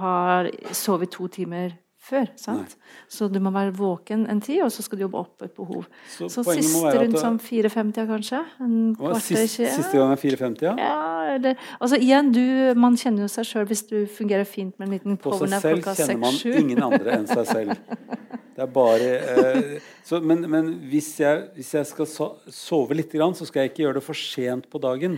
har 0.00 0.48
sovet 0.74 1.12
to 1.12 1.28
timer 1.30 1.76
før. 2.02 2.26
sant? 2.40 2.74
Nei. 2.74 3.06
Så 3.14 3.28
du 3.30 3.38
må 3.42 3.52
være 3.54 3.72
våken 3.76 4.24
en 4.30 4.40
tid, 4.42 4.62
og 4.64 4.72
så 4.74 4.82
skal 4.84 4.98
du 4.98 5.04
jobbe 5.04 5.20
opp 5.22 5.44
et 5.46 5.54
behov. 5.56 5.86
Så, 6.10 6.28
så 6.32 6.44
siste 6.48 6.92
rundt 6.98 7.18
sånn 7.20 7.38
4.50 7.42 8.08
kanskje? 8.10 8.42
En 8.64 8.76
kvarter 8.98 9.44
siste, 9.46 9.70
siste 9.76 10.00
gang 10.00 10.14
er 10.14 10.22
4.50, 10.22 10.66
ja? 10.66 10.74
ja 10.82 11.38
det, 11.42 11.54
altså 11.78 12.00
igjen, 12.02 12.32
du, 12.34 12.42
Man 12.78 12.98
kjenner 12.98 13.26
jo 13.26 13.30
seg 13.32 13.48
sjøl 13.48 13.68
hvis 13.70 13.86
du 13.88 13.96
fungerer 14.10 14.48
fint 14.48 14.74
med 14.78 14.88
en 14.88 14.96
liten 14.96 15.20
powernap 15.20 15.62
klokka 15.62 15.94
6-7. 15.94 15.94
På 15.94 15.94
seg 15.94 16.06
selv 16.06 16.18
kjenner 16.18 16.54
man 16.56 16.64
ingen 16.64 16.86
andre 16.90 17.18
enn 17.20 17.30
seg 17.30 17.48
selv. 17.48 17.78
Det 18.52 18.60
er 18.60 18.68
bare 18.68 19.12
eh, 19.32 19.76
så, 20.04 20.18
Men, 20.20 20.42
men 20.50 20.66
hvis, 20.90 21.14
jeg, 21.22 21.46
hvis, 21.56 21.70
jeg, 21.72 21.88
skal 21.88 22.08
sove 22.52 22.98
litt, 22.98 23.14
så 23.16 23.48
skal 23.48 23.64
jeg 23.64 23.72
ikke 23.72 23.86
gjøre 23.86 23.96
det 23.96 24.04
for 24.04 24.18
sent 24.18 24.68
på 24.68 24.80
dagen. 24.82 25.16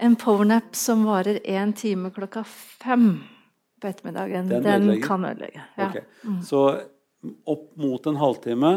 En 0.00 0.16
powernap 0.16 0.76
som 0.76 1.06
varer 1.08 1.40
én 1.40 1.72
time 1.76 2.12
klokka 2.12 2.44
fem 2.44 3.22
på 3.80 3.88
ettermiddagen, 3.90 4.48
den, 4.50 4.64
den 4.64 5.02
kan 5.04 5.24
ødelegge. 5.26 5.64
Ja. 5.78 5.88
Okay. 5.88 6.06
Mm. 6.24 6.40
Så 6.46 6.62
opp 7.48 7.66
mot 7.80 8.06
en 8.08 8.20
halvtime 8.20 8.72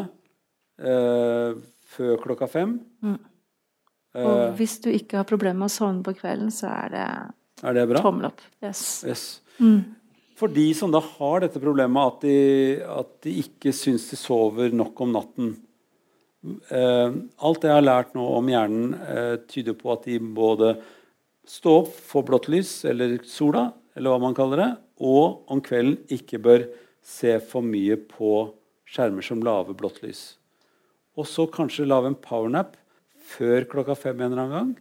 eh, 0.81 1.59
før 1.95 2.19
klokka 2.23 2.49
fem. 2.51 2.77
Mm. 3.03 3.17
Eh, 4.15 4.27
Og 4.27 4.57
hvis 4.59 4.77
du 4.83 4.89
ikke 4.93 5.21
har 5.21 5.29
problemer 5.29 5.63
med 5.63 5.71
å 5.71 5.75
sovne 5.75 6.05
på 6.05 6.15
kvelden, 6.19 6.51
så 6.53 6.71
er 6.71 6.93
det, 6.93 7.09
er 7.63 7.77
det 7.79 8.01
tommel 8.01 8.31
opp. 8.31 8.41
Yes. 8.63 9.03
yes. 9.07 9.27
Mm. 9.59 9.83
For 10.39 10.51
de 10.51 10.65
som 10.75 10.91
da 10.91 10.99
har 11.03 11.43
dette 11.43 11.61
problemet 11.61 12.09
at 12.09 12.23
de, 12.25 12.37
at 12.89 13.11
de 13.23 13.35
ikke 13.43 13.71
syns 13.75 14.09
de 14.09 14.17
sover 14.19 14.73
nok 14.73 14.97
om 15.05 15.13
natten 15.13 15.53
eh, 16.73 17.13
Alt 17.45 17.67
jeg 17.67 17.71
har 17.71 17.85
lært 17.85 18.15
nå 18.17 18.25
om 18.39 18.49
hjernen, 18.49 18.95
eh, 18.97 19.35
tyder 19.47 19.77
på 19.77 19.93
at 19.93 20.07
de 20.09 20.17
både 20.19 20.73
stå 21.47 21.75
opp, 21.83 21.93
få 21.93 22.23
blått 22.25 22.49
lys 22.51 22.71
eller 22.89 23.17
sola, 23.27 23.67
eller 23.95 24.13
hva 24.13 24.19
man 24.23 24.35
kaller 24.35 24.61
det, 24.63 24.69
og 25.01 25.49
om 25.51 25.61
kvelden 25.63 25.97
ikke 26.13 26.41
bør 26.41 26.67
se 27.03 27.35
for 27.49 27.65
mye 27.65 27.97
på 27.97 28.33
skjermer 28.89 29.25
som 29.25 29.41
lager 29.43 29.75
blått 29.77 30.01
lys. 30.03 30.23
Og 31.17 31.27
så 31.29 31.45
kanskje 31.51 31.87
lage 31.87 32.11
en 32.11 32.19
powernap 32.19 32.77
før 33.33 33.67
klokka 33.69 33.95
fem 33.97 34.21
en 34.21 34.31
eller 34.31 34.43
annen 34.43 34.55
gang. 34.55 34.71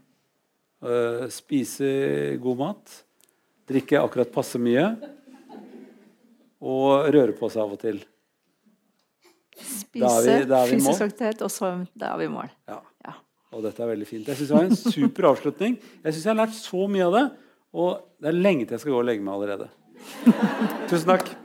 Uh, 0.83 1.27
spise 1.31 1.89
god 2.43 2.61
mat. 2.61 2.95
Drikke 3.71 4.01
akkurat 4.03 4.33
passe 4.35 4.59
mye 4.61 4.87
og 6.63 7.11
røre 7.15 7.35
på 7.37 7.51
seg 7.51 7.63
av 7.65 7.75
og 7.75 7.83
til. 7.83 8.01
Spise, 9.53 10.39
fysisk 10.71 11.05
aktivitet, 11.05 11.43
og 11.45 11.51
så 11.53 11.75
da 11.99 12.15
er 12.15 12.23
vi 12.23 12.29
i 12.29 12.33
mål. 12.33 12.51
Ja. 12.71 12.79
ja. 13.07 13.15
Og 13.53 13.65
dette 13.67 13.83
er 13.85 13.91
veldig 13.93 14.09
fint. 14.09 14.29
Jeg 14.31 14.39
syns 14.39 14.51
det 14.51 14.57
var 14.57 14.69
en 14.71 14.95
super 14.97 15.29
avslutning. 15.33 15.77
Jeg 15.77 16.15
syns 16.15 16.25
jeg 16.25 16.31
har 16.31 16.41
lært 16.41 16.57
så 16.57 16.87
mye 16.91 17.09
av 17.09 17.17
det. 17.19 17.25
Og 17.83 17.91
det 18.23 18.31
er 18.31 18.39
lenge 18.39 18.67
til 18.67 18.77
jeg 18.77 18.85
skal 18.85 18.95
gå 18.95 19.01
og 19.03 19.09
legge 19.09 19.25
meg 19.25 19.35
allerede. 19.37 19.69
Tusen 20.89 21.07
takk. 21.07 21.42